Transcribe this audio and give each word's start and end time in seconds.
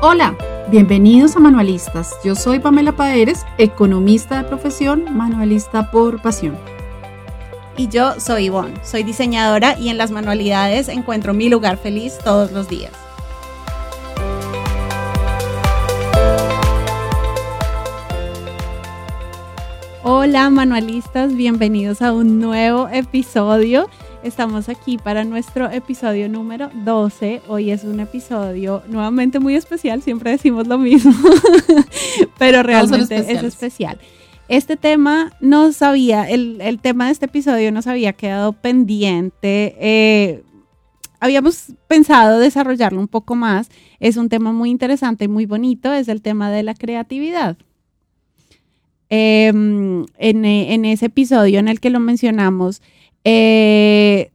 Hola, 0.00 0.36
bienvenidos 0.70 1.34
a 1.34 1.40
Manualistas. 1.40 2.14
Yo 2.22 2.36
soy 2.36 2.60
Pamela 2.60 2.92
Paeres, 2.92 3.44
economista 3.58 4.40
de 4.40 4.48
profesión, 4.48 5.06
manualista 5.16 5.90
por 5.90 6.22
pasión. 6.22 6.56
Y 7.76 7.88
yo 7.88 8.20
soy 8.20 8.44
Ivonne, 8.44 8.74
soy 8.84 9.02
diseñadora 9.02 9.76
y 9.76 9.88
en 9.88 9.98
las 9.98 10.12
manualidades 10.12 10.88
encuentro 10.88 11.34
mi 11.34 11.48
lugar 11.48 11.78
feliz 11.78 12.16
todos 12.22 12.52
los 12.52 12.68
días. 12.68 12.92
Hola 20.04 20.48
manualistas, 20.48 21.34
bienvenidos 21.34 22.02
a 22.02 22.12
un 22.12 22.38
nuevo 22.38 22.88
episodio. 22.88 23.90
Estamos 24.24 24.68
aquí 24.68 24.98
para 24.98 25.24
nuestro 25.24 25.70
episodio 25.70 26.28
número 26.28 26.70
12. 26.84 27.42
Hoy 27.46 27.70
es 27.70 27.84
un 27.84 28.00
episodio 28.00 28.82
nuevamente 28.88 29.38
muy 29.38 29.54
especial, 29.54 30.02
siempre 30.02 30.32
decimos 30.32 30.66
lo 30.66 30.76
mismo, 30.76 31.12
pero 32.38 32.64
realmente 32.64 33.16
es 33.16 33.44
especial. 33.44 33.98
Este 34.48 34.76
tema 34.76 35.32
no 35.40 35.72
sabía, 35.72 36.28
el, 36.28 36.60
el, 36.60 36.80
tema 36.80 37.06
de 37.06 37.12
este 37.12 37.26
episodio 37.26 37.70
nos 37.70 37.86
había 37.86 38.12
quedado 38.12 38.54
pendiente. 38.54 39.76
Eh, 39.78 40.42
habíamos 41.20 41.72
pensado 41.86 42.40
desarrollarlo 42.40 42.98
un 42.98 43.08
poco 43.08 43.36
más. 43.36 43.70
Es 44.00 44.16
un 44.16 44.28
tema 44.28 44.52
muy 44.52 44.70
interesante 44.70 45.26
y 45.26 45.28
muy 45.28 45.46
bonito, 45.46 45.92
es 45.92 46.08
el 46.08 46.22
tema 46.22 46.50
de 46.50 46.64
la 46.64 46.74
creatividad. 46.74 47.56
Em, 49.10 50.04
en, 50.18 50.44
en, 50.44 50.84
ese 50.84 51.06
episodio 51.06 51.60
en 51.60 51.68
el 51.68 51.80
que 51.80 51.88
lo 51.88 52.00
mencionamos, 52.00 52.82
eh, 53.30 54.32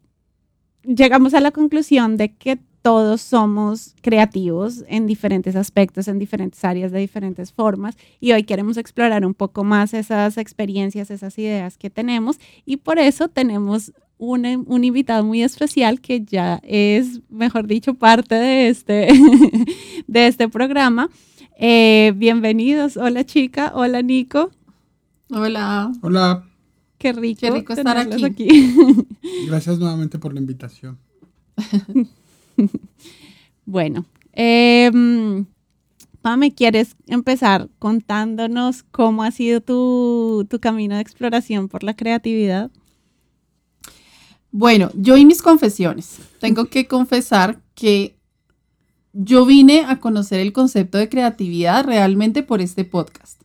llegamos 0.83 1.33
a 1.33 1.39
la 1.39 1.52
conclusión 1.52 2.15
de 2.17 2.33
que 2.33 2.59
todos 2.83 3.21
somos 3.21 3.95
creativos 4.02 4.83
en 4.88 5.08
diferentes 5.08 5.55
aspectos, 5.55 6.08
en 6.08 6.19
diferentes 6.19 6.63
áreas, 6.63 6.91
de 6.91 7.00
diferentes 7.00 7.53
formas. 7.53 7.95
Y 8.19 8.33
hoy 8.33 8.44
queremos 8.44 8.77
explorar 8.77 9.25
un 9.25 9.33
poco 9.33 9.63
más 9.63 9.94
esas 9.94 10.38
experiencias, 10.38 11.09
esas 11.09 11.39
ideas 11.39 11.77
que 11.77 11.89
tenemos. 11.89 12.39
Y 12.66 12.77
por 12.77 13.00
eso 13.00 13.30
tenemos 13.30 13.94
un, 14.17 14.66
un 14.67 14.83
invitado 14.83 15.23
muy 15.23 15.41
especial 15.41 16.02
que 16.02 16.23
ya 16.23 16.59
es, 16.61 17.22
mejor 17.30 17.67
dicho, 17.67 17.94
parte 17.94 18.35
de 18.35 18.67
este, 18.67 19.07
de 20.07 20.28
este 20.28 20.50
programa. 20.50 21.09
Eh, 21.57 22.11
bienvenidos. 22.16 22.97
Hola 22.97 23.23
chica, 23.23 23.72
hola 23.73 24.02
Nico. 24.02 24.52
Hola. 25.30 25.91
Hola. 26.02 26.44
Qué 27.04 27.52
rico, 27.52 27.73
estar 27.73 27.98
aquí. 27.98 28.48
Gracias 29.48 29.78
nuevamente 29.78 30.20
por 30.20 30.34
la 30.34 30.40
invitación. 30.40 30.98
bueno, 33.66 34.06
eh, 34.32 34.90
Pame, 36.22 36.56
¿quieres 36.56 36.96
empezar 37.08 37.68
contándonos 37.80 38.84
cómo 38.84 39.24
ha 39.24 39.31
sido 39.31 39.59
tu, 39.59 40.48
tu 40.50 40.62
camino 40.62 40.96
de 40.96 41.02
exploración 41.02 41.68
por 41.68 41.84
la 41.84 41.94
creatividad? 41.94 42.72
Bueno, 44.52 44.90
yo 44.94 45.18
y 45.18 45.26
mis 45.26 45.42
confesiones. 45.42 46.20
Tengo 46.40 46.68
que 46.68 46.88
confesar 46.88 47.62
que 47.76 48.16
yo 49.12 49.46
vine 49.46 49.84
a 49.86 50.00
conocer 50.00 50.40
el 50.40 50.54
concepto 50.54 50.98
de 50.98 51.09
creatividad 51.09 51.84
realmente 51.84 52.44
por 52.44 52.62
este 52.62 52.86
podcast. 52.86 53.42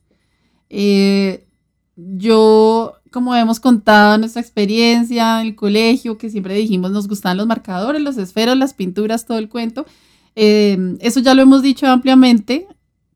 Eh, 0.71 1.49
yo, 1.97 2.95
como 3.11 3.35
hemos 3.35 3.61
contado 3.61 4.19
nuestra 4.19 4.43
experiencia 4.43 5.41
en 5.41 5.49
el 5.49 5.55
colegio, 5.55 6.19
que 6.19 6.31
siempre 6.31 6.55
dijimos 6.55 6.91
nos 6.91 7.09
gustaban 7.09 7.37
los 7.37 7.47
marcadores, 7.47 8.03
los 8.03 8.17
esferos, 8.19 8.57
las 8.57 8.75
pinturas, 8.75 9.27
todo 9.27 9.39
el 9.39 9.49
cuento, 9.49 9.87
em, 10.35 10.99
eso 11.01 11.21
ya 11.21 11.35
lo 11.35 11.43
hemos 11.43 11.63
dicho 11.63 11.87
ampliamente, 11.87 12.67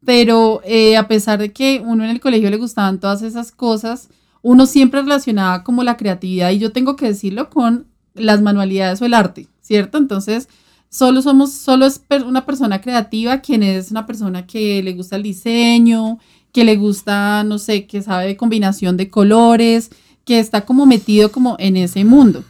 pero 0.05 0.61
eh, 0.65 0.97
a 0.97 1.09
pesar 1.09 1.39
de 1.39 1.53
que 1.53 1.83
uno 1.85 2.05
en 2.05 2.11
el 2.11 2.21
colegio 2.21 2.51
le 2.51 2.57
gustaban 2.57 3.01
todas 3.01 3.23
esas 3.23 3.53
cosas, 3.53 4.09
uno 4.43 4.67
siempre 4.67 5.03
relacionaba 5.03 5.63
como 5.63 5.85
la 5.85 5.97
creatividad, 5.97 6.51
y 6.51 6.59
yo 6.59 6.73
tengo 6.73 6.97
que 6.97 7.07
decirlo 7.07 7.51
con 7.51 7.87
las 8.15 8.43
manualidades 8.43 9.01
o 9.01 9.07
el 9.07 9.15
arte, 9.15 9.49
¿cierto? 9.61 9.99
Entonces, 9.99 10.49
solo 10.89 11.23
somos, 11.23 11.53
solo 11.53 11.87
es 11.87 12.03
una 12.27 12.45
persona 12.45 12.81
creativa 12.81 13.39
quien 13.39 13.63
es 13.63 13.91
una 13.91 14.07
persona 14.07 14.47
que 14.47 14.83
le 14.83 14.93
gusta 14.93 15.17
el 15.17 15.23
diseño, 15.23 16.19
que 16.53 16.65
le 16.65 16.77
gusta, 16.77 17.45
no 17.45 17.59
sé, 17.59 17.87
que 17.87 18.03
sabe 18.03 18.27
de 18.27 18.37
combinación 18.37 18.97
de 18.97 19.11
colores, 19.11 19.91
que 20.25 20.39
está 20.39 20.65
como 20.65 20.87
metido 20.87 21.33
como 21.33 21.57
en 21.59 21.77
ese 21.77 22.05
mundo. 22.05 22.45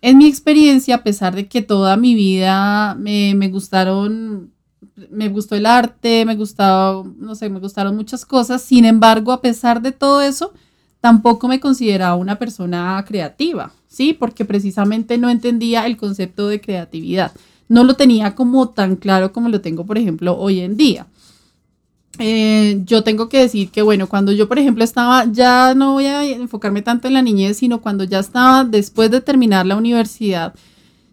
En 0.00 0.18
mi 0.18 0.26
experiencia, 0.26 0.96
a 0.96 1.02
pesar 1.02 1.34
de 1.34 1.46
que 1.46 1.62
toda 1.62 1.96
mi 1.96 2.14
vida 2.14 2.94
me, 2.94 3.34
me 3.34 3.48
gustaron, 3.48 4.52
me 5.10 5.28
gustó 5.28 5.54
el 5.56 5.66
arte, 5.66 6.24
me 6.24 6.36
gustaba, 6.36 7.04
no 7.18 7.34
sé, 7.34 7.48
me 7.48 7.60
gustaron 7.60 7.96
muchas 7.96 8.26
cosas, 8.26 8.62
sin 8.62 8.84
embargo, 8.84 9.32
a 9.32 9.40
pesar 9.40 9.80
de 9.80 9.92
todo 9.92 10.20
eso, 10.20 10.52
tampoco 11.00 11.48
me 11.48 11.60
consideraba 11.60 12.16
una 12.16 12.38
persona 12.38 13.02
creativa, 13.06 13.72
¿sí? 13.88 14.14
Porque 14.14 14.44
precisamente 14.44 15.18
no 15.18 15.28
entendía 15.28 15.86
el 15.86 15.96
concepto 15.96 16.48
de 16.48 16.60
creatividad. 16.60 17.32
No 17.68 17.84
lo 17.84 17.94
tenía 17.94 18.34
como 18.34 18.70
tan 18.70 18.96
claro 18.96 19.32
como 19.32 19.48
lo 19.48 19.60
tengo, 19.60 19.86
por 19.86 19.98
ejemplo, 19.98 20.36
hoy 20.38 20.60
en 20.60 20.76
día. 20.76 21.06
Eh, 22.18 22.82
yo 22.84 23.02
tengo 23.02 23.28
que 23.28 23.40
decir 23.40 23.70
que, 23.70 23.82
bueno, 23.82 24.08
cuando 24.08 24.32
yo, 24.32 24.48
por 24.48 24.58
ejemplo, 24.58 24.84
estaba, 24.84 25.24
ya 25.30 25.74
no 25.74 25.92
voy 25.94 26.06
a 26.06 26.24
enfocarme 26.24 26.82
tanto 26.82 27.08
en 27.08 27.14
la 27.14 27.22
niñez, 27.22 27.56
sino 27.56 27.80
cuando 27.80 28.04
ya 28.04 28.20
estaba 28.20 28.64
después 28.64 29.10
de 29.10 29.20
terminar 29.20 29.66
la 29.66 29.76
universidad, 29.76 30.54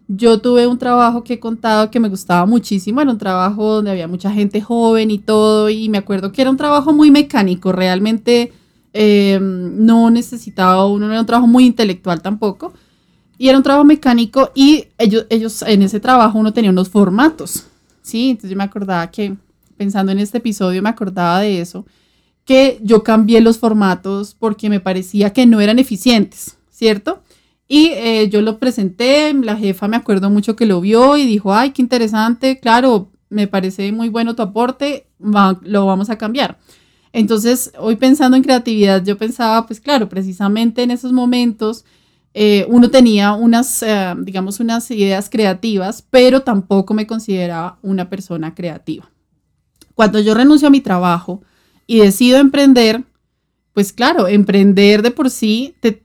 yo 0.08 0.40
tuve 0.40 0.66
un 0.66 0.78
trabajo 0.78 1.24
que 1.24 1.34
he 1.34 1.40
contado 1.40 1.90
que 1.90 2.00
me 2.00 2.08
gustaba 2.08 2.46
muchísimo, 2.46 3.00
era 3.00 3.10
un 3.10 3.18
trabajo 3.18 3.76
donde 3.76 3.90
había 3.90 4.08
mucha 4.08 4.30
gente 4.30 4.60
joven 4.60 5.10
y 5.10 5.18
todo, 5.18 5.70
y 5.70 5.88
me 5.88 5.98
acuerdo 5.98 6.32
que 6.32 6.42
era 6.42 6.50
un 6.50 6.56
trabajo 6.56 6.92
muy 6.92 7.10
mecánico, 7.10 7.72
realmente 7.72 8.52
eh, 8.92 9.38
no 9.40 10.10
necesitaba, 10.10 10.86
uno 10.86 11.06
no 11.06 11.12
era 11.12 11.20
un 11.20 11.26
trabajo 11.26 11.46
muy 11.46 11.64
intelectual 11.64 12.20
tampoco, 12.20 12.72
y 13.38 13.48
era 13.48 13.56
un 13.56 13.64
trabajo 13.64 13.84
mecánico 13.84 14.50
y 14.54 14.84
ellos, 14.98 15.26
ellos 15.30 15.62
en 15.62 15.82
ese 15.82 15.98
trabajo 15.98 16.38
uno 16.38 16.52
tenía 16.52 16.70
unos 16.70 16.88
formatos, 16.88 17.64
¿sí? 18.02 18.30
Entonces 18.30 18.50
yo 18.50 18.56
me 18.56 18.64
acordaba 18.64 19.10
que 19.10 19.36
pensando 19.76 20.12
en 20.12 20.18
este 20.18 20.38
episodio, 20.38 20.82
me 20.82 20.88
acordaba 20.88 21.40
de 21.40 21.60
eso, 21.60 21.86
que 22.44 22.78
yo 22.82 23.02
cambié 23.02 23.40
los 23.40 23.58
formatos 23.58 24.34
porque 24.38 24.68
me 24.68 24.80
parecía 24.80 25.32
que 25.32 25.46
no 25.46 25.60
eran 25.60 25.78
eficientes, 25.78 26.56
¿cierto? 26.70 27.22
Y 27.68 27.90
eh, 27.94 28.28
yo 28.28 28.42
lo 28.42 28.58
presenté, 28.58 29.32
la 29.34 29.56
jefa 29.56 29.88
me 29.88 29.96
acuerdo 29.96 30.28
mucho 30.28 30.56
que 30.56 30.66
lo 30.66 30.80
vio 30.80 31.16
y 31.16 31.24
dijo, 31.24 31.54
ay, 31.54 31.70
qué 31.70 31.80
interesante, 31.82 32.60
claro, 32.60 33.10
me 33.30 33.46
parece 33.46 33.90
muy 33.92 34.08
bueno 34.08 34.36
tu 34.36 34.42
aporte, 34.42 35.06
lo 35.18 35.86
vamos 35.86 36.10
a 36.10 36.18
cambiar. 36.18 36.58
Entonces, 37.12 37.72
hoy 37.78 37.96
pensando 37.96 38.36
en 38.36 38.42
creatividad, 38.42 39.04
yo 39.04 39.16
pensaba, 39.16 39.66
pues 39.66 39.80
claro, 39.80 40.08
precisamente 40.08 40.82
en 40.82 40.90
esos 40.90 41.12
momentos 41.12 41.84
eh, 42.34 42.66
uno 42.68 42.90
tenía 42.90 43.32
unas, 43.34 43.82
eh, 43.82 44.14
digamos, 44.18 44.60
unas 44.60 44.90
ideas 44.90 45.28
creativas, 45.28 46.04
pero 46.10 46.40
tampoco 46.40 46.94
me 46.94 47.06
consideraba 47.06 47.78
una 47.82 48.08
persona 48.08 48.54
creativa. 48.54 49.10
Cuando 49.94 50.20
yo 50.20 50.34
renuncio 50.34 50.68
a 50.68 50.70
mi 50.70 50.80
trabajo 50.80 51.42
y 51.86 51.98
decido 51.98 52.38
emprender, 52.38 53.04
pues 53.72 53.92
claro, 53.92 54.28
emprender 54.28 55.02
de 55.02 55.10
por 55.10 55.30
sí 55.30 55.74
te, 55.80 56.00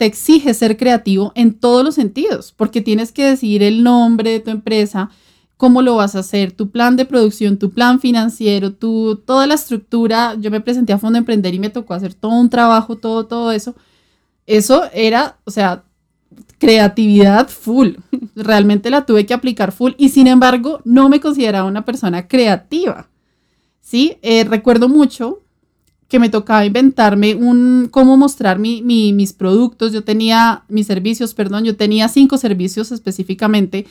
exige 0.00 0.54
ser 0.54 0.76
creativo 0.76 1.32
en 1.34 1.54
todos 1.54 1.84
los 1.84 1.94
sentidos, 1.94 2.52
porque 2.56 2.80
tienes 2.80 3.12
que 3.12 3.24
decidir 3.24 3.62
el 3.62 3.82
nombre 3.82 4.30
de 4.30 4.40
tu 4.40 4.50
empresa, 4.50 5.10
cómo 5.56 5.82
lo 5.82 5.96
vas 5.96 6.14
a 6.14 6.20
hacer, 6.20 6.52
tu 6.52 6.70
plan 6.70 6.96
de 6.96 7.04
producción, 7.04 7.58
tu 7.58 7.70
plan 7.70 8.00
financiero, 8.00 8.72
tu, 8.72 9.16
toda 9.16 9.46
la 9.46 9.54
estructura. 9.54 10.36
Yo 10.38 10.50
me 10.52 10.60
presenté 10.60 10.92
a 10.92 10.98
Fondo 10.98 11.18
Emprender 11.18 11.52
y 11.52 11.58
me 11.58 11.70
tocó 11.70 11.94
hacer 11.94 12.14
todo 12.14 12.32
un 12.32 12.48
trabajo, 12.48 12.96
todo, 12.96 13.26
todo 13.26 13.50
eso. 13.50 13.74
Eso 14.46 14.84
era, 14.94 15.38
o 15.44 15.50
sea, 15.50 15.84
creatividad 16.58 17.48
full. 17.48 17.94
Realmente 18.34 18.90
la 18.90 19.06
tuve 19.06 19.26
que 19.26 19.34
aplicar 19.34 19.72
full 19.72 19.92
y 19.96 20.10
sin 20.10 20.26
embargo 20.26 20.80
no 20.84 21.08
me 21.08 21.20
consideraba 21.20 21.68
una 21.68 21.84
persona 21.84 22.28
creativa. 22.28 23.08
Sí, 23.80 24.18
eh, 24.22 24.44
recuerdo 24.44 24.88
mucho 24.88 25.40
que 26.08 26.18
me 26.18 26.30
tocaba 26.30 26.64
inventarme 26.64 27.34
un 27.34 27.88
cómo 27.90 28.16
mostrar 28.16 28.58
mis 28.58 29.32
productos. 29.34 29.92
Yo 29.92 30.04
tenía 30.04 30.64
mis 30.68 30.86
servicios, 30.86 31.34
perdón, 31.34 31.64
yo 31.64 31.76
tenía 31.76 32.08
cinco 32.08 32.38
servicios 32.38 32.90
específicamente. 32.92 33.86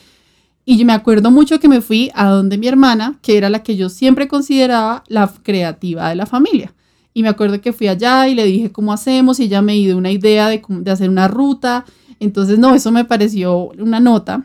Y 0.64 0.84
me 0.84 0.92
acuerdo 0.92 1.30
mucho 1.30 1.60
que 1.60 1.68
me 1.68 1.80
fui 1.80 2.10
a 2.14 2.28
donde 2.28 2.58
mi 2.58 2.66
hermana, 2.66 3.18
que 3.22 3.38
era 3.38 3.48
la 3.48 3.62
que 3.62 3.76
yo 3.76 3.88
siempre 3.88 4.28
consideraba 4.28 5.04
la 5.06 5.32
creativa 5.42 6.08
de 6.08 6.16
la 6.16 6.26
familia. 6.26 6.74
Y 7.14 7.22
me 7.22 7.28
acuerdo 7.28 7.60
que 7.60 7.72
fui 7.72 7.88
allá 7.88 8.28
y 8.28 8.34
le 8.34 8.44
dije 8.44 8.70
cómo 8.70 8.92
hacemos 8.92 9.40
y 9.40 9.44
ella 9.44 9.62
me 9.62 9.74
dio 9.74 9.96
una 9.96 10.10
idea 10.10 10.48
de, 10.48 10.62
de 10.68 10.90
hacer 10.90 11.08
una 11.08 11.28
ruta 11.28 11.84
entonces, 12.20 12.58
no, 12.58 12.74
eso 12.74 12.90
me 12.90 13.04
pareció 13.04 13.70
una 13.78 14.00
nota. 14.00 14.44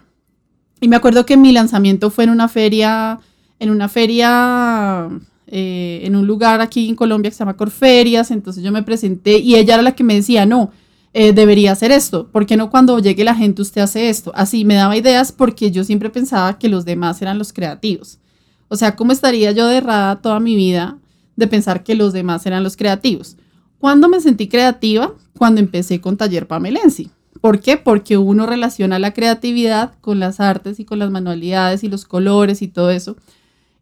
Y 0.80 0.88
me 0.88 0.96
acuerdo 0.96 1.25
que 1.25 1.38
mi 1.38 1.52
lanzamiento 1.52 2.10
fue 2.10 2.25
en 2.25 2.30
una 2.30 2.48
feria, 2.48 3.20
en 3.60 3.70
una 3.70 3.88
feria, 3.90 5.10
eh, 5.48 6.02
en 6.04 6.16
un 6.16 6.28
lugar 6.28 6.62
aquí 6.62 6.90
en 6.90 6.96
Colombia 6.96 7.31
que 7.31 7.36
se 7.36 7.40
llama 7.40 7.58
Corferias. 7.58 8.31
Entonces 8.31 8.64
yo 8.64 8.72
me 8.72 8.84
presenté 8.84 9.38
y 9.38 9.56
ella 9.56 9.75
era 9.75 9.84
la 9.84 9.96
que 9.96 10.04
me 10.04 10.16
decía, 10.16 10.46
no, 10.46 10.72
eh, 11.14 11.31
debería 11.31 11.72
hacer 11.72 11.92
esto. 11.92 12.28
¿Por 12.31 12.46
qué 12.46 12.58
no 12.58 12.70
cuando 12.70 13.00
llegue 13.00 13.24
la 13.24 13.36
gente 13.36 13.62
usted 13.62 13.81
hace 13.81 14.10
esto? 14.10 14.31
Así 14.36 14.66
me 14.66 14.75
daba 14.75 14.98
ideas 14.98 15.31
porque 15.31 15.72
yo 15.72 15.84
siempre 15.84 16.10
pensaba 16.10 16.60
que 16.60 16.70
los 16.70 16.86
demás 16.86 17.22
eran 17.22 17.38
los 17.38 17.54
creativos. 17.54 18.20
O 18.68 18.75
sea, 18.75 18.96
¿cómo 18.96 19.12
estaría 19.12 19.52
yo 19.52 19.68
de 19.68 19.78
errada 19.78 20.22
toda 20.22 20.40
mi 20.40 20.56
vida 20.56 20.98
de 21.36 21.48
pensar 21.48 21.84
que 21.84 21.96
los 21.96 22.14
demás 22.14 22.46
eran 22.46 22.64
los 22.64 22.75
creativos? 22.75 23.38
¿Cuándo 23.78 24.10
me 24.10 24.20
sentí 24.20 24.48
creativa? 24.48 25.14
Cuando 25.38 25.62
empecé 25.62 26.02
con 26.02 26.18
Taller 26.18 26.48
Pamelensi. 26.48 27.12
¿Por 27.44 27.60
qué? 27.60 27.75
Porque 27.75 28.18
uno 28.18 28.45
relaciona 28.45 29.00
la 29.00 29.13
creatividad 29.13 29.95
con 30.00 30.18
las 30.18 30.40
artes 30.40 30.80
y 30.80 30.86
con 30.86 30.98
las 30.98 31.12
manualidades 31.12 31.84
y 31.84 31.90
los 31.90 32.06
colores 32.06 32.62
y 32.62 32.69
todo 32.69 32.90
eso. 32.90 33.18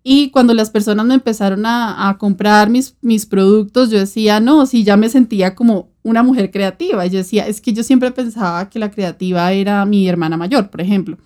Y 0.02 0.32
cuando 0.32 0.56
las 0.56 0.72
personas 0.72 1.06
me 1.06 1.14
empezaron 1.14 1.68
a, 1.68 2.18
comprar 2.20 2.72
mis, 2.72 2.96
mis 3.02 3.28
productos, 3.28 3.92
yo 3.92 4.00
decía, 4.00 4.40
no, 4.40 4.66
sí, 4.66 4.84
ya 4.84 4.98
me 4.98 5.10
sentía 5.10 5.54
como 5.54 5.90
una 6.02 6.24
mujer 6.24 6.50
creativa. 6.50 7.06
Yo 7.06 7.20
decía, 7.20 7.48
es 7.48 7.62
que 7.62 7.72
yo 7.72 7.84
siempre 7.84 8.10
pensaba 8.10 8.68
que 8.68 8.80
la 8.80 8.90
creativa 8.90 9.52
era 9.52 9.86
mi 9.86 10.08
hermana 10.10 10.38
mayor, 10.38 10.72
por 10.72 10.82
ejemplo. 10.82 11.20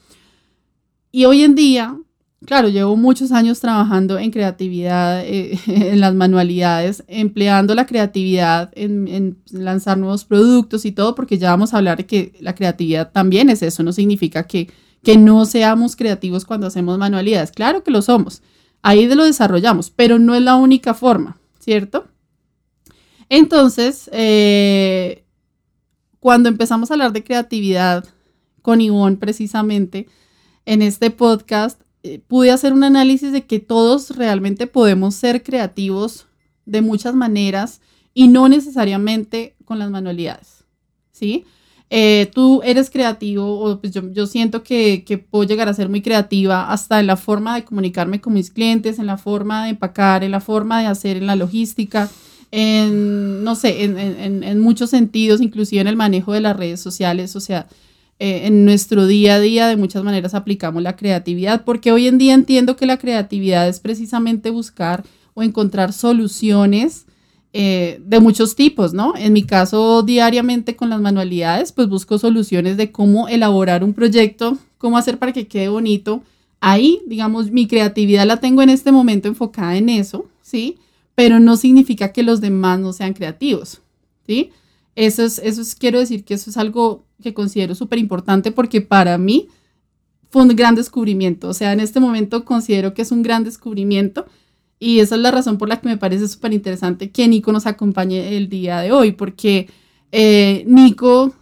Y 1.13 1.23
hoy 1.23 1.41
en 1.41 1.55
día 1.55 1.97
claro, 2.45 2.69
llevo 2.69 2.95
muchos 2.95 3.31
años 3.31 3.59
trabajando 3.59 4.17
en 4.17 4.31
creatividad, 4.31 5.25
eh, 5.25 5.59
en 5.67 5.99
las 5.99 6.13
manualidades, 6.13 7.03
empleando 7.07 7.75
la 7.75 7.85
creatividad 7.85 8.71
en, 8.75 9.37
lanzar 9.51 9.97
nuevos 9.97 10.25
productos 10.25 10.85
y 10.85 10.91
todo, 10.91 11.15
porque 11.15 11.37
ya 11.37 11.49
vamos 11.51 11.73
a 11.73 11.77
hablar 11.77 11.97
de 11.97 12.05
que 12.05 12.33
la 12.39 12.55
creatividad 12.55 13.11
también 13.11 13.49
es 13.49 13.61
eso, 13.61 13.83
no 13.83 13.91
significa 13.91 14.43
que, 14.43 14.69
no 15.19 15.45
seamos 15.45 15.95
creativos 15.95 16.45
cuando 16.45 16.65
hacemos 16.65 16.97
manualidades. 16.97 17.51
Claro 17.51 17.83
que 17.83 17.91
lo 17.91 18.01
somos, 18.01 18.41
ahí 18.81 19.07
lo 19.07 19.23
desarrollamos, 19.23 19.91
pero 19.91 20.17
no 20.17 20.33
es 20.33 20.41
la 20.41 20.55
única 20.55 20.95
forma, 20.95 21.37
¿cierto? 21.59 22.07
Entonces, 23.29 24.09
eh, 24.11 25.23
cuando 26.19 26.49
empezamos 26.49 26.89
a 26.89 26.95
hablar 26.95 27.13
de 27.13 27.23
creatividad 27.23 28.03
con 28.63 28.81
Ivonne 28.81 29.17
precisamente, 29.17 30.07
en 30.65 30.81
este 30.81 31.11
podcast, 31.11 31.79
eh, 32.07 32.21
pude 32.27 32.51
hacer 32.51 32.71
un 32.71 32.83
análisis 32.83 33.31
de 33.31 33.45
que 33.45 33.59
todos 33.59 34.11
realmente 34.15 34.67
podemos 34.67 35.15
ser 35.15 35.41
creativos 35.41 36.27
de 36.67 36.83
muchas 36.83 37.15
maneras 37.15 37.81
y 38.13 38.27
no 38.27 38.47
necesariamente 38.47 39.55
con 39.65 39.79
las 39.79 39.89
manualidades, 39.89 40.65
¿sí? 41.11 41.45
Eh, 41.89 42.29
tú 42.31 42.61
eres 42.63 42.91
creativo, 42.91 43.59
o 43.59 43.81
pues 43.81 43.91
yo, 43.91 44.27
siento 44.27 44.61
que, 44.61 45.03
que, 45.03 45.17
puedo 45.17 45.45
llegar 45.45 45.67
a 45.67 45.73
ser 45.73 45.89
muy 45.89 46.03
creativa 46.03 46.71
hasta 46.71 46.99
en 46.99 47.07
la 47.07 47.17
forma 47.17 47.55
de 47.55 47.65
comunicarme 47.65 48.21
con 48.21 48.33
mis 48.33 48.51
clientes, 48.51 48.99
en 48.99 49.07
la 49.07 49.17
forma 49.17 49.63
de 49.63 49.71
empacar, 49.71 50.23
en 50.23 50.29
la 50.29 50.41
forma 50.41 50.81
de 50.81 50.85
hacer 50.85 51.17
en 51.17 51.25
la 51.25 51.35
logística, 51.35 52.07
en, 52.51 53.43
no 53.43 53.55
sé, 53.55 53.83
en, 53.83 53.97
en, 53.97 54.43
en 54.43 54.59
muchos 54.59 54.91
sentidos, 54.91 55.41
inclusive 55.41 55.81
en 55.81 55.87
el 55.87 55.95
manejo 55.95 56.33
de 56.33 56.41
las 56.41 56.55
redes 56.55 56.81
sociales, 56.81 57.35
o 57.35 57.39
sea, 57.39 57.67
eh, 58.17 58.47
en 58.47 58.63
nuestro 58.63 59.07
día 59.07 59.35
a 59.35 59.39
día 59.39 59.67
de 59.67 59.75
muchas 59.75 60.03
maneras 60.03 60.33
aplicamos 60.33 60.81
la 60.81 60.95
creatividad, 60.95 61.65
porque 61.65 61.91
hoy 61.91 62.07
en 62.07 62.17
día 62.17 62.33
entiendo 62.33 62.75
que 62.77 62.85
la 62.85 62.97
creatividad 62.97 63.67
es 63.67 63.79
precisamente 63.79 64.51
buscar 64.51 65.03
o 65.33 65.43
encontrar 65.43 65.91
soluciones 65.91 67.05
eh, 67.57 68.01
de 68.05 68.19
muchos 68.19 68.55
tipos, 68.55 68.93
¿no? 68.93 69.13
En 69.15 69.31
mi 69.31 69.43
caso, 69.43 70.01
diariamente 70.03 70.75
con 70.75 70.89
las 70.89 70.99
manualidades, 70.99 71.71
pues 71.71 71.87
busco 71.87 72.17
soluciones 72.17 72.77
de 72.77 72.91
cómo 72.91 73.27
elaborar 73.27 73.83
un 73.83 73.93
proyecto, 73.93 74.57
cómo 74.77 74.97
hacer 74.97 75.19
para 75.19 75.31
que 75.31 75.47
quede 75.47 75.69
bonito. 75.69 76.21
Ahí, 76.59 77.01
digamos, 77.07 77.51
mi 77.51 77.67
creatividad 77.67 78.25
la 78.25 78.41
tengo 78.41 78.61
en 78.61 78.69
este 78.69 78.91
momento 78.91 79.27
enfocada 79.27 79.77
en 79.77 79.89
eso, 79.89 80.25
¿sí? 80.41 80.77
Pero 81.15 81.39
no 81.39 81.55
significa 81.57 82.11
que 82.11 82.23
los 82.23 82.41
demás 82.41 82.79
no 82.79 82.91
sean 82.91 83.13
creativos, 83.13 83.81
¿sí? 84.25 84.51
Eso 84.95 85.23
es, 85.23 85.39
eso 85.39 85.61
es, 85.61 85.75
quiero 85.75 85.99
decir 85.99 86.23
que 86.23 86.33
eso 86.33 86.49
es 86.49 86.57
algo 86.57 87.05
que 87.21 87.33
considero 87.33 87.75
súper 87.75 87.99
importante 87.99 88.51
porque 88.51 88.81
para 88.81 89.17
mí 89.17 89.49
fue 90.29 90.43
un 90.43 90.49
gran 90.49 90.75
descubrimiento. 90.75 91.49
O 91.49 91.53
sea, 91.53 91.73
en 91.73 91.79
este 91.79 91.99
momento 91.99 92.45
considero 92.45 92.93
que 92.93 93.01
es 93.01 93.11
un 93.11 93.21
gran 93.21 93.43
descubrimiento 93.43 94.25
y 94.79 94.99
esa 94.99 95.15
es 95.15 95.21
la 95.21 95.31
razón 95.31 95.57
por 95.57 95.69
la 95.69 95.79
que 95.79 95.87
me 95.87 95.97
parece 95.97 96.27
súper 96.27 96.53
interesante 96.53 97.11
que 97.11 97.27
Nico 97.27 97.51
nos 97.51 97.65
acompañe 97.65 98.35
el 98.35 98.49
día 98.49 98.79
de 98.79 98.91
hoy, 98.91 99.13
porque 99.13 99.69
eh, 100.11 100.63
Nico 100.67 101.33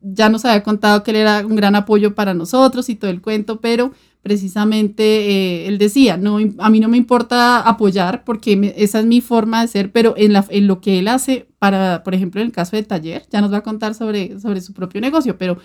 ya 0.00 0.28
nos 0.28 0.44
había 0.44 0.62
contado 0.62 1.02
que 1.02 1.10
él 1.10 1.18
era 1.18 1.44
un 1.44 1.56
gran 1.56 1.74
apoyo 1.74 2.14
para 2.14 2.34
nosotros 2.34 2.88
y 2.88 2.94
todo 2.94 3.10
el 3.10 3.20
cuento, 3.20 3.60
pero 3.60 3.92
precisamente 4.26 5.04
eh, 5.04 5.68
él 5.68 5.78
decía, 5.78 6.16
no, 6.16 6.38
a 6.58 6.68
mí 6.68 6.80
no 6.80 6.88
me 6.88 6.96
importa 6.96 7.60
apoyar 7.60 8.24
porque 8.24 8.74
esa 8.76 8.98
es 8.98 9.06
mi 9.06 9.20
forma 9.20 9.62
de 9.62 9.68
ser, 9.68 9.92
pero 9.92 10.14
en, 10.16 10.66
lo 10.66 10.80
que 10.80 10.98
él 10.98 11.06
hace 11.06 11.46
para, 11.60 12.02
por 12.02 12.12
ejemplo, 12.12 12.40
en 12.40 12.48
el 12.48 12.52
caso 12.52 12.74
del 12.74 12.88
taller, 12.88 13.24
ya 13.30 13.40
nos 13.40 13.52
va 13.52 13.58
a 13.58 13.62
contar 13.62 13.94
sobre, 13.94 14.40
sobre 14.40 14.62
su 14.62 14.72
propio 14.72 15.00
negocio, 15.00 15.38
pero 15.38 15.58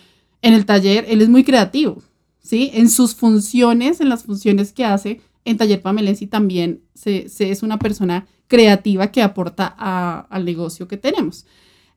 en 0.44 0.54
el 0.54 0.68
taller 0.68 1.08
él 1.10 1.24
es 1.24 1.30
muy 1.30 1.44
creativo, 1.44 2.04
¿sí? 2.40 2.70
En 2.76 2.92
sus 2.92 3.16
funciones, 3.16 4.00
en 4.00 4.10
las 4.10 4.26
funciones 4.26 4.74
que 4.74 4.86
hace 4.86 5.22
en 5.44 5.58
Taller 5.58 5.82
Pamelensi 5.82 6.28
también 6.28 6.84
es 7.04 7.64
una 7.64 7.80
persona 7.80 8.28
creativa 8.48 9.12
que 9.12 9.24
aporta 9.24 9.66
al 9.66 10.46
negocio 10.46 10.88
que 10.88 10.98
tenemos. 10.98 11.48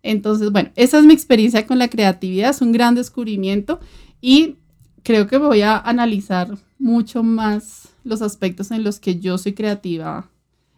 Entonces, 0.03 0.51
bueno, 0.51 0.71
esa 0.77 0.99
es 0.99 1.05
mi 1.05 1.13
experiencia 1.13 1.67
con 1.67 1.79
la 1.79 1.89
creatividad, 1.89 2.53
es 2.53 2.63
un 2.63 2.73
gran 2.73 2.95
descubrimiento 2.95 3.81
y 4.23 4.57
creo 5.05 5.29
que 5.29 5.39
voy 5.39 5.63
a 5.63 5.79
analizar 5.79 6.59
mucho 6.79 7.23
más 7.23 7.91
los 8.03 8.23
aspectos 8.23 8.73
en 8.73 8.83
los 8.83 8.99
que 8.99 9.21
yo 9.21 9.39
soy 9.39 9.53
creativa, 9.53 10.29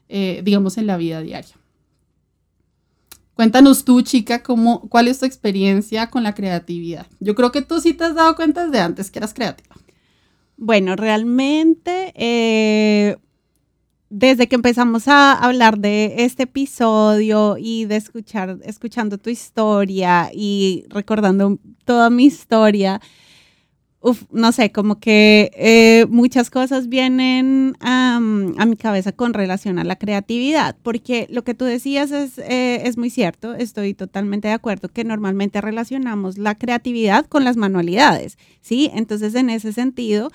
eh, 0.08 0.43
digamos, 0.44 0.76
en 0.76 0.87
la 0.87 0.99
vida 0.99 1.23
diaria. 1.23 1.55
Cuéntanos 3.34 3.84
tú, 3.84 4.02
chica, 4.02 4.43
cómo, 4.43 4.88
cuál 4.88 5.08
es 5.08 5.20
tu 5.20 5.26
experiencia 5.26 6.08
con 6.08 6.23
la 6.23 6.34
creatividad. 6.34 7.06
Yo 7.20 7.34
creo 7.34 7.52
que 7.52 7.62
tú 7.62 7.81
sí 7.81 7.94
te 7.94 8.05
has 8.05 8.14
dado 8.14 8.34
cuenta 8.34 8.64
desde 8.64 8.81
antes 8.81 9.11
que 9.11 9.19
eras 9.19 9.34
creativa. 9.34 9.76
Bueno, 10.56 10.96
realmente, 10.96 12.12
eh, 12.17 13.17
desde 14.08 14.49
que 14.49 14.55
empezamos 14.55 15.06
a 15.06 15.34
hablar 15.34 15.78
de 15.78 16.25
este 16.25 16.44
episodio 16.44 17.56
y 17.58 17.84
de 17.84 17.96
escuchar, 17.96 18.58
escuchando 18.62 19.19
tu 19.19 19.28
historia 19.28 20.31
y 20.32 20.84
recordando 20.88 21.58
toda 21.84 22.08
mi 22.08 22.25
historia, 22.25 23.02
no 24.31 24.52
sé, 24.52 24.70
como 24.70 25.00
que 25.00 25.50
eh, 25.54 26.06
muchas 26.08 26.50
cosas 26.50 26.88
vienen 26.88 27.76
a 27.81 28.20
mi 28.20 28.76
cabeza 28.76 29.12
con 29.12 29.34
relación 29.34 29.78
a 29.78 29.84
la 29.84 29.96
creatividad, 29.96 30.76
porque 30.82 31.26
lo 31.31 31.43
que 31.44 31.54
tú 31.54 31.64
decías 31.64 32.10
es, 32.12 32.38
eh, 32.38 32.82
es 32.84 32.96
muy 32.96 33.10
cierto, 33.10 33.54
estoy 33.54 33.94
totalmente 33.94 34.48
de 34.48 34.54
acuerdo 34.54 34.88
que 34.88 35.04
normalmente 35.04 35.60
relacionamos 35.60 36.38
la 36.38 36.56
creatividad 36.56 37.26
con 37.26 37.44
las 37.44 37.56
manualidades, 37.56 38.38
¿sí? 38.60 38.90
Entonces, 38.94 39.34
en 39.34 39.50
ese 39.50 39.72
sentido, 39.72 40.30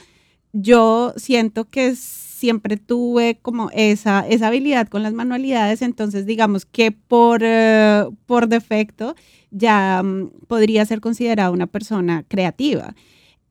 yo 0.54 1.14
siento 1.16 1.66
que 1.66 1.96
siempre 1.96 2.76
tuve 2.76 3.38
como 3.42 3.70
esa, 3.72 4.28
esa 4.28 4.48
habilidad 4.48 4.88
con 4.88 5.04
las 5.04 5.14
manualidades, 5.14 5.82
entonces 5.84 6.26
digamos 6.26 6.66
que 6.66 6.92
por, 6.92 7.42
eh, 7.44 8.06
por 8.26 8.48
defecto 8.48 9.16
ya 9.52 10.02
mm, 10.04 10.32
podría 10.48 10.84
ser 10.86 11.02
considerada 11.02 11.52
una 11.52 11.68
persona 11.68 12.26
creativa. 12.28 12.96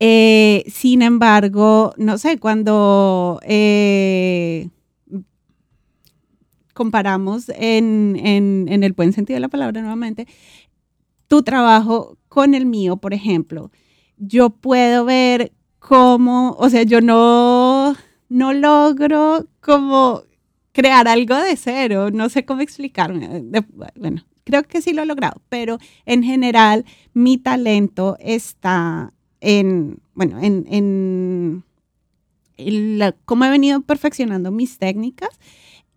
Eh, 0.03 0.63
sin 0.67 1.03
embargo, 1.03 1.93
no 1.95 2.17
sé, 2.17 2.39
cuando 2.39 3.39
eh, 3.43 4.67
comparamos 6.73 7.49
en, 7.49 8.19
en, 8.19 8.83
el 8.83 8.93
buen 8.93 9.13
sentido 9.13 9.35
de 9.35 9.41
la 9.41 9.47
palabra 9.49 9.79
nuevamente, 9.79 10.25
tu 11.27 11.43
trabajo 11.43 12.17
con 12.29 12.55
el 12.55 12.65
mío, 12.65 12.97
por 12.97 13.13
ejemplo, 13.13 13.69
yo 14.17 14.49
puedo 14.49 15.05
ver 15.05 15.51
cómo, 15.77 16.55
o 16.57 16.67
sea, 16.71 16.81
yo 16.81 16.99
no, 16.99 17.95
no 18.27 18.53
logro 18.53 19.45
como 19.59 20.23
crear 20.71 21.07
algo 21.07 21.35
de 21.35 21.55
cero, 21.55 22.09
no 22.09 22.27
sé 22.29 22.43
cómo 22.43 22.61
explicarme. 22.61 23.43
bueno, 23.95 24.25
creo 24.45 24.63
que 24.63 24.81
sí 24.81 24.93
lo 24.93 25.03
he 25.03 25.05
logrado, 25.05 25.43
pero 25.47 25.77
en 26.07 26.23
general 26.23 26.85
mi 27.13 27.37
talento 27.37 28.17
está 28.19 29.13
en, 29.41 29.99
bueno, 30.13 30.39
en, 30.41 30.65
en, 30.69 31.63
cómo 33.25 33.45
he 33.45 33.49
venido 33.49 33.81
perfeccionando 33.81 34.51
mis 34.51 34.77
técnicas, 34.77 35.39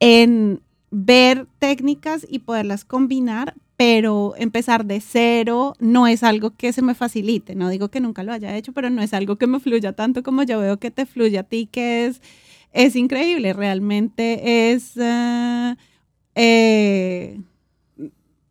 en 0.00 0.60
ver 0.90 1.46
técnicas 1.58 2.26
y 2.28 2.40
poderlas 2.40 2.84
combinar, 2.84 3.54
pero 3.76 4.34
empezar 4.36 4.86
de 4.86 5.00
cero 5.00 5.74
no 5.78 6.06
es 6.06 6.22
algo 6.22 6.50
que 6.56 6.72
se 6.72 6.82
me 6.82 6.94
facilite. 6.94 7.54
No 7.54 7.68
digo 7.68 7.88
que 7.88 8.00
nunca 8.00 8.22
lo 8.22 8.32
haya 8.32 8.56
hecho, 8.56 8.72
pero 8.72 8.90
no 8.90 9.02
es 9.02 9.12
algo 9.12 9.36
que 9.36 9.46
me 9.46 9.60
fluya 9.60 9.92
tanto 9.92 10.22
como 10.22 10.42
yo 10.42 10.60
veo 10.60 10.78
que 10.78 10.90
te 10.90 11.06
fluye 11.06 11.38
a 11.38 11.42
ti, 11.42 11.68
que 11.70 12.06
es, 12.06 12.22
es 12.72 12.96
increíble. 12.96 13.52
Realmente 13.52 14.72
es... 14.72 14.96
eh, 14.96 15.76
eh 16.34 17.40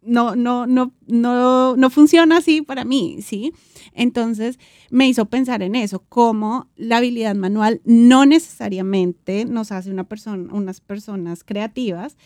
no, 0.06 0.36
no, 0.36 0.68
no, 0.68 0.92
no, 1.08 1.76
no 1.78 1.90
funciona 1.90 2.38
así 2.38 2.62
para 2.62 2.84
mí, 2.84 3.20
¿sí? 3.22 3.54
Entonces 3.96 4.60
me 4.90 5.08
hizo 5.08 5.26
pensar 5.26 5.62
en 5.62 5.76
eso, 5.76 6.04
cómo 6.10 6.70
la 6.76 6.98
habilidad 6.98 7.36
manual 7.36 7.82
no 7.86 8.26
necesariamente 8.26 9.46
nos 9.46 9.72
hace 9.72 9.92
una 9.92 10.04
persona, 10.04 10.54
unas 10.54 10.82
personas 10.82 11.44
creativas. 11.44 12.18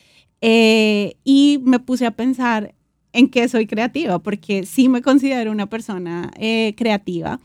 Eh, 0.41 1.15
y 1.23 1.59
me 1.63 1.79
puse 1.79 2.05
a 2.05 2.11
pensar 2.11 2.75
en 3.13 3.29
qué 3.29 3.47
soy 3.47 3.65
creativa, 3.65 4.19
porque 4.19 4.65
sí 4.65 4.89
me 4.89 5.01
considero 5.01 5.51
una 5.51 5.67
persona 5.67 6.31
eh, 6.37 6.75
creativa. 6.77 7.39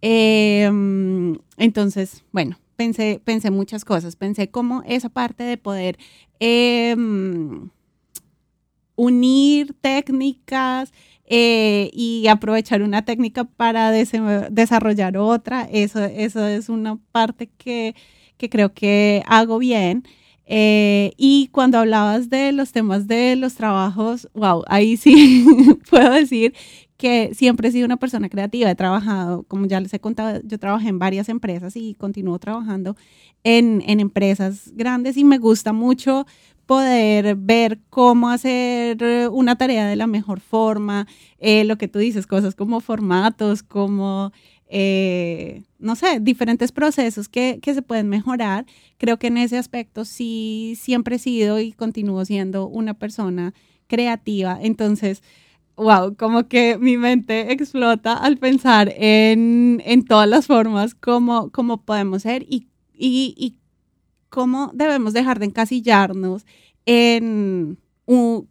Em, 0.00 1.36
entonces, 1.58 2.24
bueno, 2.32 2.58
pensé, 2.76 3.20
pensé 3.22 3.50
muchas 3.50 3.84
cosas. 3.84 4.16
Pensé 4.16 4.50
como 4.50 4.82
esa 4.86 5.10
parte 5.10 5.44
de 5.44 5.58
poder 5.58 5.98
em, 6.38 7.68
unir 8.96 9.74
técnicas 9.80 10.92
eh, 11.32 11.90
y 11.92 12.26
aprovechar 12.26 12.82
una 12.82 13.04
técnica 13.04 13.44
para 13.44 13.92
desarrollar 13.92 15.16
otra. 15.16 15.62
Eso, 15.70 16.04
eso 16.04 16.44
es 16.44 16.68
una 16.68 16.98
parte 17.12 17.48
que, 17.56 17.94
que 18.36 18.50
creo 18.50 18.74
que 18.74 19.22
hago 19.26 19.58
bien. 19.58 20.02
Eh, 20.46 21.12
y 21.16 21.48
cuando 21.52 21.78
hablabas 21.78 22.30
de 22.30 22.50
los 22.50 22.72
temas 22.72 23.06
de 23.06 23.36
los 23.36 23.54
trabajos, 23.54 24.28
wow, 24.34 24.64
ahí 24.66 24.96
sí 24.96 25.46
puedo 25.90 26.10
decir 26.10 26.52
que 26.96 27.30
siempre 27.32 27.68
he 27.68 27.72
sido 27.72 27.86
una 27.86 27.96
persona 27.98 28.28
creativa. 28.28 28.68
He 28.68 28.74
trabajado, 28.74 29.44
como 29.44 29.66
ya 29.66 29.78
les 29.78 29.94
he 29.94 30.00
contado, 30.00 30.40
yo 30.44 30.58
trabajé 30.58 30.88
en 30.88 30.98
varias 30.98 31.28
empresas 31.28 31.76
y 31.76 31.94
continúo 31.94 32.40
trabajando 32.40 32.96
en, 33.44 33.84
en 33.86 34.00
empresas 34.00 34.72
grandes 34.74 35.16
y 35.16 35.22
me 35.22 35.38
gusta 35.38 35.72
mucho 35.72 36.26
poder 36.70 37.34
ver 37.34 37.80
cómo 37.90 38.28
hacer 38.28 38.96
una 39.32 39.56
tarea 39.58 39.88
de 39.88 39.96
la 39.96 40.06
mejor 40.06 40.38
forma, 40.38 41.08
eh, 41.40 41.64
lo 41.64 41.76
que 41.78 41.88
tú 41.88 41.98
dices, 41.98 42.28
cosas 42.28 42.54
como 42.54 42.78
formatos, 42.78 43.64
como 43.64 44.30
eh, 44.68 45.64
no 45.80 45.96
sé, 45.96 46.20
diferentes 46.20 46.70
procesos 46.70 47.28
que, 47.28 47.58
que, 47.60 47.74
se 47.74 47.82
pueden 47.82 48.08
mejorar. 48.08 48.66
Creo 48.98 49.18
que 49.18 49.26
en 49.26 49.38
ese 49.38 49.58
aspecto 49.58 50.04
sí 50.04 50.78
siempre 50.80 51.16
he 51.16 51.18
sido 51.18 51.58
y 51.58 51.72
continúo 51.72 52.24
siendo 52.24 52.68
una 52.68 52.94
persona 52.94 53.52
creativa. 53.88 54.56
Entonces, 54.62 55.24
wow, 55.74 56.14
como 56.14 56.46
que 56.46 56.78
mi 56.78 56.96
mente 56.96 57.50
explota 57.50 58.12
al 58.12 58.38
pensar 58.38 58.94
en, 58.96 59.82
en 59.84 60.04
todas 60.04 60.28
las 60.28 60.46
formas 60.46 60.94
como, 60.94 61.50
como 61.50 61.82
podemos 61.82 62.22
ser 62.22 62.44
y, 62.44 62.68
y, 62.94 63.34
y 63.36 63.59
cómo 64.30 64.70
debemos 64.72 65.12
dejar 65.12 65.38
de 65.38 65.46
encasillarnos 65.46 66.46
en 66.86 67.78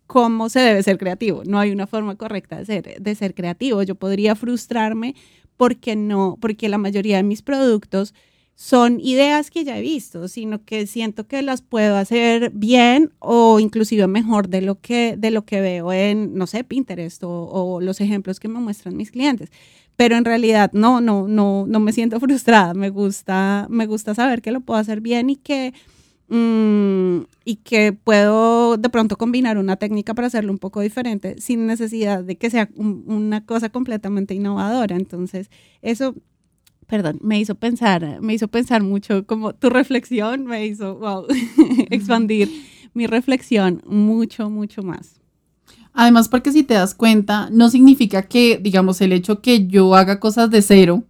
cómo 0.07 0.49
se 0.49 0.59
debe 0.59 0.83
ser 0.83 0.97
creativo. 0.97 1.43
No 1.45 1.59
hay 1.59 1.71
una 1.71 1.87
forma 1.87 2.15
correcta 2.15 2.57
de 2.57 2.65
ser, 2.65 3.01
de 3.01 3.33
creativo. 3.33 3.83
Yo 3.83 3.95
podría 3.95 4.35
frustrarme 4.35 5.15
porque 5.57 5.95
no, 5.95 6.37
porque 6.39 6.69
la 6.69 6.77
mayoría 6.77 7.17
de 7.17 7.23
mis 7.23 7.41
productos 7.41 8.13
son 8.55 8.99
ideas 8.99 9.51
que 9.51 9.63
ya 9.63 9.77
he 9.77 9.81
visto, 9.81 10.27
sino 10.27 10.63
que 10.65 10.85
siento 10.85 11.27
que 11.27 11.41
las 11.41 11.61
puedo 11.61 11.97
hacer 11.97 12.51
bien 12.53 13.11
o 13.19 13.59
inclusive 13.59 14.05
mejor 14.07 14.49
de 14.49 14.61
lo 14.61 14.79
que, 14.79 15.15
de 15.17 15.31
lo 15.31 15.45
que 15.45 15.61
veo 15.61 15.91
en, 15.93 16.35
no 16.35 16.45
sé, 16.45 16.63
Pinterest 16.63 17.23
o, 17.23 17.29
o 17.29 17.81
los 17.81 18.01
ejemplos 18.01 18.39
que 18.39 18.49
me 18.49 18.59
muestran 18.59 18.97
mis 18.97 19.11
clientes. 19.11 19.49
Pero 19.99 20.15
en 20.15 20.23
realidad 20.23 20.71
no, 20.71 21.01
no, 21.01 21.27
no, 21.27 21.65
no 21.67 21.79
me 21.81 21.91
siento 21.91 22.19
frustrada. 22.25 22.73
Me 22.73 22.89
gusta, 22.89 23.67
me 23.69 23.85
gusta 23.85 24.15
saber 24.15 24.41
que 24.41 24.53
lo 24.53 24.61
puedo 24.61 24.79
hacer 24.79 25.01
bien 25.01 25.29
y 25.29 25.35
que 25.35 25.73
Mm, 26.31 27.21
y 27.43 27.55
que 27.55 27.91
puedo 27.91 28.77
de 28.77 28.89
pronto 28.89 29.17
combinar 29.17 29.57
una 29.57 29.77
técnica 29.77 30.13
para 30.13 30.27
hacerlo 30.27 30.51
un 30.51 30.59
poco 30.59 30.79
diferente 30.81 31.41
sin 31.41 31.65
necesidad 31.65 32.23
de 32.23 32.37
que 32.37 32.51
sea 32.51 32.69
una 32.75 33.45
cosa 33.47 33.69
completamente 33.69 34.35
innovadora. 34.35 34.95
Entonces, 34.95 35.49
eso, 35.81 36.13
perdón, 36.85 37.17
me 37.23 37.39
hizo 37.39 37.55
pensar, 37.55 38.21
me 38.21 38.35
hizo 38.35 38.47
pensar 38.47 38.83
mucho 38.83 39.25
como 39.25 39.55
tu 39.55 39.71
reflexión 39.71 40.45
me 40.45 40.67
hizo, 40.67 40.99
wow, 40.99 41.25
expandir 41.89 42.49
mi 42.93 43.07
reflexión 43.07 43.81
mucho, 43.87 44.51
mucho 44.51 44.83
más. 44.83 45.18
Además, 46.01 46.29
porque 46.29 46.53
si 46.53 46.63
te 46.63 46.75
das 46.75 46.95
cuenta, 46.95 47.49
no 47.51 47.69
significa 47.69 48.21
que, 48.21 48.57
digamos, 48.57 49.01
el 49.01 49.11
hecho 49.11 49.41
que 49.41 49.67
yo 49.67 49.95
haga 49.95 50.21
cosas 50.21 50.49
de 50.49 50.61
cero, 50.61 51.03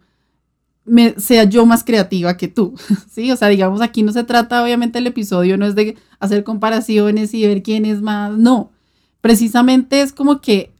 sea 1.17 1.43
yo 1.43 1.67
más 1.67 1.83
creativa 1.83 2.35
que 2.37 2.47
tú, 2.47 2.73
¿sí? 3.11 3.31
O 3.31 3.35
sea, 3.35 3.49
digamos, 3.49 3.81
aquí 3.81 4.01
no 4.01 4.11
se 4.11 4.23
trata, 4.23 4.63
obviamente 4.63 4.97
el 4.97 5.05
episodio 5.05 5.59
no 5.59 5.67
es 5.67 5.75
de 5.75 5.95
hacer 6.19 6.43
comparaciones 6.43 7.35
y 7.35 7.45
ver 7.45 7.61
quién 7.61 7.85
es 7.85 8.01
más, 8.01 8.35
no, 8.35 8.71
precisamente 9.21 10.01
es 10.01 10.11
como 10.11 10.41
que 10.41 10.73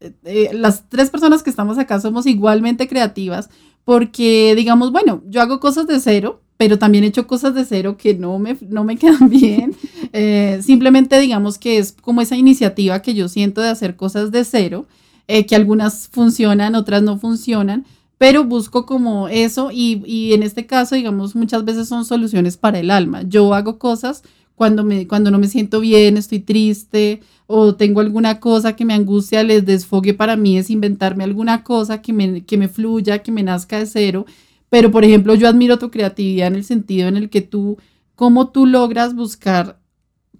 eh, 0.00 0.12
eh, 0.24 0.50
las 0.52 0.86
tres 0.90 1.08
personas 1.08 1.42
que 1.42 1.48
estamos 1.48 1.78
acá 1.78 1.98
somos 2.02 2.26
igualmente 2.26 2.86
creativas 2.86 3.48
porque, 3.82 4.52
digamos, 4.56 4.92
bueno, 4.92 5.22
yo 5.26 5.40
hago 5.40 5.58
cosas 5.58 5.86
de 5.86 6.00
cero, 6.00 6.42
pero 6.58 6.78
también 6.78 7.04
he 7.04 7.06
hecho 7.06 7.26
cosas 7.26 7.54
de 7.54 7.64
cero 7.64 7.96
que 7.96 8.12
no 8.12 8.38
me, 8.38 8.58
no 8.68 8.84
me 8.84 8.96
quedan 8.98 9.30
bien. 9.30 9.74
Eh, 10.12 10.60
simplemente 10.62 11.18
digamos 11.18 11.56
que 11.56 11.78
es 11.78 11.92
como 11.92 12.20
esa 12.20 12.36
iniciativa 12.36 13.00
que 13.00 13.14
yo 13.14 13.28
siento 13.28 13.62
de 13.62 13.70
hacer 13.70 13.96
cosas 13.96 14.30
de 14.30 14.44
cero, 14.44 14.86
que 15.26 15.54
algunas 15.54 16.08
funcionan, 16.08 16.74
otras 16.74 17.02
no 17.02 17.18
funcionan, 17.18 17.84
pero 18.18 18.44
busco 18.44 18.84
como 18.84 19.28
eso 19.28 19.70
y, 19.72 20.32
en 20.34 20.42
este 20.42 20.66
caso, 20.66 20.96
digamos, 20.96 21.36
muchas 21.36 21.64
veces 21.64 21.88
son 21.88 22.04
soluciones 22.04 22.56
para 22.56 22.80
el 22.80 22.90
alma. 22.90 23.22
Yo 23.22 23.54
hago 23.54 23.78
cosas 23.78 24.24
cuando, 24.56 24.82
me, 24.82 25.06
cuando 25.06 25.30
no 25.30 25.38
me 25.38 25.46
siento 25.46 25.78
bien, 25.78 26.16
estoy 26.16 26.40
triste 26.40 27.20
o 27.46 27.76
tengo 27.76 28.00
alguna 28.00 28.40
cosa 28.40 28.74
que 28.74 28.84
me 28.84 28.92
angustia, 28.92 29.44
les 29.44 29.64
desfogue 29.64 30.14
para 30.14 30.36
mí 30.36 30.58
es 30.58 30.68
inventarme 30.68 31.22
alguna 31.22 31.62
cosa 31.62 32.02
que 32.02 32.12
me, 32.12 32.44
que 32.44 32.58
me 32.58 32.68
fluya, 32.68 33.22
que 33.22 33.30
me 33.30 33.44
nazca 33.44 33.78
de 33.78 33.86
cero. 33.86 34.26
Pero, 34.70 34.90
por 34.90 35.04
ejemplo, 35.04 35.34
yo 35.34 35.48
admiro 35.48 35.78
tu 35.78 35.90
creatividad 35.90 36.48
en 36.48 36.56
el 36.56 36.64
sentido 36.64 37.08
en 37.08 37.16
el 37.16 37.30
que 37.30 37.40
tú, 37.40 37.78
cómo 38.14 38.50
tú 38.50 38.66
logras 38.66 39.14
buscar 39.14 39.78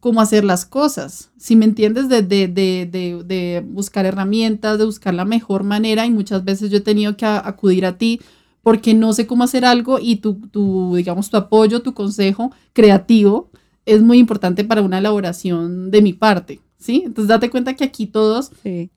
cómo 0.00 0.20
hacer 0.20 0.44
las 0.44 0.64
cosas, 0.64 1.30
si 1.38 1.56
me 1.56 1.64
entiendes, 1.64 2.08
de, 2.08 2.23
de, 2.23 2.47
de, 2.49 2.87
de, 3.25 3.64
buscar 3.66 4.06
herramientas, 4.06 4.78
de 4.78 4.85
buscar 4.85 5.14
la 5.14 5.25
mejor 5.25 5.64
manera. 5.64 6.06
Y 6.06 6.11
muchas 6.11 6.44
veces 6.44 6.70
yo 6.70 6.78
he 6.78 6.82
tenido 6.82 7.16
que 7.16 7.26
acudir 7.26 7.85
a 7.85 7.99
ti 7.99 8.20
porque 8.62 8.94
no 8.94 9.12
sé 9.12 9.26
cómo 9.26 9.44
hacer 9.44 9.64
algo 9.64 9.99
y 10.00 10.16
tu, 10.16 10.35
tu, 10.35 10.94
digamos, 10.94 11.30
tu 11.30 11.37
apoyo, 11.37 11.82
tu 11.82 11.94
consejo 11.94 12.52
creativo 12.73 13.50
es 13.87 14.02
muy 14.02 14.18
importante 14.18 14.64
para 14.64 14.82
una 14.82 14.99
elaboración 14.99 15.90
de 15.90 16.02
mi 16.02 16.12
parte, 16.12 16.61
¿sí? 16.78 17.02
Entonces 17.06 17.28
date 17.28 17.50
cuenta 17.50 17.75
que 17.75 17.85
aquí 17.85 18.06
todos, 18.06 18.50
en 18.64 18.90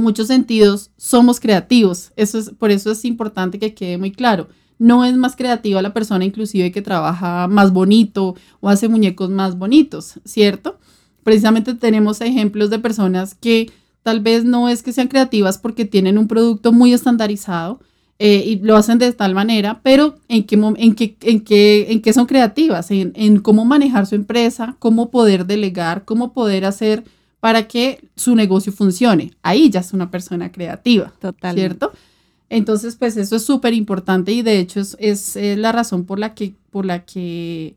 muchos 0.00 0.28
sentidos, 0.28 0.92
somos 0.96 1.40
creativos. 1.40 2.12
Eso 2.14 2.38
es, 2.38 2.50
por 2.50 2.70
eso 2.70 2.92
es 2.92 3.04
importante 3.04 3.58
que 3.58 3.74
quede 3.74 3.98
muy 3.98 4.12
claro 4.12 4.48
no 4.80 5.04
es 5.04 5.14
más 5.14 5.36
creativa 5.36 5.82
la 5.82 5.92
persona 5.92 6.24
inclusive 6.24 6.72
que 6.72 6.82
trabaja 6.82 7.46
más 7.46 7.72
bonito 7.72 8.34
o 8.60 8.68
hace 8.70 8.88
muñecos 8.88 9.28
más 9.28 9.56
bonitos, 9.56 10.14
¿cierto? 10.24 10.78
Precisamente 11.22 11.74
tenemos 11.74 12.22
ejemplos 12.22 12.70
de 12.70 12.78
personas 12.78 13.34
que 13.34 13.70
tal 14.02 14.20
vez 14.20 14.44
no 14.44 14.70
es 14.70 14.82
que 14.82 14.94
sean 14.94 15.08
creativas 15.08 15.58
porque 15.58 15.84
tienen 15.84 16.16
un 16.16 16.26
producto 16.26 16.72
muy 16.72 16.94
estandarizado 16.94 17.78
eh, 18.18 18.42
y 18.46 18.56
lo 18.60 18.74
hacen 18.74 18.98
de 18.98 19.12
tal 19.12 19.34
manera, 19.34 19.80
pero 19.82 20.16
en 20.28 20.44
qué, 20.44 20.56
en 20.56 20.94
qué, 20.94 21.16
en 21.20 21.40
qué, 21.44 21.92
en 21.92 22.00
qué 22.00 22.12
son 22.14 22.24
creativas, 22.24 22.90
en, 22.90 23.12
en 23.14 23.40
cómo 23.40 23.66
manejar 23.66 24.06
su 24.06 24.14
empresa, 24.14 24.76
cómo 24.78 25.10
poder 25.10 25.44
delegar, 25.46 26.06
cómo 26.06 26.32
poder 26.32 26.64
hacer 26.64 27.04
para 27.40 27.68
que 27.68 28.08
su 28.16 28.34
negocio 28.34 28.72
funcione. 28.72 29.32
Ahí 29.42 29.68
ya 29.68 29.80
es 29.80 29.92
una 29.92 30.10
persona 30.10 30.50
creativa, 30.50 31.12
Total. 31.20 31.54
¿cierto? 31.54 31.92
Entonces, 32.50 32.96
pues 32.96 33.16
eso 33.16 33.36
es 33.36 33.44
súper 33.44 33.74
importante 33.74 34.32
y 34.32 34.42
de 34.42 34.58
hecho 34.58 34.80
es, 34.98 35.36
la 35.36 35.70
razón 35.70 36.04
por 36.04 36.18
la, 36.18 36.34
que, 36.34 36.52
por 36.70 36.84
la 36.84 37.04
que 37.04 37.76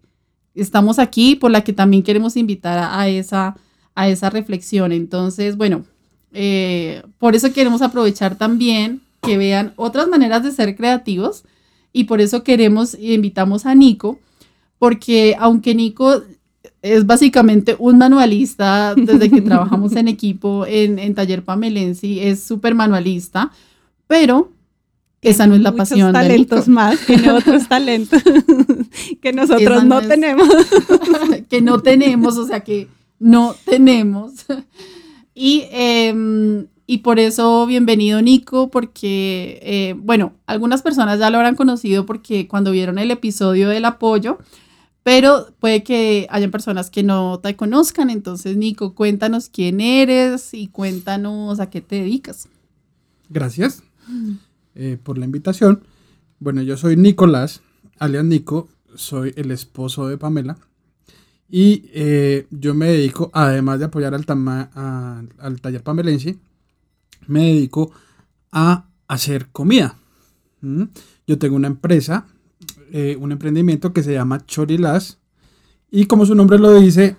estamos 0.56 0.98
aquí, 0.98 1.36
por 1.36 1.52
la 1.52 1.64
que 1.64 1.74
también 1.74 2.02
queremos 2.02 2.36
invitar 2.36 2.80
a, 2.92 3.08
esa, 3.08 3.56
a 3.94 4.10
esa 4.10 4.32
reflexión. 4.32 4.92
Entonces, 4.92 5.58
bueno, 5.58 5.86
eh, 6.34 7.04
por 7.20 7.36
eso 7.36 7.54
queremos 7.54 7.84
aprovechar 7.84 8.36
también 8.36 9.02
que 9.22 9.38
vean 9.38 9.74
otras 9.76 10.08
maneras 10.08 10.44
de 10.44 10.52
ser 10.52 10.76
creativos 10.76 11.44
y 11.94 12.06
por 12.06 12.20
eso 12.20 12.44
queremos 12.44 12.98
invitamos 13.00 13.68
a 13.68 13.76
Nico, 13.76 14.20
porque 14.80 15.36
aunque 15.40 15.76
Nico 15.76 16.24
es 16.82 17.06
básicamente 17.06 17.76
un 17.78 18.00
manualista 18.00 18.96
desde 18.96 19.30
que 19.30 19.42
trabajamos 19.44 19.96
en 19.96 20.08
equipo 20.08 20.66
en, 20.66 20.98
en 20.98 21.14
Taller 21.14 21.44
Pamelensi, 21.44 22.20
es 22.22 22.42
súper 22.42 22.74
manualista, 22.74 23.52
pero 24.08 24.52
esa 25.24 25.48
no 25.48 25.56
es 25.56 25.62
la 25.62 25.72
Muchos 25.72 25.90
pasión. 25.90 26.14
talentos 26.14 26.68
más, 26.68 27.00
tiene 27.06 27.32
otros 27.32 27.68
talentos 27.68 28.22
que 29.22 29.34
nosotros 29.34 29.84
no, 29.86 30.02
tenemos. 30.02 30.48
que 31.50 31.62
no 31.62 31.82
tenemos, 31.82 32.38
o 32.38 32.46
sea 32.46 32.62
que 32.62 32.88
no 33.20 33.56
tenemos. 33.66 34.46
Y, 35.34 35.64
em, 35.72 36.68
y 36.86 37.00
por 37.00 37.20
eso, 37.20 37.66
bienvenido 37.66 38.22
Nico, 38.22 38.70
porque, 38.70 39.60
eh, 39.64 39.96
bueno, 39.98 40.34
algunas 40.46 40.82
personas 40.82 41.20
ya 41.20 41.30
lo 41.30 41.38
habrán 41.38 41.56
conocido 41.56 42.06
porque 42.06 42.48
cuando 42.48 42.72
vieron 42.72 43.00
el 43.00 43.10
episodio 43.10 43.70
del 43.70 43.86
apoyo, 43.86 44.38
pero 45.04 45.48
puede 45.60 45.84
que 45.84 46.28
hayan 46.30 46.52
personas 46.52 46.90
que 46.90 47.04
no 47.04 47.40
te 47.40 47.56
conozcan. 47.56 48.10
Entonces, 48.10 48.58
Nico, 48.58 48.96
cuéntanos 48.96 49.50
quién 49.50 49.82
eres 49.82 50.54
y 50.54 50.68
cuéntanos 50.68 51.60
a 51.60 51.70
qué 51.70 51.82
te 51.82 51.96
dedicas. 51.98 52.48
Gracias. 53.30 53.84
Eh, 54.76 54.98
por 55.02 55.18
la 55.18 55.26
invitación. 55.26 55.84
Bueno, 56.40 56.64
yo 56.64 56.78
soy 56.78 56.96
Nicolás, 56.98 57.62
alias 58.00 58.26
Nico, 58.26 58.70
soy 58.96 59.34
el 59.36 59.52
esposo 59.52 60.08
de 60.08 60.18
Pamela. 60.18 60.58
Y 61.48 61.86
eh, 61.94 62.48
yo 62.50 62.74
me 62.74 62.88
dedico, 62.88 63.30
además 63.34 63.80
de 63.80 63.86
apoyar 63.86 64.16
al, 64.16 64.26
al 65.38 65.62
taller 65.62 65.84
pamelense, 65.84 66.40
me 67.28 67.46
dedico 67.46 67.92
a 68.52 68.88
hacer 69.08 69.50
comida. 69.52 69.98
¿Mm? 70.62 70.84
Yo 71.28 71.38
tengo 71.38 71.56
una 71.56 71.68
empresa 71.68 72.26
eh, 72.92 73.18
un 73.20 73.32
emprendimiento 73.32 73.92
que 73.92 74.04
se 74.04 74.14
llama 74.14 74.46
Chorilas. 74.46 75.20
Y 75.92 76.06
como 76.06 76.26
su 76.26 76.36
nombre 76.36 76.58
lo 76.60 76.74
dice, 76.74 77.18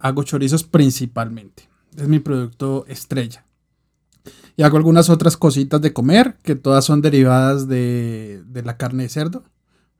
hago 0.00 0.22
chorizos 0.22 0.64
principalmente. 0.64 1.68
Es 1.96 2.08
mi 2.08 2.18
producto 2.20 2.84
estrella. 2.88 3.44
Y 4.56 4.62
hago 4.62 4.76
algunas 4.76 5.08
otras 5.10 5.36
cositas 5.36 5.80
de 5.80 5.92
comer, 5.92 6.36
que 6.42 6.54
todas 6.54 6.84
son 6.84 7.00
derivadas 7.00 7.66
de, 7.68 8.42
de 8.46 8.62
la 8.62 8.76
carne 8.76 9.04
de 9.04 9.08
cerdo. 9.08 9.44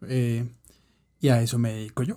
Eh, 0.07 0.47
y 1.21 1.29
a 1.29 1.41
eso 1.43 1.59
me 1.59 1.73
dedico 1.73 2.03
yo. 2.03 2.17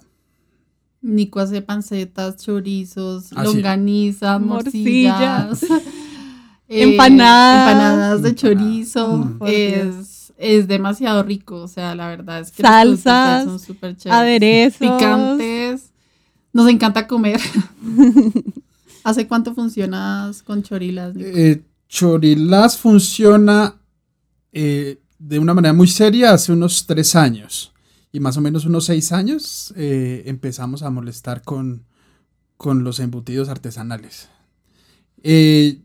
Nico 1.02 1.40
hace 1.40 1.62
pancetas, 1.62 2.38
chorizos, 2.38 3.32
Ah, 3.36 3.44
sí. 3.46 3.54
longanizas, 3.56 4.42
Morcillas. 4.42 5.48
morcillas. 5.62 5.64
eh, 6.70 6.84
Empanadas. 6.84 7.72
Empanadas 7.72 8.22
de 8.24 8.36
chorizo. 8.36 9.18
Mm. 9.18 9.40
Es, 9.48 10.34
es 10.38 10.68
demasiado 10.68 11.24
rico. 11.24 11.58
O 11.58 11.68
sea, 11.68 11.94
la 11.96 12.08
verdad 12.08 12.40
es 12.40 12.52
que 12.52 12.64
Salsas, 12.64 13.44
son 13.46 13.60
súper 13.60 13.98
chéveres. 13.98 14.20
Aderezos. 14.20 14.80
Picantes. 14.80 15.92
Nos 16.54 16.70
encanta 16.70 17.08
comer. 17.08 17.40
¿Hace 19.04 19.28
cuánto 19.28 19.54
funcionas 19.54 20.42
con 20.44 20.64
chorilas? 20.64 21.14
Nico? 21.16 21.30
Eh, 21.34 21.64
Chorilas 21.94 22.80
funciona 22.80 23.80
eh, 24.52 25.00
de 25.20 25.38
una 25.38 25.54
manera 25.54 25.74
muy 25.74 25.88
seria 25.88 26.34
hace 26.34 26.52
unos 26.52 26.88
tres 26.88 27.16
años. 27.16 27.72
Y 28.12 28.20
más 28.20 28.36
o 28.36 28.42
menos 28.42 28.66
unos 28.66 28.86
seis 28.86 29.12
años 29.12 29.72
eh, 29.78 30.24
empezamos 30.26 30.82
a 30.82 30.90
molestar 30.90 31.44
con, 31.44 31.86
con 32.58 32.84
los 32.84 33.00
embutidos 33.00 33.48
artesanales. 33.48 34.28
Eh, 35.22 35.82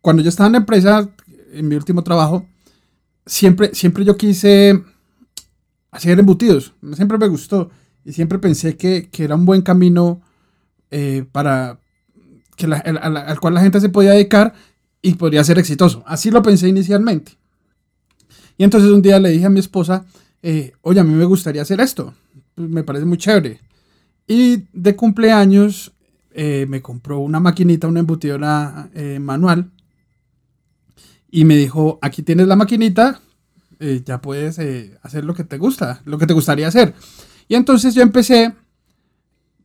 cuando 0.00 0.24
yo 0.24 0.28
estaba 0.28 0.48
en 0.48 0.52
la 0.54 0.58
empresa, 0.58 1.08
en 1.52 1.68
mi 1.68 1.76
último 1.76 2.02
trabajo, 2.02 2.48
siempre, 3.24 3.76
siempre 3.76 4.04
yo 4.04 4.16
quise 4.16 4.82
hacer 5.92 6.18
embutidos. 6.18 6.72
Siempre 6.96 7.16
me 7.16 7.28
gustó. 7.28 7.70
Y 8.04 8.12
siempre 8.12 8.40
pensé 8.40 8.76
que, 8.76 9.08
que 9.08 9.22
era 9.22 9.36
un 9.36 9.46
buen 9.46 9.62
camino 9.62 10.20
para 11.30 11.78
que 12.56 12.66
la- 12.66 12.78
al 12.78 13.38
cual 13.38 13.54
la 13.54 13.60
gente 13.60 13.80
se 13.80 13.88
podía 13.88 14.10
dedicar 14.12 14.52
y 15.04 15.14
podría 15.14 15.44
ser 15.44 15.58
exitoso. 15.58 16.02
Así 16.06 16.30
lo 16.30 16.42
pensé 16.42 16.66
inicialmente. 16.66 17.32
Y 18.56 18.64
entonces 18.64 18.90
un 18.90 19.02
día 19.02 19.20
le 19.20 19.28
dije 19.28 19.44
a 19.44 19.50
mi 19.50 19.60
esposa, 19.60 20.06
eh, 20.42 20.72
oye, 20.80 20.98
a 20.98 21.04
mí 21.04 21.12
me 21.12 21.26
gustaría 21.26 21.60
hacer 21.60 21.78
esto. 21.78 22.14
Pues, 22.54 22.70
me 22.70 22.84
parece 22.84 23.04
muy 23.04 23.18
chévere. 23.18 23.60
Y 24.26 24.64
de 24.72 24.96
cumpleaños 24.96 25.92
eh, 26.30 26.64
me 26.70 26.80
compró 26.80 27.18
una 27.18 27.38
maquinita, 27.38 27.86
una 27.86 28.00
embutidora 28.00 28.88
eh, 28.94 29.18
manual. 29.20 29.70
Y 31.30 31.44
me 31.44 31.58
dijo, 31.58 31.98
aquí 32.00 32.22
tienes 32.22 32.46
la 32.46 32.56
maquinita, 32.56 33.20
eh, 33.80 34.00
ya 34.06 34.22
puedes 34.22 34.58
hacer 35.02 35.26
lo 35.26 35.34
que 35.34 35.44
te 35.44 35.58
gusta, 35.58 36.00
lo 36.06 36.16
que 36.16 36.26
te 36.26 36.32
gustaría 36.32 36.66
hacer. 36.66 36.94
Y 37.46 37.56
entonces 37.56 37.94
yo 37.94 38.00
empecé, 38.00 38.54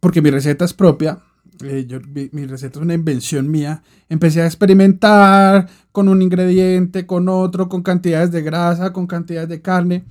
porque 0.02 0.22
mi 0.22 0.32
receta 0.32 0.66
es 0.66 0.74
propia, 0.74 1.20
eh, 1.64 1.86
yo- 1.88 2.00
mi, 2.02 2.30
mi 2.32 2.46
receta 2.46 2.80
es 2.80 2.84
una 2.86 2.94
invención 2.94 3.50
mía, 3.50 3.82
empecé 4.10 4.42
a 4.42 4.46
experimentar 4.46 5.68
con 5.92 6.08
un 6.08 6.22
ingrediente, 6.22 7.06
con 7.06 7.28
otro, 7.30 7.68
con 7.70 7.82
cantidades 7.84 8.32
de 8.32 8.42
grasa, 8.42 8.94
con 8.94 9.08
cantidades 9.08 9.50
de 9.50 9.62
carne. 9.62 10.04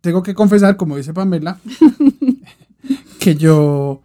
Tengo 0.00 0.22
que 0.22 0.34
confesar, 0.34 0.76
como 0.76 0.96
dice 0.96 1.12
Pamela, 1.14 1.58
que 3.18 3.34
yo 3.34 4.02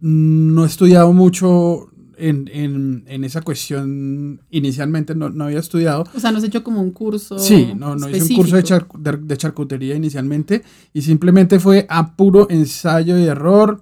no 0.00 0.64
he 0.64 0.66
estudiado 0.66 1.12
mucho 1.12 1.88
en, 2.16 2.48
en- 2.52 3.04
en 3.06 3.24
esa 3.24 3.40
cuestión 3.42 4.40
inicialmente, 4.50 5.14
no, 5.14 5.30
no 5.30 5.44
había 5.44 5.58
estudiado. 5.58 6.04
O 6.14 6.20
sea, 6.20 6.30
no 6.32 6.38
has 6.38 6.44
hecho 6.44 6.62
como 6.62 6.80
un 6.80 6.90
curso. 6.92 7.38
Sí, 7.38 7.72
no, 7.76 7.96
no 7.96 8.08
hice 8.08 8.22
un 8.22 8.28
curso 8.36 8.56
de, 8.56 8.62
char- 8.64 8.86
de- 8.98 9.16
de 9.16 9.36
charcutería 9.36 9.94
inicialmente 9.96 10.62
y 10.92 11.02
simplemente 11.02 11.58
fue 11.58 11.86
a 11.88 12.14
puro 12.16 12.46
ensayo 12.50 13.18
y 13.18 13.24
error. 13.24 13.80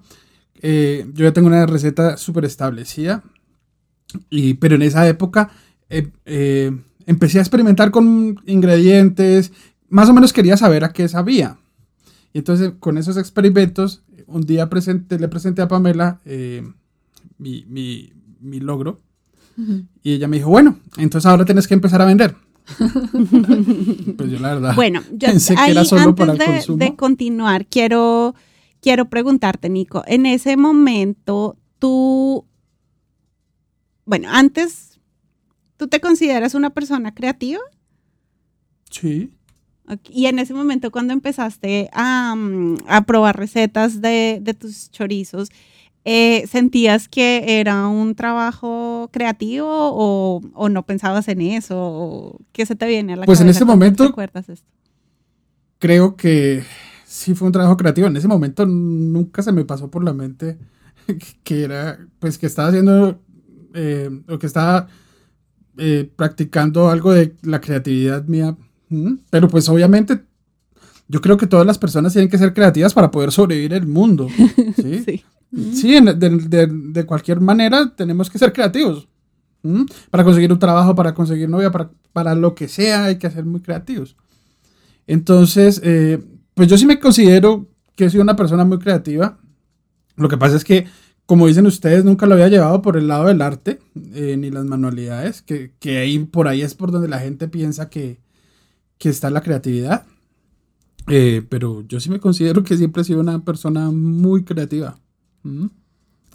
Eh, 0.61 1.05
yo 1.13 1.25
ya 1.25 1.33
tengo 1.33 1.47
una 1.47 1.65
receta 1.65 2.17
súper 2.17 2.45
establecida, 2.45 3.23
y, 4.29 4.55
pero 4.55 4.75
en 4.75 4.81
esa 4.83 5.07
época 5.07 5.49
eh, 5.89 6.09
eh, 6.25 6.71
empecé 7.05 7.39
a 7.39 7.41
experimentar 7.41 7.91
con 7.91 8.37
ingredientes, 8.45 9.51
más 9.89 10.09
o 10.09 10.13
menos 10.13 10.33
quería 10.33 10.57
saber 10.57 10.83
a 10.83 10.93
qué 10.93 11.07
sabía. 11.07 11.57
Y 12.33 12.39
entonces 12.39 12.73
con 12.79 12.97
esos 12.97 13.17
experimentos, 13.17 14.03
un 14.27 14.41
día 14.45 14.69
presenté, 14.69 15.19
le 15.19 15.27
presenté 15.27 15.61
a 15.61 15.67
Pamela 15.67 16.19
eh, 16.25 16.63
mi, 17.37 17.65
mi- 17.67 18.13
mi 18.39 18.59
logro 18.59 19.01
Ujú. 19.57 19.83
y 20.03 20.13
ella 20.13 20.27
me 20.27 20.37
dijo, 20.37 20.49
bueno, 20.49 20.79
entonces 20.97 21.25
ahora 21.29 21.43
tienes 21.45 21.67
que 21.67 21.73
empezar 21.73 22.01
a 22.01 22.05
vender. 22.05 22.35
pues 24.17 24.31
yo 24.31 24.39
la 24.39 24.53
verdad. 24.55 24.75
Bueno, 24.75 25.01
yo 25.11 25.27
Pensé 25.27 25.55
que 25.55 25.61
ahí, 25.61 25.71
era 25.71 25.85
solo 25.85 26.01
antes 26.09 26.15
para 26.15 26.31
el 26.33 26.37
de, 26.39 26.45
consumo. 26.45 26.77
de 26.77 26.95
continuar, 26.95 27.65
quiero, 27.67 28.35
quiero 28.81 29.05
preguntarte, 29.09 29.69
Nico, 29.69 30.03
en 30.07 30.25
ese 30.25 30.57
momento 30.57 31.57
tú, 31.79 32.45
bueno, 34.05 34.29
antes, 34.31 34.99
¿tú 35.77 35.87
te 35.87 35.99
consideras 35.99 36.53
una 36.55 36.71
persona 36.71 37.13
creativa? 37.13 37.61
Sí. 38.89 39.29
Y 40.09 40.25
en 40.27 40.39
ese 40.39 40.53
momento 40.53 40.91
cuando 40.91 41.13
empezaste 41.13 41.89
a, 41.93 42.33
mm, 42.35 42.75
a 42.87 43.01
probar 43.03 43.37
recetas 43.37 44.01
de, 44.01 44.39
de 44.41 44.53
tus 44.53 44.89
chorizos, 44.91 45.49
eh, 46.03 46.47
¿sentías 46.47 47.07
que 47.07 47.59
era 47.59 47.87
un 47.87 48.15
trabajo 48.15 49.09
creativo 49.11 49.67
o, 49.69 50.41
o 50.53 50.69
no 50.69 50.83
pensabas 50.85 51.27
en 51.27 51.41
eso? 51.41 51.75
¿O 51.77 52.37
¿Qué 52.53 52.65
se 52.65 52.75
te 52.75 52.87
viene 52.87 53.13
a 53.13 53.15
la 53.17 53.25
Pues 53.25 53.39
en 53.39 53.45
cabeza 53.45 53.57
ese 53.59 53.65
cuando 53.65 53.85
momento- 53.85 54.07
recuerdas 54.07 54.49
esto? 54.49 54.67
Creo 55.77 56.15
que 56.15 56.63
sí 57.11 57.35
fue 57.35 57.47
un 57.47 57.51
trabajo 57.51 57.75
creativo. 57.77 58.07
En 58.07 58.15
ese 58.17 58.27
momento 58.27 58.65
nunca 58.65 59.41
se 59.43 59.51
me 59.51 59.65
pasó 59.65 59.91
por 59.91 60.03
la 60.03 60.13
mente 60.13 60.57
que 61.43 61.63
era, 61.63 61.99
pues 62.19 62.37
que 62.37 62.45
estaba 62.47 62.69
haciendo, 62.69 63.19
eh, 63.73 64.09
o 64.29 64.39
que 64.39 64.47
estaba 64.47 64.87
eh, 65.77 66.09
practicando 66.15 66.89
algo 66.89 67.11
de 67.11 67.35
la 67.43 67.59
creatividad 67.59 68.25
mía. 68.25 68.55
Mm, 68.89 69.15
Pero 69.29 69.47
pues 69.49 69.67
obviamente 69.69 70.21
yo 71.07 71.19
creo 71.21 71.35
que 71.37 71.47
todas 71.47 71.65
las 71.65 71.77
personas 71.77 72.13
tienen 72.13 72.29
que 72.29 72.37
ser 72.37 72.53
creativas 72.53 72.93
para 72.93 73.11
poder 73.11 73.31
sobrevivir 73.31 73.73
el 73.73 73.87
mundo. 73.87 74.27
¿sí? 74.77 75.23
Sí. 75.73 75.99
De, 75.99 76.13
de- 76.29 76.67
de 76.67 77.05
cualquier 77.05 77.41
manera 77.41 77.93
tenemos 77.95 78.29
que 78.29 78.39
ser 78.39 78.53
creativos. 78.53 79.09
Para 80.09 80.23
conseguir 80.23 80.51
un 80.51 80.57
trabajo, 80.59 80.95
para 80.95 81.13
conseguir 81.13 81.47
novia, 81.49 81.71
para, 81.71 81.91
para 82.13 82.33
lo 82.35 82.55
que 82.55 82.67
sea, 82.67 83.03
hay 83.05 83.17
que 83.17 83.29
ser 83.29 83.45
muy 83.45 83.59
creativos. 83.59 84.15
Entonces, 85.07 85.81
eh, 85.83 86.23
pues 86.53 86.67
yo 86.67 86.77
sí 86.77 86.85
me 86.85 86.99
considero 86.99 87.67
que 87.95 88.09
soy 88.09 88.19
una 88.19 88.35
persona 88.35 88.65
muy 88.65 88.79
creativa. 88.79 89.37
Lo 90.15 90.27
que 90.27 90.37
pasa 90.37 90.55
es 90.55 90.63
que, 90.63 90.87
como 91.25 91.47
dicen 91.47 91.65
ustedes, 91.65 92.03
nunca 92.03 92.25
lo 92.25 92.33
había 92.33 92.49
llevado 92.49 92.81
por 92.81 92.97
el 92.97 93.07
lado 93.07 93.27
del 93.27 93.41
arte, 93.41 93.79
eh, 94.13 94.35
ni 94.37 94.51
las 94.51 94.65
manualidades, 94.65 95.41
que, 95.41 95.73
que 95.79 95.99
ahí, 95.99 96.19
por 96.19 96.47
ahí 96.47 96.61
es 96.61 96.75
por 96.75 96.91
donde 96.91 97.07
la 97.07 97.19
gente 97.19 97.47
piensa 97.47 97.89
que, 97.89 98.19
que 98.97 99.09
está 99.09 99.29
la 99.29 99.41
creatividad. 99.41 100.05
Eh, 101.07 101.43
pero 101.49 101.81
yo 101.87 101.99
sí 101.99 102.09
me 102.09 102.19
considero 102.19 102.63
que 102.63 102.77
siempre 102.77 103.01
he 103.01 103.05
sido 103.05 103.19
una 103.19 103.43
persona 103.43 103.89
muy 103.91 104.43
creativa. 104.43 104.97
¿Mm? 105.43 105.67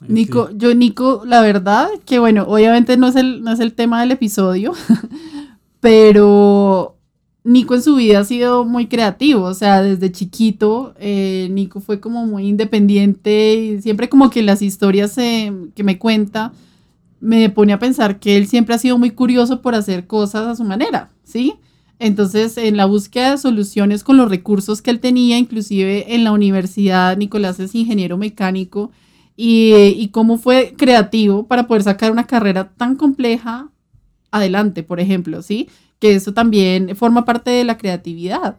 Nico, 0.08 0.48
sí. 0.48 0.54
yo, 0.58 0.74
Nico, 0.74 1.22
la 1.24 1.40
verdad, 1.40 1.88
que 2.04 2.18
bueno, 2.18 2.44
obviamente 2.44 2.96
no 2.96 3.08
es 3.08 3.16
el, 3.16 3.42
no 3.42 3.52
es 3.52 3.60
el 3.60 3.72
tema 3.72 4.00
del 4.00 4.10
episodio, 4.10 4.72
pero 5.80 6.95
Nico 7.46 7.76
en 7.76 7.82
su 7.82 7.94
vida 7.94 8.18
ha 8.18 8.24
sido 8.24 8.64
muy 8.64 8.88
creativo, 8.88 9.44
o 9.44 9.54
sea, 9.54 9.80
desde 9.80 10.10
chiquito, 10.10 10.94
eh, 10.98 11.46
Nico 11.52 11.80
fue 11.80 12.00
como 12.00 12.26
muy 12.26 12.48
independiente 12.48 13.54
y 13.54 13.82
siempre 13.82 14.08
como 14.08 14.30
que 14.30 14.42
las 14.42 14.62
historias 14.62 15.16
eh, 15.18 15.52
que 15.76 15.84
me 15.84 15.96
cuenta 15.96 16.52
me 17.20 17.48
pone 17.48 17.72
a 17.72 17.78
pensar 17.78 18.18
que 18.18 18.36
él 18.36 18.48
siempre 18.48 18.74
ha 18.74 18.78
sido 18.78 18.98
muy 18.98 19.12
curioso 19.12 19.62
por 19.62 19.76
hacer 19.76 20.08
cosas 20.08 20.44
a 20.44 20.56
su 20.56 20.64
manera, 20.64 21.12
¿sí? 21.22 21.54
Entonces, 22.00 22.58
en 22.58 22.76
la 22.76 22.84
búsqueda 22.84 23.30
de 23.30 23.38
soluciones 23.38 24.02
con 24.02 24.16
los 24.16 24.28
recursos 24.28 24.82
que 24.82 24.90
él 24.90 24.98
tenía, 24.98 25.38
inclusive 25.38 26.16
en 26.16 26.24
la 26.24 26.32
universidad, 26.32 27.16
Nicolás 27.16 27.60
es 27.60 27.76
ingeniero 27.76 28.18
mecánico, 28.18 28.90
y, 29.36 29.72
y 29.96 30.08
cómo 30.08 30.38
fue 30.38 30.74
creativo 30.76 31.46
para 31.46 31.68
poder 31.68 31.84
sacar 31.84 32.10
una 32.10 32.26
carrera 32.26 32.72
tan 32.76 32.96
compleja 32.96 33.70
adelante, 34.32 34.82
por 34.82 34.98
ejemplo, 34.98 35.42
¿sí? 35.42 35.68
Que 35.98 36.14
eso 36.14 36.32
también 36.34 36.94
forma 36.96 37.24
parte 37.24 37.50
de 37.50 37.64
la 37.64 37.78
creatividad, 37.78 38.56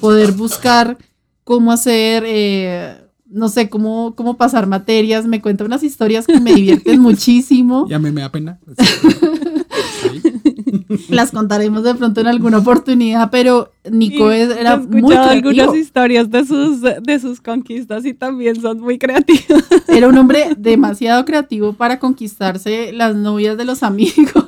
poder 0.00 0.32
buscar 0.32 0.96
cómo 1.44 1.72
hacer, 1.72 2.24
eh, 2.26 2.96
no 3.28 3.48
sé, 3.48 3.68
cómo, 3.68 4.14
cómo 4.16 4.36
pasar 4.36 4.66
materias, 4.66 5.26
me 5.26 5.42
cuenta 5.42 5.64
unas 5.64 5.82
historias 5.82 6.26
que 6.26 6.40
me 6.40 6.54
divierten 6.54 7.00
muchísimo, 7.02 7.86
Y 7.88 7.92
a 7.94 7.98
mí 7.98 8.10
me 8.10 8.22
da 8.22 8.30
pena. 8.32 8.58
Sí. 10.00 10.22
las 11.10 11.30
contaremos 11.30 11.82
de 11.82 11.94
pronto 11.94 12.20
en 12.20 12.26
alguna 12.26 12.58
oportunidad, 12.58 13.30
pero 13.30 13.70
Nico 13.90 14.32
Y 14.32 14.36
era 14.38 14.76
muy 14.78 15.02
creativo. 15.02 15.48
algunas 15.50 15.76
historias 15.76 16.30
de 16.30 16.44
sus, 16.46 16.80
de 16.80 17.18
sus 17.20 17.40
conquistas 17.40 18.04
y 18.06 18.14
también 18.14 18.60
son 18.60 18.80
muy 18.80 18.98
creativas. 18.98 19.62
Era 19.88 20.08
un 20.08 20.16
hombre 20.18 20.54
demasiado 20.58 21.24
creativo 21.24 21.74
para 21.74 21.98
conquistarse 21.98 22.92
las 22.92 23.14
novias 23.14 23.56
de 23.58 23.64
los 23.66 23.82
amigos. 23.82 24.44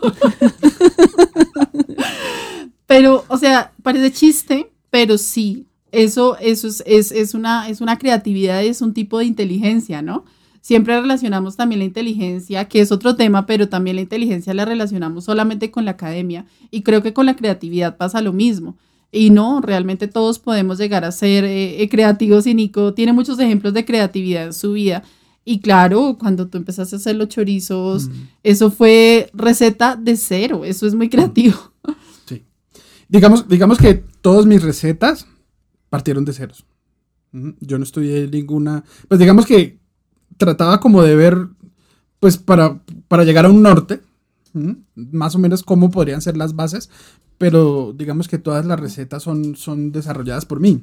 Pero, 2.87 3.25
o 3.29 3.39
sea, 3.39 3.73
parece 3.83 4.13
chiste, 4.13 4.71
pero 4.91 5.19
sí. 5.19 5.67
eso, 5.91 6.37
eso 6.39 6.69
es, 6.69 6.83
es, 6.87 7.13
es, 7.13 7.35
una, 7.35 7.69
es 7.69 7.81
una 7.81 7.99
creatividad, 7.99 8.63
es 8.63 8.83
un 8.83 8.95
tipo 8.95 9.19
de 9.19 9.27
inteligencia, 9.27 10.03
¿no? 10.03 10.25
Siempre 10.63 11.01
relacionamos 11.01 11.57
también 11.57 11.81
la 11.81 11.85
inteligencia, 11.87 12.67
que 12.69 12.81
es 12.81 12.93
otro 12.93 13.17
tema, 13.17 13.47
pero 13.47 13.69
también 13.69 13.97
la 13.97 14.03
inteligencia 14.03 14.55
la 14.55 14.65
relacionamos 14.65 15.25
solamente 15.25 15.73
con 15.73 15.85
la 15.85 15.91
academia 15.93 16.47
y 16.71 16.83
creo 16.83 17.03
que 17.03 17.13
con 17.13 17.27
la 17.27 17.35
creatividad 17.35 17.97
pasa 17.97 18.21
lo 18.21 18.33
mismo. 18.33 18.77
Y 19.11 19.31
no, 19.31 19.61
realmente 19.61 20.07
todos 20.07 20.39
podemos 20.39 20.79
llegar 20.79 21.05
a 21.05 21.11
ser 21.11 21.45
eh, 21.45 21.83
eh, 21.83 21.89
creativos 21.89 22.47
y 22.47 22.55
Nico 22.55 22.95
tiene 22.95 23.13
muchos 23.13 23.41
ejemplos 23.41 23.75
de 23.75 23.85
creatividad 23.85 24.45
en 24.45 24.53
su 24.53 24.73
vida. 24.73 25.03
Y 25.45 25.59
claro, 25.59 26.17
cuando 26.19 26.47
tú 26.47 26.59
empezaste 26.59 26.95
a 26.95 26.99
hacer 26.99 27.17
los 27.17 27.29
chorizos, 27.29 28.09
mm. 28.09 28.13
eso 28.45 28.71
fue 28.71 29.31
receta 29.35 29.97
de 29.97 30.17
cero, 30.17 30.65
eso 30.65 30.87
es 30.87 30.95
muy 30.95 31.09
creativo. 31.09 31.57
Sí. 31.85 31.93
Digamos, 33.13 33.47
digamos 33.47 33.77
que 33.77 34.03
todas 34.23 34.47
mis 34.47 34.63
recetas 34.63 35.27
partieron 35.91 36.25
de 36.25 36.33
ceros. 36.33 36.65
Yo 37.61 37.77
no 37.77 37.85
estudié 37.85 38.27
ninguna, 38.27 38.85
pues 39.07 39.21
digamos 39.21 39.45
que 39.45 39.79
trataba 40.39 40.81
como 40.81 41.03
de 41.03 41.15
ver, 41.15 41.49
pues 42.21 42.39
para, 42.39 42.81
para 43.09 43.25
llegar 43.25 43.45
a 43.45 43.51
un 43.51 43.61
norte, 43.61 44.01
más 44.95 45.35
o 45.35 45.39
menos 45.39 45.63
cómo 45.63 45.91
podrían 45.91 46.23
ser 46.23 46.39
las 46.39 46.57
bases, 46.57 46.89
pero 47.37 47.93
digamos 47.95 48.29
que 48.29 48.39
todas 48.39 48.65
las 48.65 48.81
recetas 48.81 49.23
son, 49.23 49.57
son 49.57 49.93
desarrolladas 49.93 50.47
por 50.47 50.61
mí. 50.61 50.83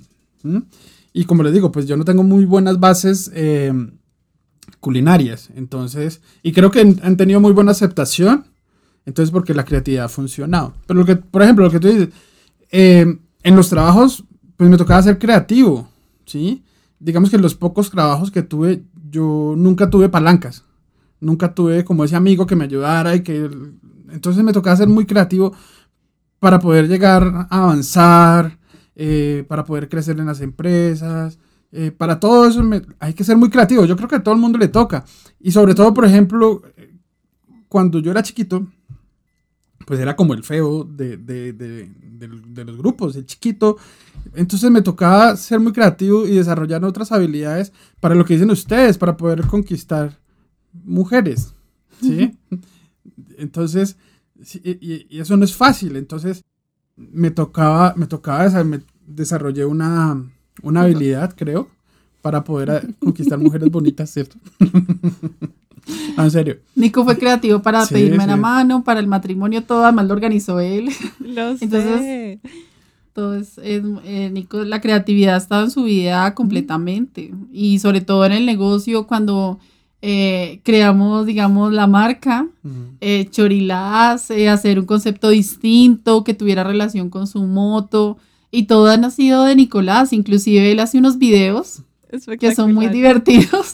Y 1.12 1.26
como 1.26 1.42
les 1.42 1.54
digo, 1.54 1.72
pues 1.72 1.88
yo 1.88 1.98
no 1.98 2.06
tengo 2.06 2.22
muy 2.22 2.46
buenas 2.46 2.80
bases 2.80 3.32
eh, 3.34 3.74
culinarias, 4.80 5.50
entonces, 5.56 6.22
y 6.44 6.52
creo 6.52 6.70
que 6.70 6.82
han 6.82 7.18
tenido 7.18 7.40
muy 7.40 7.54
buena 7.54 7.72
aceptación, 7.72 8.46
entonces 9.06 9.32
porque 9.32 9.54
la 9.54 9.66
creatividad 9.66 10.06
ha 10.06 10.10
funcionado. 10.10 10.74
Pero 10.86 11.00
lo 11.00 11.06
que, 11.06 11.16
por 11.16 11.42
ejemplo, 11.42 11.66
lo 11.66 11.72
que 11.72 11.80
tú 11.80 11.88
dices, 11.88 12.10
eh, 12.72 13.18
en 13.44 13.56
los 13.56 13.70
trabajos, 13.70 14.24
pues 14.58 14.70
me 14.70 14.78
tocaba 14.78 15.02
ser 15.02 15.18
creativo, 15.18 15.90
¿sí? 16.26 16.64
Digamos 17.00 17.30
que 17.30 17.38
en 17.38 17.42
los 17.42 17.56
pocos 17.56 17.90
trabajos 17.90 18.30
que 18.30 18.44
tuve, 18.44 18.84
yo 19.10 19.56
nunca 19.58 19.90
tuve 19.90 20.10
palancas, 20.10 20.66
nunca 21.20 21.54
tuve 21.54 21.86
como 21.86 22.04
ese 22.04 22.16
amigo 22.16 22.46
que 22.46 22.56
me 22.56 22.66
ayudara 22.66 23.16
y 23.16 23.22
que... 23.22 23.50
Entonces 24.12 24.44
me 24.44 24.54
tocaba 24.54 24.76
ser 24.76 24.88
muy 24.88 25.06
creativo 25.06 25.54
para 26.40 26.60
poder 26.60 26.88
llegar 26.88 27.48
a 27.50 27.64
avanzar, 27.64 28.58
eh, 28.96 29.46
para 29.48 29.64
poder 29.64 29.88
crecer 29.88 30.20
en 30.20 30.26
las 30.26 30.42
empresas. 30.42 31.38
Eh, 31.72 31.92
para 31.92 32.20
todo 32.20 32.48
eso 32.48 32.64
hay 33.00 33.14
que 33.14 33.24
ser 33.24 33.38
muy 33.38 33.50
creativo. 33.50 33.86
Yo 33.86 33.96
creo 33.96 34.10
que 34.10 34.16
a 34.16 34.24
todo 34.24 34.34
el 34.34 34.42
mundo 34.42 34.58
le 34.58 34.68
toca. 34.68 35.06
Y 35.40 35.52
sobre 35.52 35.76
todo, 35.76 35.94
por 35.94 36.06
ejemplo, 36.06 36.64
cuando 37.68 38.00
yo 38.00 38.12
era 38.12 38.24
chiquito, 38.24 38.68
pues 39.90 40.00
era 40.00 40.16
como 40.16 40.36
el 40.36 40.44
feo 40.44 40.84
de, 40.84 41.18
de, 41.18 41.52
de, 41.52 41.90
de, 42.20 42.64
los 42.64 42.78
grupos, 42.78 43.16
el 43.16 43.26
chiquito. 43.26 43.76
Entonces 44.36 44.70
me 44.70 44.84
tocaba 44.84 45.36
ser 45.36 45.60
muy 45.60 45.74
creativo 45.74 46.28
y 46.28 46.36
desarrollar 46.36 46.86
otras 46.86 47.12
habilidades 47.12 47.74
para 48.00 48.14
lo 48.14 48.24
que 48.24 48.36
dicen 48.36 48.52
ustedes, 48.52 49.00
para 49.00 49.18
poder 49.18 49.48
conquistar 49.48 50.20
mujeres. 50.86 51.56
¿sí? 52.00 52.38
Entonces, 53.40 53.98
y, 54.64 55.08
eso 55.20 55.36
no 55.38 55.44
es 55.44 55.56
fácil. 55.56 55.96
Entonces, 55.96 56.44
me 56.96 57.32
tocaba, 57.32 57.96
me 57.98 58.06
tocaba, 58.06 58.64
me 58.64 58.82
desarrollé 59.08 59.66
una, 59.66 60.24
una 60.62 60.82
habilidad, 60.82 61.34
creo, 61.36 61.68
para 62.22 62.44
poder 62.44 62.94
conquistar 63.00 63.40
mujeres 63.40 63.72
bonitas, 63.72 64.12
¿cierto? 64.12 64.38
Ah, 66.20 66.26
en 66.26 66.32
serio. 66.32 66.58
Nico 66.76 67.04
fue 67.04 67.18
creativo 67.18 67.62
para 67.62 67.86
pedirme 67.88 68.28
la 68.28 68.36
mano, 68.36 68.84
para 68.84 69.00
el 69.00 69.08
matrimonio, 69.08 69.64
todo, 69.64 69.84
además 69.84 70.08
lo 70.08 70.14
organizó 70.14 70.60
él. 70.60 70.90
Lo 71.20 71.50
Entonces, 71.62 72.40
todo 73.14 73.36
es, 73.36 73.60
eh, 73.64 74.30
Nico, 74.32 74.64
la 74.64 74.82
creatividad 74.82 75.36
ha 75.36 75.38
estado 75.38 75.64
en 75.64 75.72
su 75.72 75.84
vida 75.84 76.36
completamente. 76.36 77.32
Y 77.52 77.80
sobre 77.80 78.02
todo 78.02 78.26
en 78.26 78.34
el 78.34 78.46
negocio, 78.46 79.08
cuando 79.08 79.60
eh, 80.02 80.62
creamos, 80.64 81.26
digamos, 81.26 81.74
la 81.74 81.86
marca, 81.86 82.48
eh, 83.02 83.28
Chorilás, 83.30 84.32
eh, 84.32 84.48
hacer 84.48 84.80
un 84.80 84.86
concepto 84.86 85.30
distinto 85.30 86.24
que 86.24 86.34
tuviera 86.34 86.64
relación 86.64 87.10
con 87.10 87.28
su 87.28 87.44
moto. 87.44 88.18
Y 88.52 88.64
todo 88.64 88.88
ha 88.88 88.98
nacido 88.98 89.44
de 89.44 89.56
Nicolás, 89.56 90.14
inclusive 90.14 90.72
él 90.72 90.80
hace 90.80 90.98
unos 90.98 91.18
videos 91.18 91.84
que 92.40 92.56
son 92.56 92.74
muy 92.74 92.88
divertidos. 92.88 93.74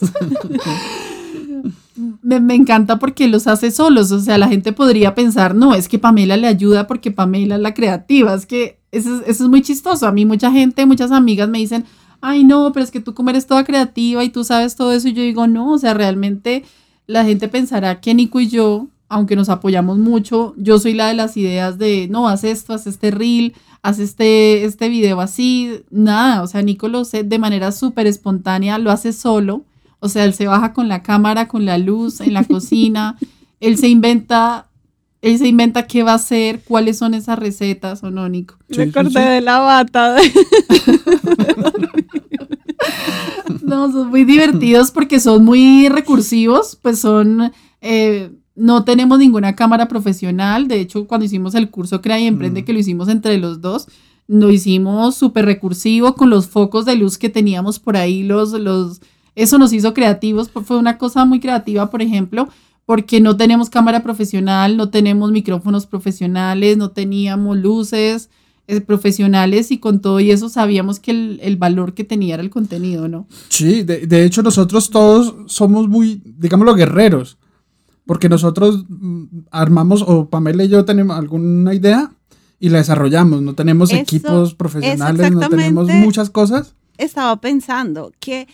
Me, 2.26 2.54
encanta 2.54 2.98
porque 2.98 3.28
los 3.28 3.46
hace 3.46 3.70
solos, 3.70 4.10
o 4.10 4.18
sea, 4.18 4.36
la 4.36 4.48
gente 4.48 4.72
podría 4.72 5.14
pensar, 5.14 5.54
no, 5.54 5.74
es 5.74 5.88
que 5.88 6.00
Pamela 6.00 6.36
le 6.36 6.48
ayuda 6.48 6.88
porque 6.88 7.12
Pamela 7.12 7.54
es 7.54 7.60
la 7.60 7.72
creativa, 7.72 8.34
es 8.34 8.46
que 8.46 8.80
eso, 8.90 9.22
eso 9.26 9.44
es 9.44 9.50
muy 9.50 9.62
chistoso. 9.62 10.06
A 10.06 10.12
mí 10.12 10.24
mucha 10.24 10.50
gente, 10.50 10.86
muchas 10.86 11.12
amigas 11.12 11.48
me 11.48 11.58
dicen, 11.58 11.84
ay 12.20 12.42
no, 12.42 12.72
pero 12.72 12.82
es 12.82 12.90
que 12.90 13.00
tú 13.00 13.14
como 13.14 13.30
eres 13.30 13.46
toda 13.46 13.64
creativa 13.64 14.24
y 14.24 14.30
tú 14.30 14.42
sabes 14.42 14.74
todo 14.74 14.92
eso 14.92 15.08
y 15.08 15.12
yo 15.12 15.22
digo, 15.22 15.46
no, 15.46 15.72
o 15.72 15.78
sea, 15.78 15.94
realmente 15.94 16.64
la 17.06 17.24
gente 17.24 17.46
pensará 17.46 18.00
que 18.00 18.12
Nico 18.14 18.40
y 18.40 18.48
yo, 18.48 18.88
aunque 19.08 19.36
nos 19.36 19.48
apoyamos 19.48 19.98
mucho, 19.98 20.54
yo 20.56 20.80
soy 20.80 20.94
la 20.94 21.06
de 21.06 21.14
las 21.14 21.36
ideas 21.36 21.78
de, 21.78 22.08
no, 22.10 22.28
haz 22.28 22.42
esto, 22.42 22.74
haz 22.74 22.88
este 22.88 23.12
reel, 23.12 23.54
haz 23.82 24.00
este, 24.00 24.64
este 24.64 24.88
video 24.88 25.20
así, 25.20 25.80
nada, 25.90 26.42
o 26.42 26.48
sea, 26.48 26.62
Nico 26.62 26.88
lo 26.88 27.00
hace 27.00 27.22
de 27.22 27.38
manera 27.38 27.70
súper 27.70 28.08
espontánea, 28.08 28.78
lo 28.78 28.90
hace 28.90 29.12
solo, 29.12 29.64
o 30.00 30.08
sea, 30.08 30.24
él 30.24 30.34
se 30.34 30.46
baja 30.46 30.72
con 30.72 30.88
la 30.88 31.02
cámara, 31.02 31.48
con 31.48 31.64
la 31.64 31.78
luz, 31.78 32.20
en 32.20 32.34
la 32.34 32.44
cocina, 32.44 33.16
él 33.60 33.78
se 33.78 33.88
inventa 33.88 34.68
él 35.22 35.38
se 35.38 35.48
inventa 35.48 35.88
qué 35.88 36.04
va 36.04 36.12
a 36.12 36.16
hacer, 36.16 36.62
cuáles 36.62 36.98
son 36.98 37.14
esas 37.14 37.38
recetas, 37.38 38.04
¿o 38.04 38.12
no, 38.12 38.28
Nico? 38.28 38.54
Me 38.68 38.92
corté 38.92 39.18
de 39.18 39.40
la 39.40 39.58
bata. 39.58 40.14
no, 43.62 43.90
son 43.90 44.10
muy 44.10 44.24
divertidos 44.24 44.92
porque 44.92 45.18
son 45.18 45.44
muy 45.44 45.88
recursivos, 45.88 46.78
pues 46.80 47.00
son... 47.00 47.50
Eh, 47.80 48.30
no 48.54 48.84
tenemos 48.84 49.18
ninguna 49.18 49.56
cámara 49.56 49.88
profesional. 49.88 50.68
De 50.68 50.80
hecho, 50.80 51.06
cuando 51.06 51.26
hicimos 51.26 51.54
el 51.54 51.70
curso 51.70 52.00
Crea 52.00 52.20
y 52.20 52.26
Emprende, 52.26 52.62
mm. 52.62 52.64
que 52.64 52.72
lo 52.72 52.78
hicimos 52.78 53.08
entre 53.08 53.36
los 53.38 53.60
dos, 53.60 53.88
lo 54.28 54.50
hicimos 54.50 55.16
súper 55.16 55.44
recursivo 55.44 56.14
con 56.14 56.30
los 56.30 56.48
focos 56.48 56.84
de 56.84 56.96
luz 56.96 57.18
que 57.18 57.28
teníamos 57.28 57.78
por 57.78 57.96
ahí. 57.96 58.22
Los, 58.22 58.52
los, 58.52 59.00
eso 59.36 59.58
nos 59.58 59.72
hizo 59.72 59.94
creativos. 59.94 60.50
Fue 60.50 60.76
una 60.76 60.98
cosa 60.98 61.24
muy 61.24 61.38
creativa, 61.38 61.90
por 61.90 62.02
ejemplo, 62.02 62.48
porque 62.84 63.20
no 63.20 63.36
tenemos 63.36 63.70
cámara 63.70 64.02
profesional, 64.02 64.76
no 64.76 64.90
tenemos 64.90 65.30
micrófonos 65.30 65.86
profesionales, 65.86 66.76
no 66.76 66.90
teníamos 66.90 67.56
luces. 67.56 68.30
Eh, 68.68 68.80
profesionales 68.80 69.70
y 69.70 69.78
con 69.78 70.00
todo 70.00 70.18
y 70.18 70.32
eso 70.32 70.48
sabíamos 70.48 70.98
que 70.98 71.12
el, 71.12 71.56
valor 71.56 71.94
que 71.94 72.02
tenía 72.02 72.34
era 72.34 72.42
el 72.42 72.50
contenido, 72.50 73.06
¿no? 73.06 73.28
Sí, 73.48 73.84
de, 73.84 74.24
hecho 74.24 74.42
nosotros 74.42 74.90
todos 74.90 75.36
somos 75.46 75.86
muy, 75.86 76.20
digámoslo, 76.24 76.74
guerreros, 76.74 77.38
porque 78.06 78.28
nosotros 78.28 78.84
mm, 78.88 79.24
armamos, 79.52 80.02
o 80.04 80.30
Pamela 80.30 80.64
y 80.64 80.68
yo 80.68 80.84
tenemos 80.84 81.16
alguna 81.16 81.74
idea 81.74 82.10
y 82.58 82.70
la 82.70 82.78
desarrollamos, 82.78 83.40
no 83.40 83.54
tenemos 83.54 83.92
equipos 83.92 84.54
profesionales, 84.54 85.30
no 85.30 85.48
tenemos 85.48 85.86
muchas 85.86 86.28
cosas. 86.28 86.74
Estaba 86.98 87.40
pensando 87.40 88.10
que, 88.18 88.48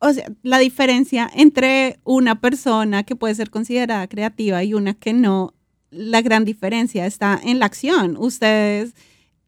o 0.00 0.12
sea, 0.12 0.30
la 0.42 0.58
diferencia 0.58 1.30
entre 1.34 2.00
una 2.04 2.40
persona 2.40 3.02
que 3.02 3.16
puede 3.16 3.34
ser 3.34 3.50
considerada 3.50 4.08
creativa 4.08 4.64
y 4.64 4.72
una 4.72 4.94
que 4.94 5.12
no, 5.12 5.54
la 5.90 6.22
gran 6.22 6.44
diferencia 6.44 7.06
está 7.06 7.38
en 7.42 7.58
la 7.58 7.66
acción. 7.66 8.16
Ustedes 8.16 8.94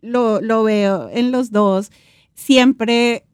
lo, 0.02 0.62
veo 0.62 1.08
en 1.10 1.32
los 1.32 1.50
dos, 1.50 1.90
siempre 2.34 3.24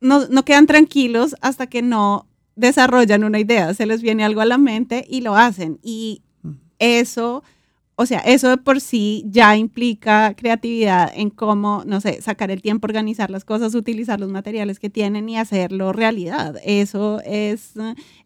no, 0.00 0.28
quedan 0.44 0.66
tranquilos 0.66 1.34
hasta 1.40 1.66
que 1.66 1.80
no 1.80 2.28
desarrollan 2.56 3.24
una 3.24 3.38
idea, 3.38 3.72
se 3.72 3.86
les 3.86 4.02
viene 4.02 4.24
algo 4.24 4.40
a 4.40 4.46
la 4.46 4.58
mente 4.58 5.06
y 5.08 5.22
lo 5.22 5.34
hacen. 5.34 5.78
Y 5.82 6.22
eso, 6.78 7.42
o 8.00 8.06
sea, 8.06 8.20
eso 8.20 8.48
de 8.48 8.58
por 8.58 8.80
sí 8.80 9.24
ya 9.26 9.56
implica 9.56 10.34
creatividad 10.36 11.10
en 11.12 11.30
cómo, 11.30 11.82
no 11.84 12.00
sé, 12.00 12.22
sacar 12.22 12.52
el 12.52 12.62
tiempo, 12.62 12.86
organizar 12.86 13.28
las 13.28 13.44
cosas, 13.44 13.74
utilizar 13.74 14.20
los 14.20 14.30
materiales 14.30 14.78
que 14.78 14.88
tienen 14.88 15.28
y 15.28 15.36
hacerlo 15.36 15.92
realidad. 15.92 16.54
Eso 16.64 17.20
es, 17.24 17.72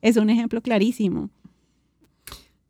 es 0.03 0.17
un 0.19 0.29
ejemplo 0.29 0.61
clarísimo. 0.61 1.31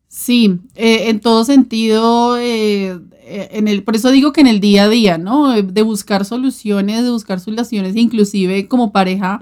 Sí, 0.07 0.61
eh, 0.75 1.09
en 1.09 1.19
todo 1.19 1.43
sentido, 1.43 2.37
eh, 2.37 2.97
eh, 3.23 3.49
en 3.51 3.67
el, 3.67 3.83
por 3.83 3.97
eso 3.97 4.09
digo 4.09 4.31
que 4.31 4.39
en 4.39 4.47
el 4.47 4.61
día 4.61 4.83
a 4.83 4.89
día, 4.89 5.17
¿no? 5.17 5.61
De 5.61 5.81
buscar 5.81 6.23
soluciones, 6.23 7.03
de 7.03 7.11
buscar 7.11 7.41
soluciones, 7.41 7.97
inclusive 7.97 8.69
como 8.69 8.93
pareja 8.93 9.41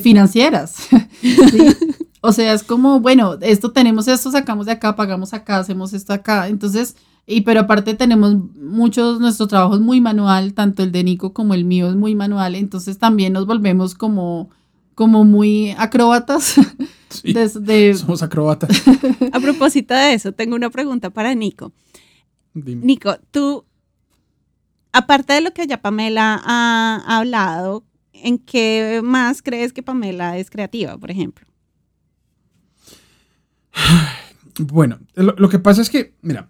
financieras. 0.00 0.88
O 2.26 2.32
sea, 2.32 2.52
es 2.52 2.64
como, 2.64 2.98
bueno, 2.98 3.36
esto 3.40 3.70
tenemos 3.70 4.08
esto, 4.08 4.32
sacamos 4.32 4.66
de 4.66 4.72
acá, 4.72 4.96
pagamos 4.96 5.32
acá, 5.32 5.58
hacemos 5.58 5.92
esto 5.92 6.12
acá. 6.12 6.48
Entonces, 6.48 6.96
y 7.24 7.42
pero 7.42 7.60
aparte 7.60 7.94
tenemos 7.94 8.36
muchos, 8.56 9.20
nuestro 9.20 9.46
trabajo 9.46 9.76
es 9.76 9.80
muy 9.80 10.00
manual, 10.00 10.52
tanto 10.52 10.82
el 10.82 10.90
de 10.90 11.04
Nico 11.04 11.32
como 11.32 11.54
el 11.54 11.64
mío 11.64 11.88
es 11.88 11.94
muy 11.94 12.16
manual, 12.16 12.56
entonces 12.56 12.98
también 12.98 13.32
nos 13.32 13.46
volvemos 13.46 13.94
como 13.94 14.50
como 14.96 15.24
muy 15.24 15.70
acróbatas. 15.78 16.54
Sí, 17.08 17.32
somos 17.94 18.22
acróbatas. 18.22 18.82
A 19.32 19.38
propósito 19.38 19.94
de 19.94 20.14
eso, 20.14 20.32
tengo 20.32 20.56
una 20.56 20.70
pregunta 20.70 21.08
para 21.10 21.34
Nico. 21.34 21.72
Nico, 22.52 23.16
tú 23.30 23.64
aparte 24.92 25.34
de 25.34 25.40
lo 25.40 25.52
que 25.52 25.66
ya 25.66 25.80
Pamela 25.80 26.42
ha, 26.44 27.02
ha 27.06 27.18
hablado, 27.18 27.84
¿en 28.12 28.38
qué 28.38 29.00
más 29.04 29.40
crees 29.40 29.72
que 29.72 29.84
Pamela 29.84 30.36
es 30.36 30.50
creativa, 30.50 30.98
por 30.98 31.10
ejemplo? 31.12 31.46
Bueno, 34.58 34.98
lo, 35.14 35.48
que 35.48 35.58
pasa 35.58 35.82
es 35.82 35.90
que, 35.90 36.14
mira, 36.22 36.48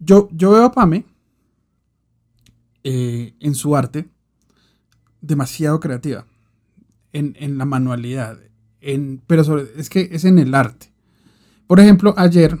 yo, 0.00 0.28
yo 0.32 0.50
veo 0.50 0.64
a 0.64 0.72
Pame 0.72 1.04
eh, 2.82 3.34
en 3.38 3.54
su 3.54 3.76
arte 3.76 4.08
demasiado 5.20 5.78
creativa, 5.78 6.26
en, 7.12 7.36
en 7.38 7.58
la 7.58 7.64
manualidad, 7.64 8.40
en, 8.80 9.22
pero 9.26 9.42
es 9.76 9.88
que 9.88 10.08
es 10.10 10.24
en 10.24 10.38
el 10.40 10.54
arte. 10.54 10.92
Por 11.68 11.78
ejemplo, 11.80 12.12
ayer, 12.16 12.58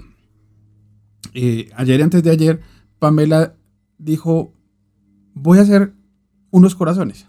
eh, 1.34 1.70
ayer 1.74 2.00
y 2.00 2.02
antes 2.02 2.22
de 2.22 2.30
ayer, 2.30 2.60
Pamela 2.98 3.56
dijo, 3.98 4.54
voy 5.34 5.58
a 5.58 5.62
hacer 5.62 5.92
unos 6.50 6.74
corazones, 6.74 7.26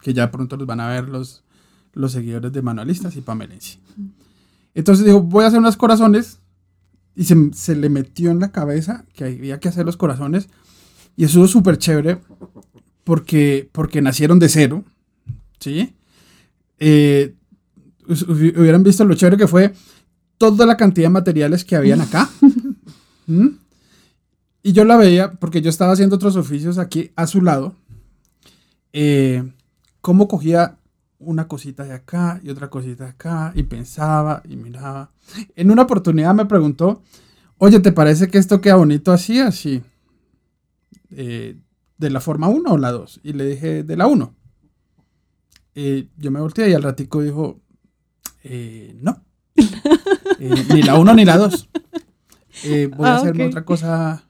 que 0.00 0.14
ya 0.14 0.30
pronto 0.30 0.56
los 0.56 0.66
van 0.66 0.78
a 0.78 0.88
ver 0.88 1.08
los, 1.08 1.42
los 1.92 2.12
seguidores 2.12 2.52
de 2.52 2.62
Manualistas 2.62 3.16
y 3.16 3.20
Pamela 3.20 3.54
en 3.54 3.60
sí. 3.60 3.80
Entonces 4.78 5.04
dijo, 5.04 5.20
voy 5.20 5.42
a 5.42 5.48
hacer 5.48 5.58
unos 5.58 5.76
corazones 5.76 6.38
y 7.16 7.24
se, 7.24 7.52
se 7.52 7.74
le 7.74 7.88
metió 7.88 8.30
en 8.30 8.38
la 8.38 8.52
cabeza 8.52 9.04
que 9.12 9.24
había 9.24 9.58
que 9.58 9.68
hacer 9.68 9.84
los 9.84 9.96
corazones 9.96 10.48
y 11.16 11.24
eso 11.24 11.44
es 11.44 11.50
súper 11.50 11.78
chévere 11.78 12.18
porque, 13.02 13.68
porque 13.72 14.00
nacieron 14.00 14.38
de 14.38 14.48
cero, 14.48 14.84
¿sí? 15.58 15.96
Eh, 16.78 17.34
hubieran 18.06 18.84
visto 18.84 19.04
lo 19.04 19.16
chévere 19.16 19.36
que 19.36 19.48
fue 19.48 19.74
toda 20.36 20.64
la 20.64 20.76
cantidad 20.76 21.06
de 21.06 21.12
materiales 21.12 21.64
que 21.64 21.74
habían 21.74 22.00
acá. 22.00 22.30
¿Mm? 23.26 23.48
Y 24.62 24.72
yo 24.72 24.84
la 24.84 24.96
veía, 24.96 25.32
porque 25.32 25.60
yo 25.60 25.70
estaba 25.70 25.94
haciendo 25.94 26.14
otros 26.14 26.36
oficios 26.36 26.78
aquí 26.78 27.10
a 27.16 27.26
su 27.26 27.42
lado, 27.42 27.74
eh, 28.92 29.42
cómo 30.00 30.28
cogía 30.28 30.77
una 31.18 31.48
cosita 31.48 31.84
de 31.84 31.92
acá 31.94 32.40
y 32.42 32.50
otra 32.50 32.70
cosita 32.70 33.04
de 33.04 33.10
acá, 33.10 33.52
y 33.54 33.64
pensaba 33.64 34.42
y 34.48 34.56
miraba. 34.56 35.10
En 35.56 35.70
una 35.70 35.82
oportunidad 35.82 36.34
me 36.34 36.46
preguntó, 36.46 37.02
oye, 37.58 37.80
¿te 37.80 37.92
parece 37.92 38.28
que 38.28 38.38
esto 38.38 38.60
queda 38.60 38.76
bonito 38.76 39.12
así, 39.12 39.40
así? 39.40 39.82
Eh, 41.10 41.56
¿De 41.96 42.10
la 42.10 42.20
forma 42.20 42.48
1 42.48 42.70
o 42.70 42.78
la 42.78 42.92
2? 42.92 43.20
Y 43.24 43.32
le 43.32 43.44
dije, 43.46 43.82
de 43.82 43.96
la 43.96 44.06
1. 44.06 44.34
Eh, 45.74 46.08
yo 46.16 46.30
me 46.30 46.40
volteé 46.40 46.70
y 46.70 46.74
al 46.74 46.82
ratico 46.82 47.22
dijo, 47.22 47.60
eh, 48.44 48.96
no. 49.00 49.24
Eh, 50.40 50.64
ni 50.72 50.82
la 50.82 50.94
1 50.96 51.14
ni 51.14 51.24
la 51.24 51.36
2. 51.36 51.68
Eh, 52.64 52.88
voy 52.96 53.08
a 53.08 53.14
Ah, 53.14 53.16
hacerme 53.16 53.44
ok. 53.44 53.48
otra 53.50 53.64
cosa 53.64 54.24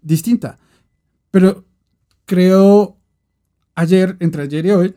distinta. 0.00 0.58
Pero 1.30 1.64
creo 2.24 2.96
ayer, 3.76 4.16
entre 4.18 4.42
ayer 4.42 4.66
y 4.66 4.70
hoy, 4.72 4.94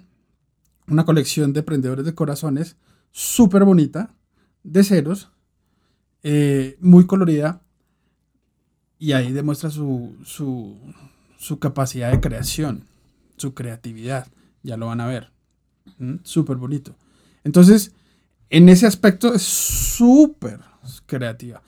una 0.87 1.05
colección 1.05 1.53
de 1.53 1.63
prendedores 1.63 2.05
de 2.05 2.15
corazones 2.15 2.77
súper 3.11 3.63
bonita, 3.63 4.13
de 4.63 4.83
ceros, 4.83 5.31
eh, 6.23 6.77
muy 6.79 7.05
colorida, 7.05 7.61
y 8.97 9.13
ahí 9.13 9.31
demuestra 9.31 9.69
su, 9.69 10.15
su, 10.23 10.77
su 11.37 11.59
capacidad 11.59 12.11
de 12.11 12.21
creación, 12.21 12.85
su 13.37 13.53
creatividad, 13.53 14.27
ya 14.63 14.77
lo 14.77 14.87
van 14.87 15.01
a 15.01 15.07
ver, 15.07 15.31
¿Mm? 15.97 16.15
súper 16.23 16.57
bonito. 16.57 16.95
Entonces, 17.43 17.91
en 18.49 18.69
ese 18.69 18.87
aspecto 18.87 19.33
es 19.33 19.41
súper 19.43 20.59
creativa. 21.05 21.61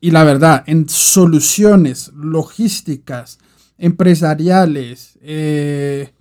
Y 0.00 0.10
la 0.10 0.24
verdad, 0.24 0.64
en 0.66 0.88
soluciones 0.88 2.12
logísticas, 2.14 3.38
empresariales, 3.78 5.18
eh, 5.22 6.12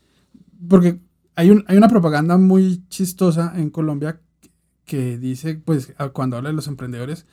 porque 0.67 0.99
hay, 1.35 1.49
un- 1.51 1.63
hay 1.67 1.77
una 1.77 1.87
propaganda 1.89 2.37
muy 2.37 2.83
chistosa 2.89 3.53
en 3.55 3.69
Colombia 3.69 4.19
que 4.85 5.17
dice, 5.17 5.55
pues, 5.55 5.93
cuando 6.13 6.37
habla 6.37 6.49
de 6.49 6.55
los 6.55 6.67
emprendedores, 6.67 7.25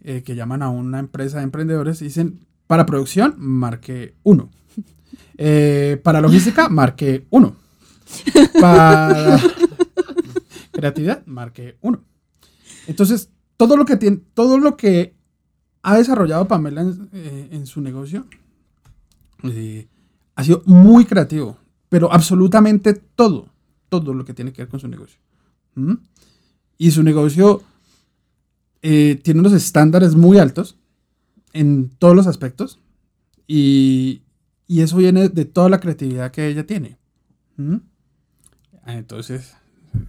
eh, 0.00 0.22
que 0.22 0.34
llaman 0.36 0.62
a 0.62 0.70
una 0.70 0.98
empresa 0.98 1.38
de 1.38 1.44
emprendedores, 1.44 1.98
dicen, 2.00 2.40
para 2.66 2.86
producción, 2.86 3.34
marque 3.38 4.14
1. 4.22 4.50
para 6.02 6.20
logística, 6.20 6.68
marque 6.68 7.26
1. 7.30 7.56
Para 8.60 9.38
creatividad, 10.72 11.24
marque 11.26 11.76
1. 11.80 12.00
Entonces, 12.86 13.30
todo 13.56 13.76
lo 13.76 13.84
que 13.84 13.96
tiene, 13.96 14.20
todo 14.34 14.58
lo 14.58 14.76
que 14.76 15.14
ha 15.82 15.96
desarrollado 15.96 16.48
Pamela 16.48 16.80
en, 16.82 17.08
eh, 17.12 17.48
en 17.52 17.66
su 17.66 17.80
negocio 17.80 18.26
eh, 19.44 19.86
ha 20.34 20.44
sido 20.44 20.62
muy 20.66 21.04
creativo, 21.04 21.56
pero 21.88 22.12
absolutamente 22.12 22.94
todo, 22.94 23.48
todo 23.88 24.14
lo 24.14 24.24
que 24.24 24.34
tiene 24.34 24.52
que 24.52 24.62
ver 24.62 24.68
con 24.68 24.80
su 24.80 24.88
negocio. 24.88 25.18
Y 26.76 26.90
su 26.90 27.02
negocio 27.02 27.62
eh, 28.82 29.20
tiene 29.22 29.40
unos 29.40 29.52
estándares 29.52 30.14
muy 30.14 30.38
altos 30.38 30.76
en 31.52 31.90
todos 31.98 32.14
los 32.16 32.26
aspectos 32.26 32.80
y, 33.46 34.22
y 34.66 34.80
eso 34.82 34.96
viene 34.96 35.28
de 35.28 35.44
toda 35.44 35.68
la 35.68 35.80
creatividad 35.80 36.30
que 36.30 36.46
ella 36.48 36.66
tiene. 36.66 36.98
Ah, 38.82 38.94
Entonces, 38.94 39.54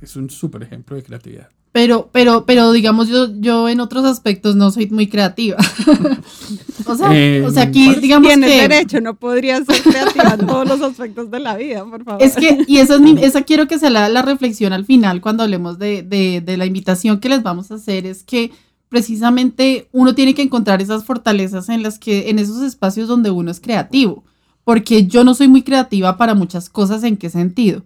es 0.02 0.16
un 0.16 0.30
súper 0.30 0.64
ejemplo 0.64 0.96
de 0.96 1.04
creatividad. 1.04 1.50
Pero, 1.72 2.10
pero, 2.12 2.46
pero 2.46 2.72
digamos, 2.72 3.10
yo, 3.10 3.28
yo 3.40 3.70
en 3.70 3.80
otros 3.80 4.04
aspectos 4.04 4.56
no 4.56 4.72
soy 4.72 4.88
muy 4.90 5.06
creativa. 5.08 5.58
o, 6.86 6.96
sea, 6.96 7.10
Eh, 7.16 7.44
o 7.46 7.52
sea, 7.52 7.64
aquí 7.64 7.86
¿cuál? 7.86 8.02
digamos 8.02 8.28
Tienes 8.28 8.50
que... 8.52 8.62
derecho, 8.68 9.02
no 9.02 9.16
podrías 9.16 9.66
ser 9.68 9.82
creativa 9.84 10.36
en 10.40 10.48
todos 10.48 10.68
los 10.68 10.82
aspectos 10.82 11.30
de 11.30 11.40
la 11.40 11.56
vida, 11.58 11.86
por 11.86 12.04
favor. 12.04 12.24
Es 12.24 12.36
que, 12.36 12.64
y 12.68 12.78
esa, 12.78 12.96
es 12.96 13.02
mi- 13.02 13.16
esa 13.22 13.44
quiero 13.44 13.68
que 13.68 13.78
sea 13.78 13.92
la, 13.92 14.10
la 14.10 14.24
reflexión 14.24 14.74
al 14.74 14.86
final 14.86 15.22
cuando 15.22 15.44
hablemos 15.44 15.78
de, 15.78 16.02
de- 16.02 16.42
de 16.42 16.58
la 16.58 16.66
invitación 16.66 17.20
que 17.20 17.30
les 17.30 17.44
vamos 17.44 17.70
a 17.72 17.76
hacer, 17.76 18.08
es 18.08 18.24
que 18.24 18.52
precisamente 18.90 19.88
uno 19.92 20.16
tiene 20.16 20.34
que 20.34 20.42
encontrar 20.42 20.82
esas 20.82 21.06
fortalezas 21.06 21.70
en 21.70 21.84
las 21.84 22.00
que, 22.00 22.30
en 22.30 22.40
esos 22.40 22.64
espacios 22.64 23.08
donde 23.08 23.30
uno 23.30 23.52
es 23.52 23.60
creativo, 23.60 24.24
porque 24.64 25.06
yo 25.06 25.24
no 25.24 25.36
soy 25.36 25.48
muy 25.48 25.62
creativa 25.62 26.18
para 26.18 26.34
muchas 26.34 26.70
cosas, 26.70 27.04
¿en 27.04 27.16
qué 27.18 27.30
sentido? 27.30 27.84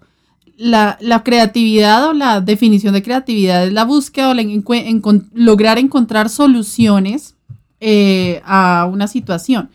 La, 0.56 0.98
la 1.02 1.24
creatividad 1.24 2.10
o 2.10 2.14
la 2.14 2.40
definición 2.40 2.94
de 2.94 3.02
creatividad 3.02 3.66
es 3.66 3.74
la 3.74 3.86
búsqueda 3.86 4.30
o 4.30 4.34
la 4.34 4.44
lograr 5.34 5.80
encontrar 5.80 6.30
soluciones 6.30 7.36
eh, 7.80 8.42
a 8.46 8.88
una 8.92 9.08
situación. 9.08 9.70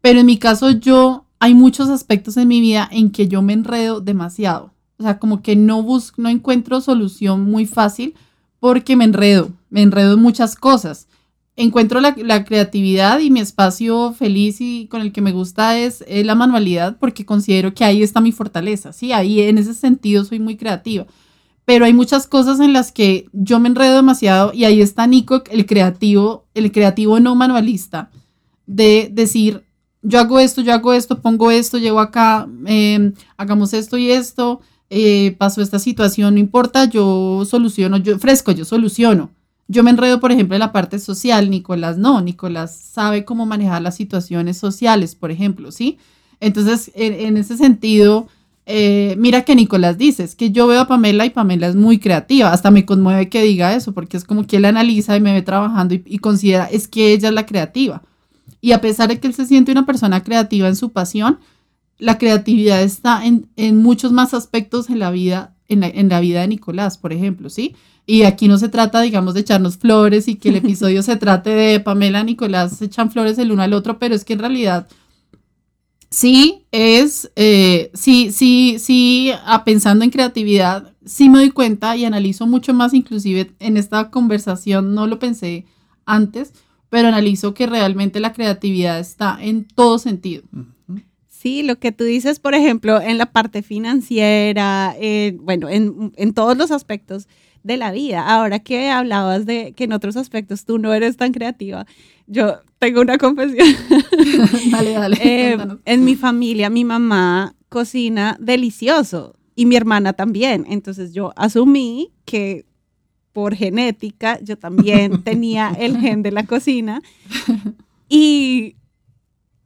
Pero 0.00 0.20
en 0.20 0.26
mi 0.26 0.38
caso 0.38 0.70
yo, 0.70 1.24
hay 1.40 1.54
muchos 1.54 1.88
aspectos 1.88 2.36
en 2.36 2.48
mi 2.48 2.60
vida 2.60 2.88
en 2.90 3.10
que 3.10 3.26
yo 3.26 3.42
me 3.42 3.52
enredo 3.52 4.00
demasiado. 4.00 4.72
O 4.98 5.02
sea, 5.02 5.18
como 5.18 5.42
que 5.42 5.56
no 5.56 5.82
busco, 5.82 6.20
no 6.22 6.28
encuentro 6.28 6.80
solución 6.80 7.44
muy 7.44 7.66
fácil 7.66 8.14
porque 8.60 8.96
me 8.96 9.04
enredo, 9.04 9.50
me 9.70 9.82
enredo 9.82 10.14
en 10.14 10.20
muchas 10.20 10.54
cosas. 10.56 11.08
Encuentro 11.60 12.00
la, 12.00 12.14
la 12.16 12.44
creatividad 12.44 13.18
y 13.18 13.30
mi 13.30 13.40
espacio 13.40 14.12
feliz 14.12 14.60
y 14.60 14.86
con 14.86 15.00
el 15.00 15.10
que 15.10 15.20
me 15.20 15.32
gusta 15.32 15.76
es, 15.76 16.04
eh, 16.06 16.22
la 16.22 16.36
manualidad 16.36 16.98
porque 17.00 17.26
considero 17.26 17.74
que 17.74 17.82
ahí 17.84 18.00
está 18.00 18.20
mi 18.20 18.30
fortaleza, 18.30 18.92
¿sí? 18.92 19.10
Ahí 19.10 19.40
en 19.40 19.58
ese 19.58 19.74
sentido 19.74 20.24
soy 20.24 20.38
muy 20.38 20.56
creativa. 20.56 21.08
Pero 21.64 21.84
hay 21.84 21.92
muchas 21.92 22.28
cosas 22.28 22.60
en 22.60 22.72
las 22.72 22.92
que 22.92 23.26
yo 23.32 23.58
me 23.58 23.68
enredo 23.68 23.96
demasiado 23.96 24.52
y 24.54 24.66
ahí 24.66 24.80
está 24.80 25.08
Nico, 25.08 25.42
el 25.50 25.66
creativo, 25.66 26.46
el 26.54 26.70
creativo 26.70 27.18
no 27.18 27.34
manualista, 27.34 28.12
de 28.66 29.10
decir, 29.12 29.64
yo 30.02 30.20
hago 30.20 30.38
esto, 30.38 30.60
yo 30.60 30.72
hago 30.72 30.92
esto, 30.92 31.20
pongo 31.20 31.50
esto, 31.50 31.76
llego 31.78 31.98
acá, 31.98 32.48
eh, 32.66 33.12
hagamos 33.36 33.74
esto 33.74 33.98
y 33.98 34.12
esto, 34.12 34.60
eh, 34.90 35.34
pasó 35.38 35.60
esta 35.60 35.80
situación, 35.80 36.34
no 36.34 36.40
importa, 36.40 36.84
yo 36.84 37.44
soluciono, 37.44 37.96
yo 37.96 38.14
ofrezco, 38.14 38.52
yo 38.52 38.64
soluciono. 38.64 39.32
Yo 39.68 39.82
me 39.82 39.90
enredo, 39.90 40.18
por 40.18 40.32
ejemplo, 40.32 40.56
en 40.56 40.60
la 40.60 40.72
parte 40.72 40.98
social, 40.98 41.50
Nicolás 41.50 41.98
no, 41.98 42.22
Nicolás 42.22 42.74
sabe 42.74 43.26
cómo 43.26 43.44
manejar 43.44 43.82
las 43.82 43.96
situaciones 43.96 44.56
sociales, 44.56 45.14
por 45.14 45.30
ejemplo, 45.30 45.70
¿sí? 45.70 45.98
Entonces, 46.40 46.90
en, 46.94 47.36
ese 47.36 47.58
sentido, 47.58 48.28
eh, 48.64 49.14
mira 49.18 49.42
que 49.42 49.54
Nicolás 49.54 49.98
dice, 49.98 50.24
es 50.24 50.34
que 50.34 50.50
yo 50.50 50.66
veo 50.66 50.80
a 50.80 50.88
Pamela 50.88 51.26
y 51.26 51.30
Pamela 51.30 51.66
es 51.68 51.76
muy 51.76 51.98
creativa, 51.98 52.50
hasta 52.50 52.70
me 52.70 52.86
conmueve 52.86 53.28
que 53.28 53.42
diga 53.42 53.74
eso, 53.74 53.92
porque 53.92 54.16
es 54.16 54.24
como 54.24 54.46
que 54.46 54.56
él 54.56 54.64
analiza 54.64 55.16
y 55.16 55.20
me 55.20 55.34
ve 55.34 55.42
trabajando 55.42 55.94
y, 55.94 56.02
y 56.06 56.18
considera, 56.18 56.64
es 56.64 56.88
que 56.88 57.12
ella 57.12 57.28
es 57.28 57.34
la 57.34 57.44
creativa. 57.44 58.02
Y 58.62 58.72
a 58.72 58.80
pesar 58.80 59.08
de 59.08 59.20
que 59.20 59.26
él 59.26 59.34
se 59.34 59.46
siente 59.46 59.72
una 59.72 59.84
persona 59.84 60.22
creativa 60.22 60.68
en 60.68 60.76
su 60.76 60.92
pasión, 60.92 61.38
la 61.98 62.16
creatividad 62.16 62.82
está 62.82 63.26
en, 63.26 63.48
en 63.56 63.76
muchos 63.76 64.12
más 64.12 64.32
aspectos 64.32 64.88
en 64.88 64.98
la 65.00 65.10
vida, 65.10 65.54
en 65.68 65.80
la, 65.80 65.88
en 65.88 66.08
la 66.08 66.20
vida 66.20 66.40
de 66.40 66.48
Nicolás, 66.48 66.96
por 66.96 67.12
ejemplo, 67.12 67.50
¿sí? 67.50 67.74
Y 68.10 68.22
aquí 68.22 68.48
no 68.48 68.56
se 68.56 68.70
trata, 68.70 69.02
digamos, 69.02 69.34
de 69.34 69.40
echarnos 69.40 69.76
flores 69.76 70.28
y 70.28 70.36
que 70.36 70.48
el 70.48 70.56
episodio 70.64 71.02
se 71.02 71.16
trate 71.16 71.50
de 71.50 71.78
Pamela, 71.78 72.24
Nicolás, 72.24 72.78
se 72.78 72.86
echan 72.86 73.10
flores 73.10 73.36
el 73.36 73.52
uno 73.52 73.62
al 73.62 73.74
otro, 73.74 73.98
pero 73.98 74.14
es 74.14 74.24
que 74.24 74.32
en 74.32 74.38
realidad 74.38 74.88
sí 76.08 76.64
es, 76.72 77.30
eh, 77.36 77.90
sí, 77.92 78.32
sí, 78.32 78.78
sí, 78.78 79.30
a 79.44 79.62
pensando 79.62 80.04
en 80.04 80.10
creatividad, 80.10 80.94
sí 81.04 81.28
me 81.28 81.40
doy 81.40 81.50
cuenta 81.50 81.98
y 81.98 82.06
analizo 82.06 82.46
mucho 82.46 82.72
más, 82.72 82.94
inclusive 82.94 83.52
en 83.58 83.76
esta 83.76 84.10
conversación 84.10 84.94
no 84.94 85.06
lo 85.06 85.18
pensé 85.18 85.66
antes, 86.06 86.54
pero 86.88 87.08
analizo 87.08 87.52
que 87.52 87.66
realmente 87.66 88.20
la 88.20 88.32
creatividad 88.32 88.98
está 89.00 89.36
en 89.38 89.64
todo 89.66 89.98
sentido. 89.98 90.44
Sí, 91.28 91.62
lo 91.62 91.78
que 91.78 91.92
tú 91.92 92.04
dices, 92.04 92.40
por 92.40 92.54
ejemplo, 92.54 93.02
en 93.02 93.18
la 93.18 93.26
parte 93.26 93.62
financiera, 93.62 94.96
eh, 94.98 95.36
bueno, 95.42 95.68
en, 95.68 96.10
en, 96.16 96.32
todos 96.32 96.56
los 96.56 96.70
aspectos 96.70 97.28
de 97.62 97.76
la 97.76 97.92
vida. 97.92 98.26
Ahora 98.26 98.58
que 98.58 98.90
hablabas 98.90 99.46
de 99.46 99.72
que 99.72 99.84
en 99.84 99.92
otros 99.92 100.16
aspectos 100.16 100.64
tú 100.64 100.78
no 100.78 100.92
eres 100.94 101.16
tan 101.16 101.32
creativa, 101.32 101.86
yo 102.26 102.60
tengo 102.78 103.00
una 103.00 103.18
confesión. 103.18 103.68
dale, 104.70 104.92
dale. 104.92 105.16
Eh, 105.22 105.58
en 105.84 106.04
mi 106.04 106.16
familia, 106.16 106.70
mi 106.70 106.84
mamá 106.84 107.54
cocina 107.68 108.36
delicioso 108.40 109.34
y 109.54 109.66
mi 109.66 109.76
hermana 109.76 110.12
también. 110.12 110.64
Entonces 110.68 111.12
yo 111.12 111.32
asumí 111.36 112.12
que 112.24 112.66
por 113.32 113.54
genética 113.54 114.38
yo 114.42 114.58
también 114.58 115.22
tenía 115.24 115.72
el 115.78 115.98
gen 115.98 116.22
de 116.22 116.32
la 116.32 116.44
cocina 116.44 117.02
y 118.08 118.76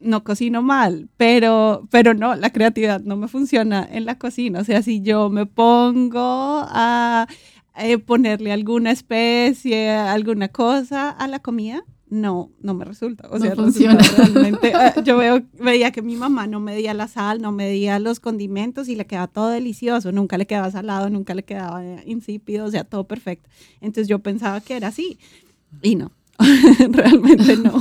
no 0.00 0.24
cocino 0.24 0.62
mal, 0.62 1.09
pero, 1.16 1.87
pero 1.90 2.12
no, 2.12 2.35
la 2.35 2.50
creatividad 2.50 3.00
no 3.02 3.16
me 3.16 3.28
funciona 3.28 3.88
en 3.90 4.05
la 4.05 4.18
cocina. 4.18 4.61
O 4.61 4.64
sea, 4.64 4.83
si 4.83 5.00
yo 5.00 5.31
me 5.31 5.46
pongo 5.46 6.64
a 6.68 7.26
eh, 7.76 7.98
ponerle 7.98 8.52
alguna 8.52 8.90
especie, 8.90 9.90
alguna 9.90 10.48
cosa 10.48 11.11
a 11.11 11.26
la 11.28 11.40
comida, 11.40 11.85
no, 12.12 12.50
no 12.61 12.74
me 12.74 12.85
resulta. 12.85 13.26
O 13.30 13.38
sea, 13.38 13.54
funciona. 13.54 13.98
realmente. 14.18 14.72
Ah, 14.74 15.02
yo 15.02 15.16
veo, 15.16 15.42
veía 15.58 15.92
que 15.92 16.02
mi 16.02 16.14
mamá 16.14 16.46
no 16.46 16.61
medía 16.61 16.92
la 16.92 17.08
sal, 17.08 17.40
no 17.40 17.52
medía 17.52 17.98
los 17.98 18.20
condimentos 18.20 18.88
y 18.88 18.96
le 18.96 19.06
quedaba 19.06 19.28
todo 19.28 19.48
delicioso. 19.48 20.12
Nunca 20.12 20.37
le 20.37 20.46
quedaba 20.46 20.70
salado, 20.70 21.08
nunca 21.08 21.35
le 21.35 21.42
quedaba 21.42 21.82
insípido, 22.04 22.66
o 22.66 22.70
sea, 22.70 22.85
todo 22.85 23.04
perfecto. 23.04 23.48
Entonces 23.80 24.08
yo 24.08 24.18
pensaba 24.18 24.61
que 24.61 24.76
era 24.76 24.88
así 24.88 25.18
y 25.80 25.94
no. 25.94 26.12
realmente 26.90 27.56
no. 27.56 27.80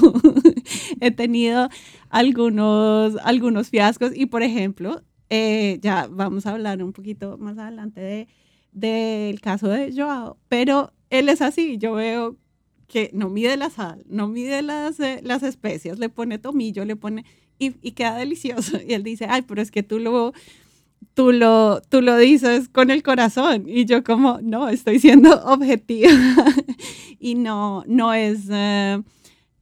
He 1.01 1.11
tenido 1.11 1.67
algunos, 2.09 3.17
algunos 3.25 3.69
fiascos 3.69 4.11
y, 4.15 4.27
por 4.27 4.43
ejemplo, 4.43 5.01
eh, 5.29 5.79
ya 5.81 6.07
vamos 6.09 6.45
a 6.45 6.51
hablar 6.51 6.81
un 6.81 6.93
poquito 6.93 7.37
más 7.37 7.57
adelante 7.57 7.99
de, 7.99 8.27
del 8.71 9.41
caso 9.41 9.67
de 9.67 9.93
Joao, 9.95 10.37
pero 10.47 10.93
él 11.09 11.29
es 11.29 11.41
así, 11.41 11.77
yo 11.77 11.93
veo 11.93 12.37
que 12.87 13.09
no 13.13 13.29
mide 13.29 13.55
la 13.57 13.69
sal, 13.69 14.03
no 14.07 14.27
mide 14.27 14.61
las, 14.61 14.99
eh, 14.99 15.21
las 15.23 15.43
especias, 15.43 15.97
le 15.97 16.09
pone 16.09 16.39
tomillo, 16.39 16.83
le 16.83 16.95
pone 16.95 17.25
y, 17.57 17.75
y, 17.81 17.91
queda 17.91 18.15
delicioso. 18.15 18.77
Y 18.87 18.93
él 18.93 19.03
dice, 19.03 19.27
ay, 19.29 19.43
pero 19.43 19.61
es 19.61 19.71
que 19.71 19.83
tú 19.83 19.99
lo, 19.99 20.33
tú 21.13 21.31
lo, 21.31 21.81
tú 21.81 22.01
lo 22.01 22.17
dices 22.17 22.69
con 22.69 22.91
el 22.91 23.03
corazón. 23.03 23.65
Y 23.67 23.85
yo 23.85 24.03
como, 24.03 24.39
no, 24.41 24.67
estoy 24.67 24.99
siendo 24.99 25.41
objetiva. 25.45 26.11
y 27.19 27.35
no, 27.35 27.83
no 27.87 28.13
es... 28.13 28.41
Eh, 28.49 29.01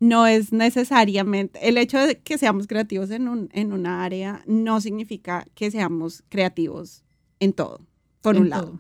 no 0.02 0.28
es 0.28 0.54
necesariamente, 0.54 1.60
el 1.68 1.78
hecho 1.78 2.00
de 2.00 2.20
que 2.20 2.38
seamos 2.38 2.68
creativos 2.68 3.12
en 3.12 3.28
un, 3.28 3.50
en 3.52 3.74
una 3.74 4.06
área 4.06 4.44
no 4.48 4.80
significa 4.80 5.46
que 5.56 5.72
seamos 5.72 6.24
creativos 6.30 7.04
en 7.42 7.52
todo, 7.52 7.82
por 8.22 8.38
un 8.38 8.50
lado. 8.50 8.80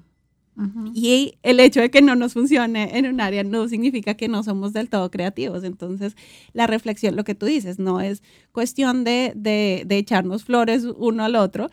Y 0.93 1.35
el 1.43 1.59
hecho 1.59 1.79
de 1.79 1.89
que 1.89 2.01
no 2.01 2.15
nos 2.15 2.33
funcione 2.33 2.97
en 2.97 3.05
un 3.05 3.21
área 3.21 3.43
no 3.43 3.67
significa 3.67 4.15
que 4.15 4.27
no 4.27 4.43
somos 4.43 4.73
del 4.73 4.89
todo 4.89 5.09
creativos. 5.09 5.63
Entonces, 5.63 6.15
la 6.53 6.67
reflexión, 6.67 7.15
lo 7.15 7.23
que 7.23 7.35
tú 7.35 7.45
dices, 7.45 7.79
no 7.79 8.01
es 8.01 8.21
cuestión 8.51 9.03
de, 9.03 9.33
de, 9.35 9.83
de 9.85 9.97
echarnos 9.97 10.43
flores 10.43 10.85
uno 10.97 11.23
al 11.23 11.35
otro, 11.35 11.69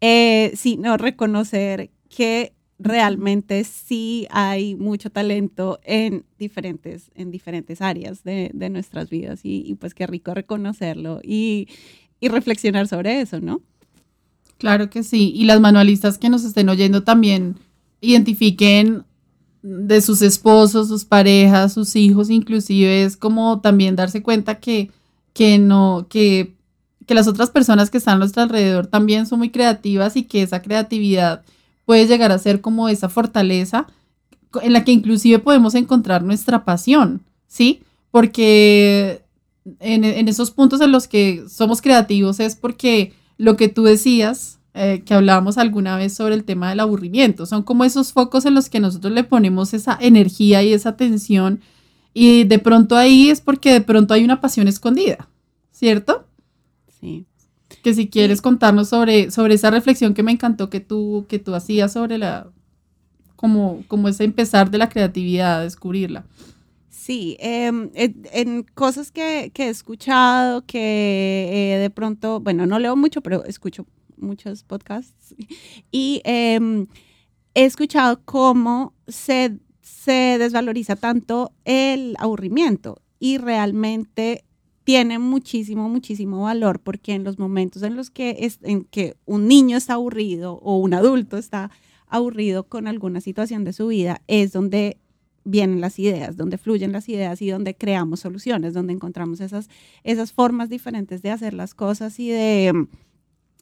eh, 0.00 0.52
sino 0.54 0.96
reconocer 0.96 1.90
que 2.08 2.52
realmente 2.78 3.64
sí 3.64 4.26
hay 4.30 4.76
mucho 4.76 5.10
talento 5.10 5.80
en 5.82 6.24
diferentes, 6.38 7.10
en 7.14 7.30
diferentes 7.30 7.80
áreas 7.80 8.22
de, 8.22 8.50
de 8.54 8.70
nuestras 8.70 9.10
vidas 9.10 9.40
y, 9.42 9.74
pues 9.74 9.94
qué 9.94 10.06
rico 10.06 10.32
reconocerlo 10.32 11.20
y, 11.24 11.68
y 12.20 12.28
reflexionar 12.28 12.86
sobre 12.86 13.20
eso, 13.20 13.40
¿no? 13.40 13.60
Claro 14.58 14.90
que 14.90 15.02
sí. 15.02 15.32
Y 15.34 15.44
las 15.44 15.60
manualistas 15.60 16.18
que 16.18 16.28
nos 16.28 16.44
estén 16.44 16.68
oyendo 16.68 17.04
también 17.04 17.56
identifiquen 18.00 19.04
de 19.62 20.00
sus 20.00 20.22
esposos, 20.22 20.88
sus 20.88 21.04
parejas, 21.04 21.72
sus 21.72 21.96
hijos, 21.96 22.30
inclusive 22.30 23.02
es 23.02 23.16
como 23.16 23.60
también 23.60 23.96
darse 23.96 24.22
cuenta 24.22 24.60
que, 24.60 24.90
que 25.32 25.58
no, 25.58 26.06
que, 26.08 26.54
que 27.06 27.14
las 27.14 27.28
otras 27.28 27.50
personas 27.50 27.90
que 27.90 27.98
están 27.98 28.16
a 28.16 28.18
nuestro 28.18 28.42
alrededor 28.42 28.86
también 28.86 29.26
son 29.26 29.40
muy 29.40 29.50
creativas 29.50 30.16
y 30.16 30.22
que 30.22 30.42
esa 30.42 30.62
creatividad 30.62 31.44
puede 31.84 32.06
llegar 32.06 32.32
a 32.32 32.38
ser 32.38 32.60
como 32.60 32.88
esa 32.88 33.08
fortaleza 33.08 33.86
en 34.62 34.72
la 34.72 34.84
que 34.84 34.92
inclusive 34.92 35.38
podemos 35.38 35.74
encontrar 35.74 36.22
nuestra 36.22 36.64
pasión, 36.64 37.22
¿sí? 37.46 37.82
Porque 38.10 39.22
en, 39.80 40.04
en 40.04 40.28
esos 40.28 40.50
puntos 40.50 40.80
en 40.80 40.92
los 40.92 41.08
que 41.08 41.44
somos 41.48 41.82
creativos 41.82 42.40
es 42.40 42.56
porque 42.56 43.12
lo 43.36 43.56
que 43.56 43.68
tú 43.68 43.84
decías, 43.84 44.57
eh, 44.78 45.02
que 45.04 45.14
hablábamos 45.14 45.58
alguna 45.58 45.96
vez 45.96 46.14
sobre 46.14 46.34
el 46.34 46.44
tema 46.44 46.70
del 46.70 46.80
aburrimiento. 46.80 47.46
Son 47.46 47.62
como 47.62 47.84
esos 47.84 48.12
focos 48.12 48.46
en 48.46 48.54
los 48.54 48.68
que 48.68 48.80
nosotros 48.80 49.12
le 49.12 49.24
ponemos 49.24 49.74
esa 49.74 49.98
energía 50.00 50.62
y 50.62 50.72
esa 50.72 50.90
atención 50.90 51.60
y 52.14 52.44
de 52.44 52.58
pronto 52.58 52.96
ahí 52.96 53.30
es 53.30 53.40
porque 53.40 53.72
de 53.72 53.80
pronto 53.80 54.14
hay 54.14 54.24
una 54.24 54.40
pasión 54.40 54.66
escondida, 54.66 55.28
¿cierto? 55.70 56.26
Sí. 57.00 57.26
Que 57.82 57.94
si 57.94 58.08
quieres 58.08 58.42
contarnos 58.42 58.88
sobre, 58.88 59.30
sobre 59.30 59.54
esa 59.54 59.70
reflexión 59.70 60.14
que 60.14 60.22
me 60.22 60.32
encantó 60.32 60.68
que 60.70 60.80
tú, 60.80 61.26
que 61.28 61.38
tú 61.38 61.54
hacías 61.54 61.92
sobre 61.92 62.18
la, 62.18 62.50
como, 63.36 63.84
como 63.86 64.08
ese 64.08 64.24
empezar 64.24 64.70
de 64.70 64.78
la 64.78 64.88
creatividad, 64.88 65.62
descubrirla. 65.62 66.24
Sí, 67.08 67.38
em, 67.40 67.88
en, 67.94 68.64
cosas 68.74 69.10
que, 69.10 69.50
que, 69.54 69.64
he 69.64 69.68
escuchado, 69.70 70.66
que 70.66 71.48
eh, 71.50 71.78
de 71.78 71.88
pronto, 71.88 72.38
bueno, 72.38 72.66
no 72.66 72.78
leo 72.78 72.96
mucho, 72.96 73.22
pero 73.22 73.46
escucho 73.46 73.86
muchos 74.18 74.62
podcasts 74.62 75.34
y 75.90 76.20
em, 76.24 76.86
he 77.54 77.64
escuchado 77.64 78.20
cómo 78.26 78.92
se, 79.06 79.56
se 79.80 80.36
desvaloriza 80.38 80.96
tanto 80.96 81.54
el 81.64 82.14
aburrimiento 82.18 83.00
y 83.18 83.38
realmente 83.38 84.44
tiene 84.84 85.18
muchísimo, 85.18 85.88
muchísimo 85.88 86.42
valor 86.42 86.78
porque 86.78 87.14
en 87.14 87.24
los 87.24 87.38
momentos 87.38 87.82
en 87.84 87.96
los 87.96 88.10
que, 88.10 88.36
es, 88.40 88.58
en 88.64 88.84
que 88.84 89.16
un 89.24 89.48
niño 89.48 89.78
está 89.78 89.94
aburrido 89.94 90.58
o 90.62 90.76
un 90.76 90.92
adulto 90.92 91.38
está 91.38 91.70
aburrido 92.06 92.64
con 92.64 92.86
alguna 92.86 93.22
situación 93.22 93.64
de 93.64 93.72
su 93.72 93.86
vida, 93.86 94.20
es 94.26 94.52
donde 94.52 94.98
vienen 95.48 95.80
las 95.80 95.98
ideas, 95.98 96.36
donde 96.36 96.58
fluyen 96.58 96.92
las 96.92 97.08
ideas 97.08 97.40
y 97.42 97.50
donde 97.50 97.74
creamos 97.74 98.20
soluciones, 98.20 98.74
donde 98.74 98.92
encontramos 98.92 99.40
esas, 99.40 99.68
esas 100.04 100.32
formas 100.32 100.68
diferentes 100.68 101.22
de 101.22 101.30
hacer 101.30 101.54
las 101.54 101.74
cosas 101.74 102.18
y 102.20 102.30
de 102.30 102.86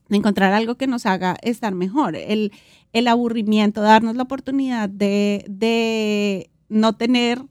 de 0.09 0.17
encontrar 0.17 0.53
algo 0.53 0.77
que 0.77 0.87
nos 0.87 1.07
haga 1.07 1.37
estar 1.43 1.75
mejor. 1.75 2.17
El, 2.17 2.53
el 2.93 3.09
aburrimiento, 3.09 3.81
darnos 3.81 4.17
la 4.17 4.23
oportunidad 4.23 4.89
de, 4.89 5.45
de 5.49 6.51
no 6.69 6.95
tener 6.95 7.43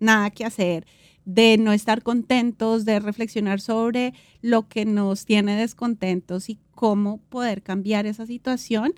nada 0.00 0.30
que 0.30 0.44
hacer, 0.44 0.86
de 1.24 1.56
no 1.56 1.72
estar 1.72 2.02
contentos, 2.02 2.84
de 2.84 3.00
reflexionar 3.00 3.60
sobre 3.60 4.12
lo 4.42 4.68
que 4.68 4.84
nos 4.84 5.24
tiene 5.24 5.56
descontentos 5.56 6.50
y 6.50 6.58
cómo 6.72 7.18
poder 7.28 7.62
cambiar 7.62 8.06
esa 8.06 8.26
situación, 8.26 8.92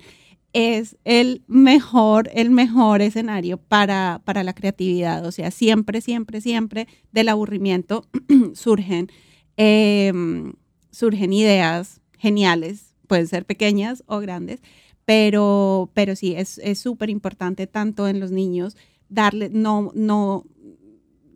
es 0.53 0.97
el 1.03 1.43
mejor, 1.47 2.29
el 2.33 2.49
mejor 2.49 3.01
escenario 3.01 3.57
para, 3.57 4.21
para 4.25 4.43
la 4.43 4.53
creatividad. 4.53 5.25
O 5.25 5.31
sea, 5.31 5.51
siempre, 5.51 6.01
siempre, 6.01 6.41
siempre 6.41 6.87
del 7.11 7.29
aburrimiento 7.29 8.05
surgen, 8.53 9.09
em, 9.57 10.53
surgen 10.91 11.33
ideas 11.33 12.01
geniales 12.17 12.95
pueden 13.07 13.27
ser 13.27 13.45
pequeñas 13.45 14.03
o 14.05 14.19
grandes, 14.19 14.59
pero, 15.05 15.89
pero 15.93 16.15
sí, 16.15 16.35
es 16.35 16.59
súper 16.79 17.09
importante 17.09 17.65
tanto 17.65 18.07
en 18.09 18.19
los 18.19 18.31
niños 18.31 18.75
darle, 19.07 19.49
no, 19.49 19.91
no, 19.95 20.43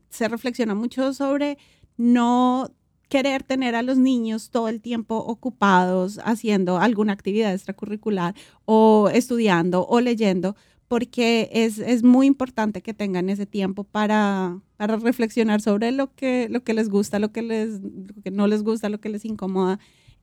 se 0.10 0.28
reflexiona 0.28 0.76
mucho 0.76 1.14
sobre 1.14 1.58
no 1.98 2.70
querer 3.12 3.44
tener 3.44 3.76
a 3.76 3.82
los 3.82 3.98
niños 3.98 4.52
todo 4.52 4.70
el 4.70 4.80
tiempo 4.80 5.18
ocupados 5.18 6.22
haciendo 6.24 6.78
alguna 6.78 7.12
actividad 7.12 7.54
extracurricular 7.54 8.34
o 8.64 9.10
estudiando 9.14 9.86
o 9.86 10.00
leyendo, 10.00 10.56
porque 10.88 11.50
es, 11.52 11.78
es 11.80 12.04
muy 12.04 12.26
importante 12.26 12.82
que 12.82 12.94
tengan 12.94 13.30
ese 13.30 13.46
tiempo 13.46 13.84
para, 13.84 14.62
para 14.78 14.96
reflexionar 14.96 15.60
sobre 15.60 15.92
lo 15.92 16.16
que, 16.16 16.48
lo 16.50 16.64
que 16.64 16.74
les 16.74 16.88
gusta, 16.88 17.20
lo 17.20 17.34
que, 17.34 17.42
les, 17.42 17.82
no 18.32 18.48
les 18.48 18.64
gusta, 18.64 18.88
lo 18.88 19.02
que 19.02 19.10
les 19.10 19.26
incomoda 19.26 19.78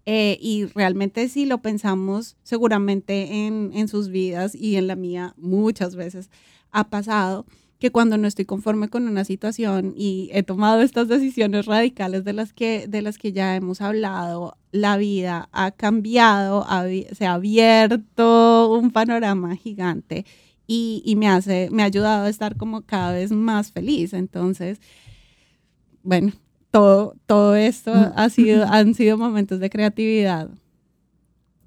eh, 0.06 0.38
y 0.40 0.64
realmente 0.64 1.28
si 1.28 1.44
lo 1.44 1.58
pensamos 1.58 2.38
seguramente 2.42 3.46
en, 3.46 3.70
en, 3.74 3.88
sus 3.88 4.08
vidas 4.08 4.54
y 4.54 4.76
en 4.76 4.86
la 4.86 4.96
mía 4.96 5.34
muchas 5.36 5.94
veces 5.94 6.30
ha 6.70 6.88
pasado 6.88 7.44
que 7.78 7.92
cuando 7.92 8.18
no 8.18 8.26
estoy 8.26 8.44
conforme 8.44 8.88
con 8.88 9.06
una 9.06 9.24
situación 9.24 9.94
y 9.96 10.30
he 10.32 10.42
tomado 10.42 10.80
estas 10.80 11.06
decisiones 11.08 11.66
radicales 11.66 12.24
de 12.24 12.32
las 12.32 12.52
que, 12.52 12.88
de 12.88 13.02
las 13.02 13.18
que 13.18 13.32
ya 13.32 13.54
hemos 13.54 13.80
hablado, 13.80 14.56
la 14.72 14.96
vida 14.96 15.48
ha 15.52 15.70
cambiado, 15.70 16.66
se 17.12 17.26
ha 17.26 17.34
abierto 17.34 18.72
un 18.74 18.90
panorama 18.90 19.54
gigante 19.54 20.26
y, 20.66 21.02
y, 21.04 21.16
me, 21.16 21.28
hace, 21.28 21.68
me 21.70 21.82
ha 21.82 21.86
ayudado 21.86 22.26
a 22.26 22.28
estar 22.28 22.56
como 22.56 22.82
cada 22.82 23.12
vez 23.12 23.30
más 23.30 23.70
feliz. 23.70 24.12
Entonces, 24.12 24.80
bueno, 26.02 26.32
todo, 26.70 27.14
todo 27.26 27.54
esto 27.54 27.92
ha 27.92 28.28
sido, 28.28 28.66
han 28.68 28.94
sido 28.94 29.16
momentos 29.16 29.60
de 29.60 29.70
creatividad 29.70 30.50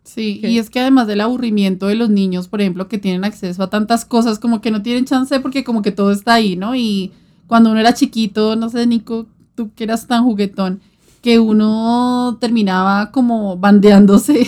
Sí, 0.04 0.40
¿Qué? 0.42 0.50
y 0.50 0.58
es 0.58 0.70
que 0.70 0.80
además 0.80 1.08
del 1.08 1.22
aburrimiento 1.22 1.88
de 1.88 1.96
los 1.96 2.10
niños, 2.10 2.48
por 2.48 2.60
ejemplo, 2.62 2.88
que 2.88 2.98
tienen 2.98 3.24
acceso 3.24 3.62
a 3.64 3.70
tantas 3.70 4.04
cosas, 4.06 4.40
como 4.40 4.60
que 4.62 4.72
no 4.72 4.82
tienen 4.82 5.06
chance 5.06 5.40
porque 5.40 5.64
como 5.64 5.82
que 5.82 5.92
todo 5.92 6.12
está 6.12 6.34
ahí, 6.34 6.56
¿no? 6.56 6.76
Y 6.76 7.12
cuando 7.48 7.70
uno 7.72 7.80
era 7.80 7.94
chiquito, 7.94 8.56
no 8.56 8.70
sé, 8.70 8.86
Nico, 8.88 9.28
tú 9.56 9.72
que 9.76 9.84
eras 9.84 10.08
tan 10.08 10.24
juguetón, 10.24 10.82
que 11.22 11.40
uno 11.40 12.38
terminaba 12.42 13.12
como 13.12 13.58
bandeándose 13.58 14.48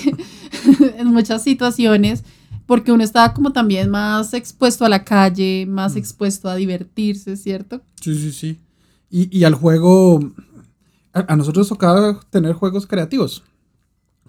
en 0.98 1.08
muchas 1.08 1.44
situaciones, 1.44 2.24
porque 2.66 2.92
uno 2.92 3.04
estaba 3.04 3.34
como 3.34 3.52
también 3.54 3.90
más 3.90 4.34
expuesto 4.34 4.86
a 4.86 4.90
la 4.90 5.04
calle, 5.04 5.66
más 5.68 5.94
Mm. 5.94 5.98
expuesto 6.00 6.50
a 6.50 6.56
divertirse, 6.56 7.38
¿cierto? 7.38 7.82
Sí, 8.02 8.16
sí, 8.16 8.32
sí. 8.32 8.60
Y, 9.12 9.38
y 9.38 9.44
al 9.44 9.54
juego, 9.54 10.32
a, 11.14 11.32
a 11.34 11.36
nosotros 11.36 11.68
tocaba 11.70 12.20
tener 12.32 12.54
juegos 12.54 12.88
creativos. 12.88 13.44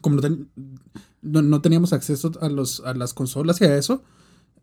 Como 0.02 0.16
no, 0.16 0.22
ten- 0.22 0.48
no- 1.24 1.42
no 1.42 1.60
teníamos 1.60 1.92
acceso 1.92 2.30
a, 2.40 2.48
los, 2.48 2.80
a 2.84 2.94
las 2.94 3.14
consolas 3.14 3.60
y 3.60 3.64
a 3.64 3.76
eso, 3.76 4.02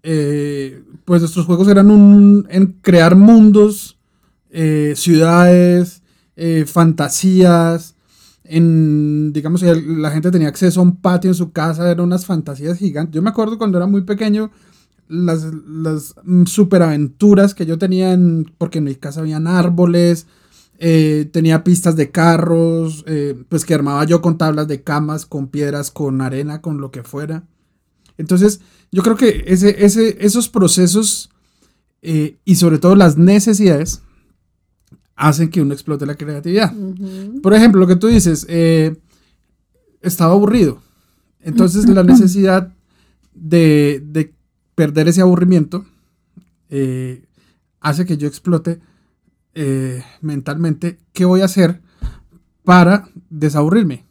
eh, 0.03 0.83
pues 1.05 1.21
nuestros 1.21 1.45
juegos 1.45 1.67
eran 1.67 1.91
un, 1.91 2.47
en 2.49 2.77
crear 2.81 3.15
mundos, 3.15 3.97
eh, 4.49 4.93
ciudades, 4.95 6.01
eh, 6.35 6.65
fantasías. 6.65 7.95
En, 8.43 9.31
digamos, 9.33 9.61
la 9.61 10.11
gente 10.11 10.31
tenía 10.31 10.47
acceso 10.49 10.79
a 10.79 10.83
un 10.83 10.97
patio 10.97 11.29
en 11.29 11.35
su 11.35 11.51
casa, 11.51 11.89
eran 11.89 12.05
unas 12.05 12.25
fantasías 12.25 12.77
gigantes. 12.77 13.13
Yo 13.15 13.21
me 13.21 13.29
acuerdo 13.29 13.57
cuando 13.57 13.77
era 13.77 13.87
muy 13.87 14.01
pequeño, 14.01 14.51
las, 15.07 15.43
las 15.67 16.15
mm, 16.23 16.45
superaventuras 16.45 17.53
que 17.53 17.65
yo 17.65 17.77
tenía, 17.77 18.13
en- 18.13 18.51
porque 18.57 18.79
en 18.79 18.85
mi 18.85 18.95
casa 18.95 19.21
habían 19.21 19.47
árboles, 19.47 20.25
eh, 20.83 21.29
tenía 21.31 21.63
pistas 21.63 21.95
de 21.95 22.09
carros, 22.09 23.03
eh, 23.05 23.39
pues 23.49 23.65
que 23.65 23.75
armaba 23.75 24.03
yo 24.03 24.19
con 24.19 24.39
tablas 24.39 24.67
de 24.67 24.81
camas, 24.81 25.27
con 25.27 25.47
piedras, 25.47 25.91
con 25.91 26.21
arena, 26.21 26.59
con 26.59 26.81
lo 26.81 26.89
que 26.89 27.03
fuera. 27.03 27.43
Entonces, 28.17 28.61
yo 28.91 29.03
creo 29.03 29.15
que 29.15 29.43
ese, 29.45 29.85
ese, 29.85 30.17
esos 30.25 30.49
procesos 30.49 31.29
eh, 32.01 32.39
y 32.45 32.55
sobre 32.55 32.79
todo 32.79 32.95
las 32.95 33.15
necesidades 33.15 34.01
hacen 35.15 35.51
que 35.51 35.61
uno 35.61 35.75
explote 35.75 36.07
la 36.07 36.15
creatividad. 36.15 36.73
Por 37.43 37.53
ejemplo, 37.53 37.79
lo 37.79 37.85
que 37.85 37.95
tú 37.95 38.07
dices, 38.07 38.47
estaba 40.01 40.33
aburrido. 40.33 40.81
Entonces 41.41 41.87
la 41.87 42.03
necesidad 42.13 42.73
de, 43.35 44.03
de 44.03 44.33
perder 44.73 45.09
ese 45.09 45.21
aburrimiento 45.21 45.85
hace 47.81 48.05
que 48.07 48.17
yo 48.17 48.27
explote 48.27 48.81
eh, 49.53 50.03
mentalmente 50.21 50.99
qué 51.13 51.25
voy 51.25 51.41
a 51.41 51.45
hacer 51.45 51.81
para 52.63 53.09
desaburrirme. 53.29 54.05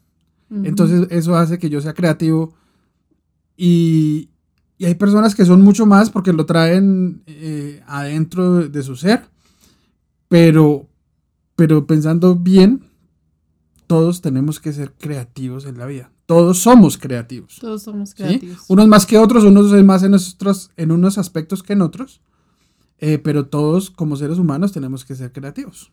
Entonces 0.65 1.07
eso 1.11 1.37
hace 1.37 1.61
que 1.61 1.71
yo 1.71 1.81
sea 1.81 1.95
creativo 1.95 2.55
y, 3.57 4.31
y 4.81 4.87
hay 4.87 4.95
personas 4.95 5.35
que 5.35 5.45
son 5.45 5.61
mucho 5.61 5.85
más 5.85 6.09
porque 6.09 6.33
lo 6.33 6.47
traen 6.47 7.23
eh, 7.27 7.83
adentro 7.87 8.67
de, 8.67 8.83
su 8.83 8.97
ser, 8.97 9.29
pero, 10.27 10.89
pero 11.55 11.87
pensando 11.87 12.35
bien, 12.35 12.87
todos 13.87 14.23
tenemos 14.23 14.59
que 14.59 14.73
ser 14.73 14.95
creativos 14.95 15.67
en 15.67 15.77
la 15.77 15.85
vida. 15.85 16.11
Todos 16.25 16.61
somos 16.61 16.97
creativos. 16.97 17.59
Todos 17.61 17.83
somos 17.83 18.09
¿sí? 18.09 18.17
creativos. 18.17 18.65
Unos 18.69 18.89
más 18.89 19.05
que 19.05 19.19
otros, 19.19 19.45
unos 19.45 19.71
más 19.85 20.03
en, 20.03 20.15
otros, 20.15 20.71
en 20.79 20.93
unos 20.93 21.19
aspectos 21.19 21.63
que 21.63 21.75
en 21.75 21.83
otros, 21.83 22.23
eh, 23.01 23.19
pero 23.19 23.47
todos 23.47 23.91
como 23.91 24.17
seres 24.17 24.39
humanos 24.39 24.73
tenemos 24.73 25.05
que 25.05 25.15
ser 25.15 25.33
creativos. 25.33 25.91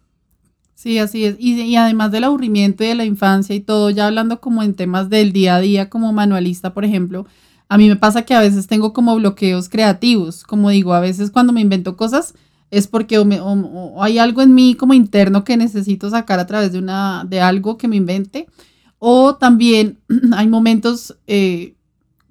Sí, 0.77 0.99
así 0.99 1.25
es. 1.25 1.37
Y, 1.39 1.75
además 1.75 2.11
del 2.11 2.25
aburrimiento 2.25 2.83
y 2.83 2.87
de 2.87 2.95
la 2.95 3.05
infancia 3.05 3.55
y 3.55 3.61
todo, 3.61 3.89
ya 3.89 4.05
hablando 4.05 4.39
como 4.39 4.61
en 4.61 4.75
temas 4.75 5.09
del 5.09 5.31
día 5.31 5.55
a 5.55 5.59
día 5.59 5.89
como 5.89 6.13
manualista, 6.13 6.73
por 6.73 6.85
ejemplo, 6.85 7.25
a 7.67 7.77
mí 7.79 7.87
me 7.87 7.95
pasa 7.95 8.21
que 8.23 8.35
a 8.35 8.41
veces 8.41 8.67
tengo 8.67 8.93
como 8.93 9.15
bloqueos 9.15 9.69
creativos. 9.69 10.43
Como 10.43 10.69
digo, 10.69 10.93
a 10.93 10.99
veces 10.99 11.31
cuando 11.31 11.51
me 11.51 11.61
invento 11.61 11.97
cosas 11.97 12.35
es 12.69 12.87
porque 12.87 13.17
hay 13.99 14.19
algo 14.19 14.41
en 14.41 14.53
mí 14.53 14.75
como 14.75 14.93
interno 14.93 15.43
que 15.43 15.57
necesito 15.57 16.09
sacar 16.09 16.39
a 16.39 16.45
través 16.45 16.71
de, 16.73 16.79
una, 16.79 17.25
de 17.27 17.41
algo 17.41 17.77
que 17.77 17.87
me 17.87 17.95
invente. 17.95 18.47
O 18.99 19.35
también 19.35 19.99
hay 20.33 20.47
momentos, 20.47 21.17
eh, 21.25 21.73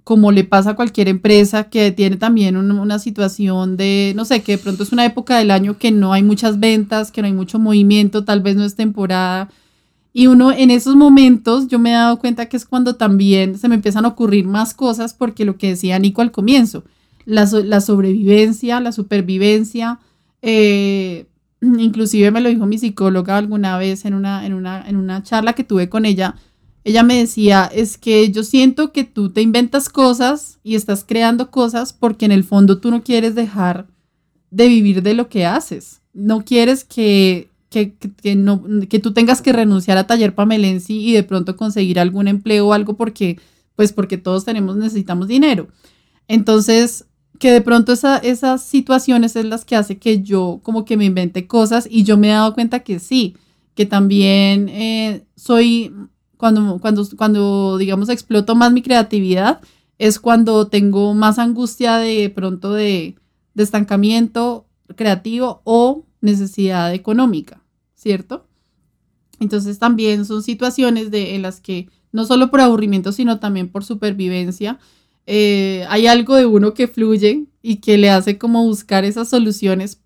como 0.06 0.30
le 0.30 0.44
pasa 0.44 0.70
a 0.70 0.76
cualquier 0.76 1.08
empresa, 1.08 1.64
que 1.68 1.90
tiene 1.90 2.16
también 2.16 2.56
un- 2.56 2.70
una 2.70 3.00
situación 3.00 3.76
de, 3.76 4.12
no 4.14 4.24
sé, 4.24 4.40
que 4.40 4.52
de 4.52 4.58
pronto 4.58 4.84
es 4.84 4.92
una 4.92 5.04
época 5.04 5.36
del 5.36 5.50
año 5.50 5.78
que 5.78 5.90
no 5.90 6.12
hay 6.12 6.22
muchas 6.22 6.60
ventas, 6.60 7.10
que 7.10 7.22
no 7.22 7.26
hay 7.26 7.32
mucho 7.32 7.58
movimiento, 7.58 8.24
tal 8.24 8.40
vez 8.40 8.54
no 8.54 8.64
es 8.64 8.76
temporada. 8.76 9.48
Y 10.12 10.28
uno 10.28 10.52
en 10.52 10.70
esos 10.70 10.94
momentos, 10.94 11.66
yo 11.66 11.80
me 11.80 11.90
he 11.90 11.94
dado 11.94 12.18
cuenta 12.20 12.46
que 12.48 12.56
es 12.56 12.64
cuando 12.66 12.94
también 12.94 13.58
se 13.58 13.68
me 13.68 13.74
empiezan 13.74 14.04
a 14.04 14.08
ocurrir 14.08 14.46
más 14.46 14.74
cosas, 14.74 15.12
porque 15.12 15.44
lo 15.44 15.56
que 15.58 15.70
decía 15.70 15.98
Nico 15.98 16.22
al 16.22 16.30
comienzo, 16.30 16.84
la, 17.24 17.44
la 17.64 17.80
sobrevivencia, 17.80 18.80
la 18.80 18.92
supervivencia, 18.92 19.98
eh, 20.42 21.26
inclusive 21.60 22.30
me 22.30 22.40
lo 22.40 22.48
dijo 22.48 22.64
mi 22.66 22.78
psicóloga 22.78 23.36
alguna 23.38 23.76
vez 23.76 24.04
en 24.04 24.14
una, 24.14 24.46
en 24.46 24.54
una, 24.54 24.88
en 24.88 24.96
una 24.96 25.22
charla 25.24 25.54
que 25.54 25.64
tuve 25.64 25.88
con 25.88 26.06
ella, 26.06 26.36
ella 26.88 27.02
me 27.02 27.16
decía, 27.18 27.68
es 27.74 27.98
que 27.98 28.30
yo 28.30 28.44
siento 28.44 28.92
que 28.92 29.04
tú 29.04 29.30
te 29.32 29.42
inventas 29.42 29.88
cosas 29.88 30.58
y 30.62 30.76
estás 30.76 31.04
creando 31.04 31.50
cosas 31.50 31.92
porque 31.92 32.24
en 32.26 32.32
el 32.32 32.44
fondo 32.44 32.78
tú 32.78 32.90
no 32.90 33.02
quieres 33.02 33.34
dejar 33.34 33.88
de 34.50 34.68
vivir 34.68 35.02
de 35.02 35.14
lo 35.14 35.28
que 35.28 35.44
haces. 35.46 36.00
No 36.14 36.44
quieres 36.44 36.84
que, 36.84 37.50
que, 37.70 37.94
que- 38.22 38.36
no, 38.36 38.62
que 38.88 39.00
tú 39.00 39.12
tengas 39.12 39.42
que 39.42 39.52
renunciar 39.52 39.98
a 39.98 40.06
Taller 40.06 40.34
Pamelensi 40.34 41.00
y 41.00 41.12
de 41.12 41.24
pronto 41.24 41.56
conseguir 41.56 41.98
algún 41.98 42.28
empleo 42.28 42.68
o 42.68 42.72
algo 42.72 42.96
porque, 42.96 43.38
pues 43.74 43.92
porque 43.92 44.16
todos 44.16 44.44
tenemos, 44.44 44.76
necesitamos 44.76 45.26
dinero. 45.28 45.66
Entonces, 46.28 47.06
que 47.38 47.50
de 47.50 47.60
pronto 47.60 47.92
esa- 47.92 48.18
esas 48.18 48.62
situaciones 48.62 49.36
es 49.36 49.44
las 49.44 49.64
que 49.64 49.76
hace 49.76 49.98
que 49.98 50.22
yo 50.22 50.60
como 50.62 50.84
que 50.84 50.96
me 50.96 51.04
invente 51.04 51.46
cosas 51.46 51.86
y 51.90 52.04
yo 52.04 52.16
me 52.16 52.28
he 52.28 52.32
dado 52.32 52.54
cuenta 52.54 52.80
que 52.80 52.98
sí, 52.98 53.34
que 53.74 53.86
también 53.86 54.68
eh, 54.70 55.24
soy, 55.36 55.92
cuando, 56.36 56.78
cuando, 56.78 57.06
cuando, 57.16 57.78
digamos, 57.78 58.08
exploto 58.08 58.54
más 58.54 58.72
mi 58.72 58.82
creatividad, 58.82 59.60
es 59.98 60.18
cuando 60.18 60.68
tengo 60.68 61.14
más 61.14 61.38
angustia 61.38 61.96
de 61.96 62.30
pronto 62.30 62.72
de, 62.72 63.16
de 63.54 63.62
estancamiento 63.62 64.66
creativo 64.94 65.62
o 65.64 66.04
necesidad 66.20 66.92
económica, 66.92 67.62
¿cierto? 67.94 68.46
Entonces 69.40 69.78
también 69.78 70.24
son 70.24 70.42
situaciones 70.42 71.10
de, 71.10 71.34
en 71.34 71.42
las 71.42 71.60
que 71.60 71.88
no 72.12 72.24
solo 72.24 72.50
por 72.50 72.60
aburrimiento, 72.60 73.12
sino 73.12 73.38
también 73.38 73.68
por 73.68 73.84
supervivencia, 73.84 74.78
eh, 75.26 75.84
hay 75.88 76.06
algo 76.06 76.36
de 76.36 76.46
uno 76.46 76.72
que 76.72 76.88
fluye 76.88 77.46
y 77.62 77.76
que 77.76 77.98
le 77.98 78.10
hace 78.10 78.38
como 78.38 78.64
buscar 78.64 79.04
esas 79.04 79.28
soluciones, 79.28 80.00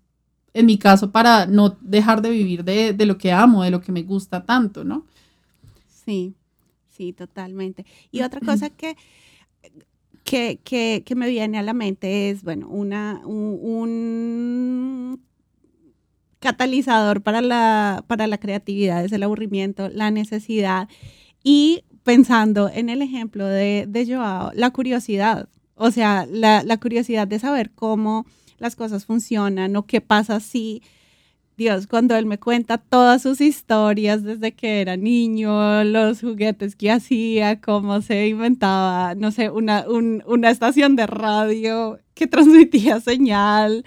en 0.53 0.65
mi 0.65 0.77
caso, 0.77 1.11
para 1.11 1.45
no 1.45 1.77
dejar 1.81 2.21
de 2.21 2.31
vivir 2.31 2.63
de, 2.63 2.93
de 2.93 3.05
lo 3.05 3.17
que 3.17 3.31
amo, 3.31 3.63
de 3.63 3.71
lo 3.71 3.81
que 3.81 3.91
me 3.91 4.03
gusta 4.03 4.43
tanto, 4.45 4.83
¿no? 4.83 5.05
Sí, 6.05 6.35
sí, 6.89 7.13
totalmente. 7.13 7.85
Y 8.11 8.21
otra 8.21 8.41
cosa 8.41 8.69
que, 8.69 8.95
que, 10.23 10.59
que, 10.63 11.03
que 11.05 11.15
me 11.15 11.29
viene 11.29 11.57
a 11.57 11.63
la 11.63 11.73
mente 11.73 12.29
es, 12.29 12.43
bueno, 12.43 12.67
una, 12.69 13.21
un, 13.25 13.59
un 13.61 15.21
catalizador 16.39 17.21
para 17.21 17.41
la, 17.41 18.03
para 18.07 18.27
la 18.27 18.39
creatividad 18.39 19.05
es 19.05 19.11
el 19.11 19.23
aburrimiento, 19.23 19.89
la 19.89 20.11
necesidad. 20.11 20.89
Y 21.43 21.83
pensando 22.03 22.69
en 22.73 22.89
el 22.89 23.01
ejemplo 23.01 23.45
de, 23.45 23.85
de 23.87 24.05
Joao, 24.05 24.51
la 24.55 24.71
curiosidad, 24.71 25.49
o 25.75 25.91
sea, 25.91 26.25
la, 26.29 26.63
la 26.63 26.77
curiosidad 26.77 27.27
de 27.27 27.39
saber 27.39 27.71
cómo 27.71 28.25
las 28.57 28.75
cosas 28.75 29.05
funcionan 29.05 29.75
o 29.75 29.85
qué 29.85 30.01
pasa 30.01 30.39
si 30.39 30.81
Dios, 31.61 31.85
cuando 31.85 32.15
él 32.15 32.25
me 32.25 32.39
cuenta 32.39 32.79
todas 32.79 33.21
sus 33.21 33.39
historias 33.39 34.23
desde 34.23 34.51
que 34.53 34.81
era 34.81 34.97
niño, 34.97 35.83
los 35.83 36.19
juguetes 36.21 36.75
que 36.75 36.89
hacía, 36.89 37.61
cómo 37.61 38.01
se 38.01 38.27
inventaba, 38.29 39.13
no 39.13 39.29
sé, 39.29 39.51
una, 39.51 39.85
un- 39.87 40.23
una 40.25 40.49
estación 40.49 40.95
de 40.95 41.05
radio 41.05 41.99
que 42.15 42.25
transmitía 42.25 42.99
señal, 43.11 43.83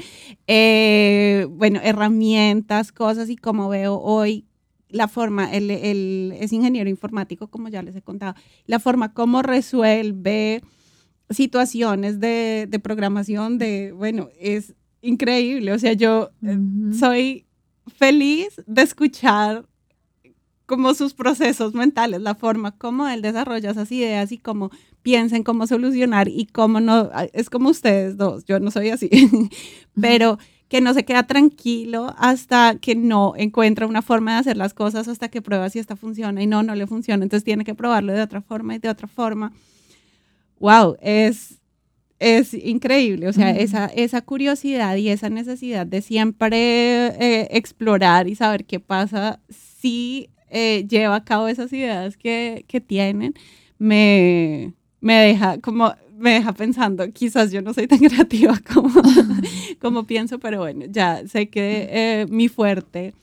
eh, 0.46 1.48
bueno, 1.50 1.80
herramientas, 1.82 2.92
cosas 2.92 3.28
y 3.28 3.34
como 3.36 3.68
veo 3.68 3.98
hoy 4.00 4.44
la 4.88 5.08
forma, 5.08 5.52
él, 5.52 5.72
él 5.72 6.32
es 6.38 6.52
ingeniero 6.52 6.88
informático, 6.88 7.48
como 7.48 7.68
ya 7.70 7.82
les 7.82 7.96
he 7.96 8.02
contado, 8.02 8.36
la 8.66 8.78
forma 8.78 9.12
como 9.14 9.42
resuelve 9.42 10.62
situaciones 11.28 12.20
de, 12.20 12.68
de 12.70 12.78
programación, 12.78 13.58
de, 13.58 13.90
bueno, 13.90 14.28
es 14.38 14.74
increíble, 15.02 15.72
o 15.72 15.78
sea, 15.80 15.94
yo 15.94 16.30
eh, 16.46 16.56
soy 16.96 17.46
feliz 17.86 18.62
de 18.66 18.82
escuchar 18.82 19.66
como 20.66 20.94
sus 20.94 21.12
procesos 21.12 21.74
mentales, 21.74 22.20
la 22.22 22.34
forma 22.34 22.76
como 22.76 23.06
él 23.08 23.20
desarrolla 23.20 23.70
esas 23.70 23.92
ideas 23.92 24.32
y 24.32 24.38
cómo 24.38 24.70
piensa 25.02 25.36
en 25.36 25.44
cómo 25.44 25.66
solucionar 25.66 26.28
y 26.28 26.46
cómo 26.46 26.80
no, 26.80 27.10
es 27.34 27.50
como 27.50 27.68
ustedes 27.68 28.16
dos, 28.16 28.44
yo 28.46 28.58
no 28.60 28.70
soy 28.70 28.88
así, 28.88 29.10
pero 30.00 30.38
que 30.68 30.80
no 30.80 30.94
se 30.94 31.04
queda 31.04 31.26
tranquilo 31.26 32.14
hasta 32.16 32.76
que 32.76 32.94
no 32.94 33.34
encuentra 33.36 33.86
una 33.86 34.00
forma 34.00 34.32
de 34.32 34.38
hacer 34.38 34.56
las 34.56 34.72
cosas, 34.72 35.06
hasta 35.06 35.28
que 35.28 35.42
prueba 35.42 35.68
si 35.68 35.78
esta 35.78 35.96
funciona 35.96 36.42
y 36.42 36.46
no, 36.46 36.62
no 36.62 36.74
le 36.74 36.86
funciona, 36.86 37.22
entonces 37.22 37.44
tiene 37.44 37.64
que 37.64 37.74
probarlo 37.74 38.14
de 38.14 38.22
otra 38.22 38.40
forma 38.40 38.74
y 38.74 38.78
de 38.78 38.88
otra 38.88 39.06
forma. 39.06 39.52
wow, 40.58 40.96
es, 41.02 41.60
es 42.24 42.54
increíble. 42.54 43.28
O 43.28 43.32
sea, 43.32 43.50
esa, 43.50 43.86
esa 43.86 44.22
curiosidad 44.22 44.96
y 44.96 45.08
esa 45.10 45.28
necesidad 45.28 45.86
de 45.86 46.02
siempre 46.02 46.56
eh, 47.06 47.48
explorar 47.50 48.28
y 48.28 48.34
saber 48.34 48.64
qué 48.64 48.80
pasa 48.80 49.40
si 49.48 50.30
eh, 50.50 50.86
lleva 50.88 51.16
a 51.16 51.24
cabo 51.24 51.48
esas 51.48 51.72
ideas 51.72 52.16
que, 52.16 52.64
que 52.66 52.80
tienen, 52.80 53.34
me, 53.78 54.72
me 55.00 55.14
deja 55.14 55.58
como 55.58 55.92
me 56.16 56.34
deja 56.34 56.52
pensando, 56.52 57.10
quizás 57.12 57.50
yo 57.52 57.60
no 57.60 57.74
soy 57.74 57.86
tan 57.86 57.98
creativa 58.08 58.58
como, 58.72 58.90
como 59.80 60.04
pienso, 60.04 60.38
pero 60.38 60.58
bueno, 60.58 60.86
ya 60.88 61.26
sé 61.26 61.48
que 61.48 61.88
eh, 61.90 62.26
mi 62.30 62.48
fuerte 62.48 63.14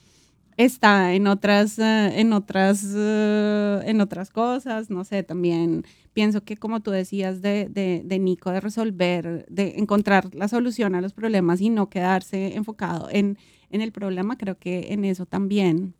está 0.57 1.13
en 1.13 1.27
otras, 1.27 1.79
eh, 1.79 2.19
en 2.19 2.33
otras, 2.33 2.85
eh, 2.95 3.81
en 3.85 4.01
otras 4.01 4.29
cosas, 4.29 4.89
no 4.89 5.03
sé, 5.03 5.23
también 5.23 5.85
pienso 6.13 6.43
que 6.43 6.57
como 6.57 6.81
tú 6.81 6.91
decías 6.91 7.41
de, 7.41 7.67
de, 7.69 8.01
de, 8.03 8.19
Nico, 8.19 8.51
de 8.51 8.59
resolver, 8.59 9.45
de 9.49 9.75
encontrar 9.77 10.33
la 10.35 10.47
solución 10.47 10.95
a 10.95 11.01
los 11.01 11.13
problemas 11.13 11.61
y 11.61 11.69
no 11.69 11.89
quedarse 11.89 12.55
enfocado 12.55 13.07
en, 13.11 13.37
en 13.69 13.81
el 13.81 13.91
problema, 13.91 14.37
creo 14.37 14.57
que 14.57 14.87
en 14.93 15.05
eso 15.05 15.25
también, 15.25 15.95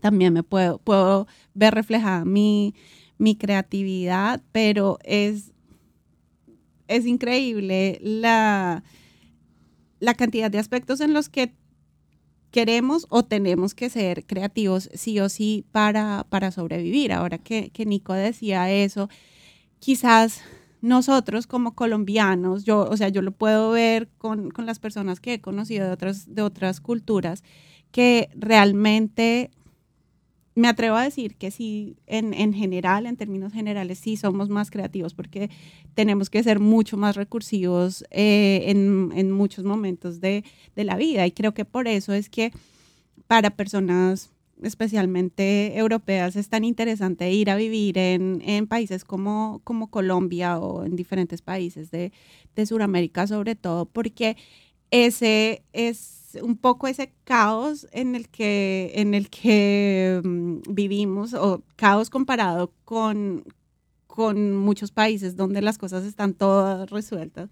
también 0.00 0.32
me 0.32 0.42
puedo, 0.42 0.78
puedo 0.78 1.26
ver 1.54 1.74
reflejada 1.74 2.24
mi, 2.24 2.74
mi 3.18 3.36
creatividad, 3.36 4.42
pero 4.52 4.98
es, 5.02 5.52
es 6.86 7.06
increíble 7.06 7.98
la, 8.02 8.84
la 9.98 10.14
cantidad 10.14 10.50
de 10.50 10.58
aspectos 10.58 11.00
en 11.00 11.12
los 11.12 11.28
que 11.28 11.54
queremos 12.50 13.06
o 13.10 13.24
tenemos 13.24 13.74
que 13.74 13.90
ser 13.90 14.26
creativos 14.26 14.90
sí 14.94 15.20
o 15.20 15.28
sí 15.28 15.64
para, 15.70 16.26
para 16.30 16.50
sobrevivir. 16.50 17.12
Ahora 17.12 17.38
que, 17.38 17.70
que 17.70 17.86
Nico 17.86 18.12
decía 18.12 18.70
eso, 18.70 19.08
quizás 19.80 20.42
nosotros 20.82 21.46
como 21.46 21.74
colombianos, 21.74 22.64
yo, 22.64 22.88
o 22.88 22.96
sea, 22.96 23.08
yo 23.08 23.22
lo 23.22 23.32
puedo 23.32 23.70
ver 23.72 24.08
con, 24.18 24.50
con, 24.50 24.64
las 24.64 24.78
personas 24.78 25.20
que 25.20 25.34
he 25.34 25.40
conocido 25.40 25.86
de 25.86 25.92
otras, 25.92 26.34
de 26.34 26.42
otras 26.42 26.80
culturas, 26.80 27.42
que 27.90 28.30
realmente 28.34 29.50
me 30.54 30.68
atrevo 30.68 30.96
a 30.96 31.04
decir 31.04 31.36
que 31.36 31.50
sí, 31.50 31.96
en, 32.06 32.34
en, 32.34 32.52
general, 32.52 33.06
en 33.06 33.16
términos 33.16 33.52
generales, 33.52 33.98
sí 33.98 34.16
somos 34.16 34.48
más 34.48 34.70
creativos 34.70 35.14
porque 35.14 35.50
tenemos 35.94 36.28
que 36.28 36.42
ser 36.42 36.60
mucho 36.60 36.96
más 36.96 37.16
recursivos 37.16 38.04
eh, 38.10 38.64
en, 38.66 39.10
en, 39.14 39.30
muchos 39.30 39.64
momentos 39.64 40.20
de, 40.20 40.44
de, 40.76 40.84
la 40.84 40.96
vida. 40.96 41.26
Y 41.26 41.32
creo 41.32 41.54
que 41.54 41.64
por 41.64 41.88
eso 41.88 42.12
es 42.12 42.28
que 42.28 42.52
para 43.26 43.50
personas 43.50 44.30
especialmente 44.62 45.76
europeas 45.76 46.36
es 46.36 46.48
tan 46.48 46.64
interesante 46.64 47.30
ir 47.32 47.50
a 47.50 47.56
vivir 47.56 47.98
en, 47.98 48.42
en 48.44 48.66
países 48.66 49.04
como, 49.04 49.60
como 49.64 49.90
Colombia 49.90 50.58
o 50.58 50.84
en 50.84 50.96
diferentes 50.96 51.42
países 51.42 51.90
de, 51.90 52.12
de 52.54 52.66
Sudamérica 52.66 53.26
sobre 53.26 53.54
todo, 53.54 53.86
porque 53.86 54.36
ese 54.90 55.62
es 55.72 56.38
un 56.42 56.56
poco 56.56 56.86
ese 56.86 57.12
caos 57.24 57.86
en 57.92 58.14
el 58.14 58.28
que, 58.28 58.92
en 58.94 59.14
el 59.14 59.30
que 59.30 60.20
mm, 60.22 60.60
vivimos, 60.68 61.34
o 61.34 61.62
caos 61.76 62.10
comparado 62.10 62.72
con, 62.84 63.44
con 64.06 64.56
muchos 64.56 64.92
países 64.92 65.36
donde 65.36 65.62
las 65.62 65.78
cosas 65.78 66.04
están 66.04 66.34
todas 66.34 66.90
resueltas, 66.90 67.50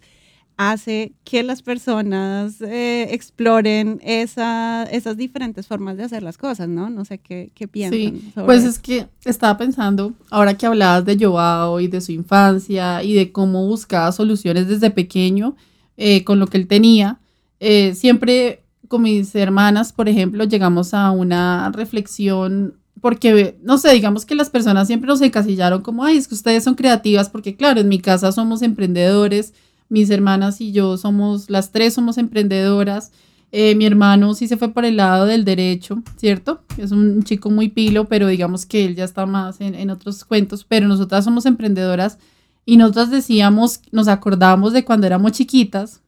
hace 0.59 1.12
que 1.22 1.44
las 1.44 1.62
personas 1.62 2.61
eh, 2.61 3.14
exploren 3.14 4.00
esa, 4.02 4.82
esas 4.90 5.16
diferentes 5.16 5.68
formas 5.68 5.96
de 5.96 6.02
hacer 6.02 6.24
las 6.24 6.36
cosas, 6.36 6.68
¿no? 6.68 6.90
No 6.90 7.04
sé 7.04 7.18
qué, 7.18 7.52
qué 7.54 7.68
piensan. 7.68 8.20
Sí, 8.20 8.32
pues 8.34 8.62
eso. 8.62 8.70
es 8.70 8.78
que 8.80 9.06
estaba 9.24 9.56
pensando, 9.56 10.12
ahora 10.30 10.59
que 10.59 10.66
hablabas 10.66 11.04
de 11.04 11.16
Joao 11.16 11.78
y 11.78 11.86
de 11.86 12.00
su 12.00 12.11
infancia 12.11 13.04
y 13.04 13.14
de 13.14 13.30
cómo 13.30 13.68
buscaba 13.68 14.11
soluciones 14.11 14.66
desde 14.66 14.90
pequeño 14.90 15.54
eh, 15.96 16.24
con 16.24 16.40
lo 16.40 16.48
que 16.48 16.56
él 16.56 16.66
tenía, 16.66 17.20
eh, 17.61 17.94
siempre 17.94 18.64
con 18.88 19.02
mis 19.02 19.32
hermanas, 19.36 19.92
por 19.92 20.09
ejemplo, 20.09 20.42
llegamos 20.42 20.92
a 20.92 21.12
una 21.12 21.70
reflexión 21.70 22.74
porque, 23.00 23.56
no 23.62 23.78
sé, 23.78 23.92
digamos 23.92 24.26
que 24.26 24.34
las 24.34 24.50
personas 24.50 24.88
siempre 24.88 25.06
nos 25.06 25.20
encasillaron 25.20 25.82
como, 25.82 26.04
ay, 26.04 26.16
es 26.16 26.26
que 26.26 26.34
ustedes 26.34 26.64
son 26.64 26.74
creativas, 26.74 27.30
porque 27.30 27.54
claro, 27.54 27.78
en 27.78 27.88
mi 27.88 28.00
casa 28.00 28.32
somos 28.32 28.61
emprendedores, 28.62 29.54
mis 29.89 30.11
hermanas 30.11 30.61
y 30.61 30.72
yo 30.72 30.97
somos, 30.97 31.51
las 31.51 31.72
tres 31.72 31.95
somos 31.95 32.18
emprendedoras, 32.18 33.12
eh, 33.51 33.74
mi 33.74 33.86
hermano 33.86 34.34
sí 34.34 34.47
se 34.47 34.59
fue 34.59 34.72
por 34.72 34.84
el 34.84 34.97
lado 34.99 35.24
del 35.24 35.45
derecho, 35.45 36.03
¿cierto? 36.16 36.61
Es 36.76 36.93
un 36.93 37.22
chico 37.22 37.49
muy 37.51 37.70
pilo, 37.70 38.05
pero 38.07 38.26
digamos 38.26 38.66
que 38.66 38.84
él 38.84 38.95
ya 38.95 39.05
está 39.05 39.24
más 39.24 39.61
en, 39.61 39.74
en 39.74 39.91
otros 39.91 40.24
cuentos, 40.24 40.64
pero 40.68 40.86
nosotras 40.86 41.24
somos 41.24 41.47
emprendedoras 41.47 42.18
y 42.66 42.76
nosotras 42.76 43.11
decíamos, 43.11 43.80
nos 43.91 44.09
acordábamos 44.09 44.74
de 44.74 44.84
cuando 44.84 45.07
éramos 45.07 45.32
chiquitas, 45.32 46.03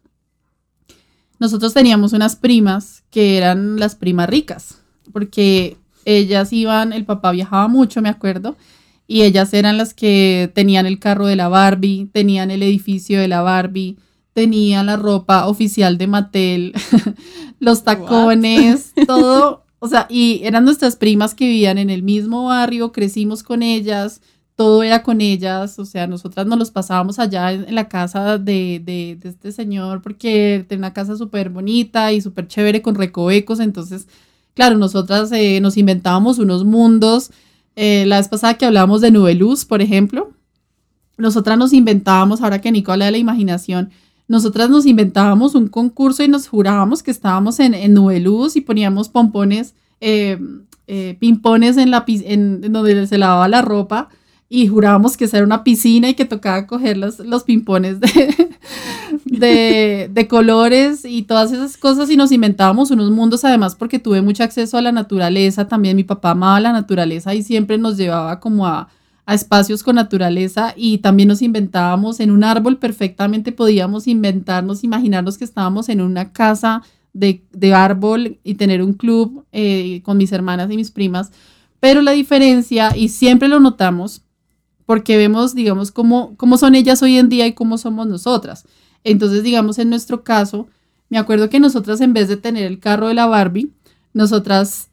nosotros 1.39 1.73
teníamos 1.73 2.13
unas 2.13 2.37
primas 2.37 3.03
que 3.11 3.39
eran 3.39 3.81
las 3.81 3.95
primas 3.95 4.29
ricas, 4.29 4.79
porque 5.11 5.79
ellas 6.05 6.53
iban, 6.53 6.93
el 6.93 7.07
papá 7.07 7.33
viajaba 7.33 7.67
mucho, 7.67 8.03
me 8.03 8.11
acuerdo, 8.11 8.57
y 9.11 9.23
ellas 9.23 9.53
eran 9.55 9.77
las 9.77 9.93
que 9.93 10.53
tenían 10.55 10.87
el 10.87 11.01
carro 11.01 11.27
de 11.27 11.35
la 11.35 11.49
Barbie, 11.49 12.09
tenían 12.13 12.53
el 12.53 12.63
edificio 12.63 13.19
de 13.19 13.27
la 13.27 13.43
Barbie, 13.43 13.99
tenían 14.35 14.87
la 14.87 14.95
ropa 14.95 15.49
oficial 15.49 15.99
de 15.99 16.07
Mattel, 16.07 16.75
los 17.59 17.83
tacones, 17.83 18.93
What? 18.97 19.07
todo, 19.09 19.65
o 19.81 19.89
sea, 19.89 20.07
y 20.09 20.43
eran 20.45 20.65
nuestras 20.65 20.95
primas 20.95 21.35
que 21.35 21.47
vivían 21.47 21.77
en 21.79 21.91
el 21.91 22.05
mismo 22.05 22.45
barrio, 22.45 22.93
crecimos 22.93 23.43
con 23.43 23.65
ellas, 23.65 24.21
todo 24.55 24.85
era 24.85 25.03
con 25.03 25.21
ellas, 25.21 25.81
o 25.81 25.87
sea, 25.87 26.07
nosotras 26.07 26.47
nos 26.47 26.61
los 26.61 26.71
pasábamos 26.71 27.19
allá 27.19 27.51
en, 27.51 27.65
en 27.69 27.75
la 27.75 27.89
casa 27.89 28.39
de, 28.39 28.81
de, 28.85 29.19
de, 29.21 29.29
este 29.29 29.51
señor 29.51 30.03
porque 30.03 30.65
tenía 30.69 30.87
una 30.87 30.93
casa 30.93 31.17
súper 31.17 31.51
bonita 31.51 32.13
y 32.13 32.21
súper 32.21 32.47
chévere 32.47 32.81
con 32.81 32.95
recovecos, 32.95 33.59
entonces, 33.59 34.07
claro, 34.55 34.79
nosotras 34.79 35.33
eh, 35.33 35.59
nos 35.61 35.77
inventábamos 35.77 36.39
unos 36.39 36.65
mundos, 36.65 37.33
eh, 37.83 38.05
la 38.05 38.19
vez 38.19 38.29
pasada 38.29 38.59
que 38.59 38.67
hablábamos 38.67 39.01
de 39.01 39.11
Nube 39.11 39.35
Luz, 39.35 39.65
por 39.65 39.81
ejemplo, 39.81 40.33
nosotras 41.17 41.57
nos 41.57 41.73
inventábamos, 41.73 42.43
ahora 42.43 42.61
que 42.61 42.71
Nico 42.71 42.93
habla 42.93 43.07
de 43.07 43.13
la 43.13 43.17
imaginación, 43.17 43.89
nosotras 44.29 44.69
nos 44.69 44.85
inventábamos 44.85 45.55
un 45.55 45.67
concurso 45.69 46.23
y 46.23 46.29
nos 46.29 46.47
jurábamos 46.47 47.03
que 47.03 47.11
estábamos 47.11 47.59
en, 47.59 47.73
en 47.73 47.95
Nube 47.95 48.21
Luz 48.21 48.55
y 48.57 48.61
poníamos 48.61 49.09
pompones, 49.09 49.73
eh, 50.03 50.37
pimpones 51.21 51.79
en, 51.79 51.91
la, 51.91 52.05
en 52.07 52.71
donde 52.71 53.07
se 53.07 53.17
lavaba 53.17 53.49
la 53.49 53.63
ropa, 53.63 54.11
y 54.53 54.67
jurábamos 54.67 55.17
que 55.17 55.27
esa 55.27 55.37
era 55.37 55.47
una 55.47 55.63
piscina 55.63 56.09
y 56.09 56.15
que 56.15 56.25
tocaba 56.25 56.67
coger 56.67 56.97
los, 56.97 57.21
los 57.21 57.45
pimpones 57.45 58.01
de, 58.01 58.49
de, 59.25 60.11
de, 60.13 60.29
colores 60.29 61.05
y 61.05 61.23
todas 61.23 61.53
esas 61.53 61.77
cosas. 61.77 62.11
Y 62.11 62.17
nos 62.17 62.33
inventábamos 62.33 62.91
unos 62.91 63.13
mundos 63.13 63.45
además 63.45 63.77
porque 63.77 64.01
tuve 64.01 64.23
mucho 64.23 64.43
acceso 64.43 64.77
a 64.77 64.83
la 64.83 64.91
naturaleza, 64.91 65.69
también. 65.69 65.95
Mi 65.95 66.03
papá 66.03 66.33
amaba 66.33 66.59
la 66.59 66.73
naturaleza 66.73 67.33
y 67.33 67.45
siempre 67.45 67.79
nos 67.79 67.97
llevaba 67.97 68.41
como 68.41 68.67
a, 68.67 68.89
a 69.25 69.35
espacios 69.35 69.85
con 69.85 69.95
naturaleza. 69.95 70.75
Y 70.77 70.99
también 70.99 71.29
nos 71.29 71.43
inventábamos 71.43 72.19
en 72.19 72.33
un 72.33 72.43
árbol 72.43 72.79
perfectamente. 72.79 73.53
Podíamos 73.53 74.09
inventarnos, 74.09 74.83
imaginarnos 74.83 75.39
que 75.39 75.45
estábamos 75.45 75.89
en 75.89 76.01
una 76.01 76.33
casa 76.33 76.83
de, 77.13 77.45
de 77.53 77.73
árbol 77.73 78.41
y 78.43 78.55
tener 78.55 78.83
un 78.83 78.95
club 78.95 79.45
eh, 79.53 80.03
con 80.03 80.17
mis 80.17 80.33
hermanas 80.33 80.73
y 80.73 80.77
mis 80.77 80.91
primas. 80.91 81.31
Pero 81.79 82.03
la 82.03 82.11
diferencia, 82.11 82.97
y 82.97 83.11
siempre 83.11 83.47
lo 83.47 83.61
notamos, 83.61 84.25
porque 84.91 85.17
vemos, 85.17 85.55
digamos, 85.55 85.93
cómo, 85.93 86.35
cómo 86.37 86.59
son 86.59 86.75
ellas 86.75 87.01
hoy 87.01 87.17
en 87.17 87.29
día 87.29 87.47
y 87.47 87.53
cómo 87.53 87.79
somos 87.79 88.09
nosotras. 88.09 88.65
Entonces, 89.05 89.45
digamos, 89.45 89.79
en 89.79 89.89
nuestro 89.89 90.25
caso, 90.25 90.67
me 91.09 91.17
acuerdo 91.17 91.49
que 91.49 91.61
nosotras 91.61 92.01
en 92.01 92.13
vez 92.13 92.27
de 92.27 92.37
tener 92.37 92.65
el 92.65 92.81
carro 92.81 93.07
de 93.07 93.15
la 93.15 93.27
Barbie, 93.27 93.71
nosotras 94.15 94.91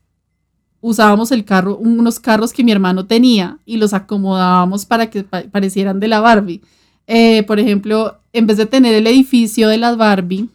usábamos 0.81 1.31
el 1.31 1.45
carro, 1.45 1.77
unos 1.77 2.19
carros 2.19 2.53
que 2.53 2.63
mi 2.63 2.71
hermano 2.71 3.07
tenía 3.07 3.57
y 3.65 3.77
los 3.77 3.95
acomodábamos 3.95 4.85
para 4.85 5.09
que 5.09 5.23
pa 5.23 5.45
parecieran 5.51 5.99
de 5.99 6.09
la 6.09 6.19
Barbie. 6.19 6.61
Eh, 7.07 7.41
por 7.47 7.59
ejemplo, 7.59 8.19
en 8.33 8.45
vez 8.45 8.57
de 8.57 8.67
tener 8.67 8.93
el 8.93 9.07
edificio 9.07 9.67
de 9.67 9.79
las 9.79 9.97
Barbie, 9.97 10.47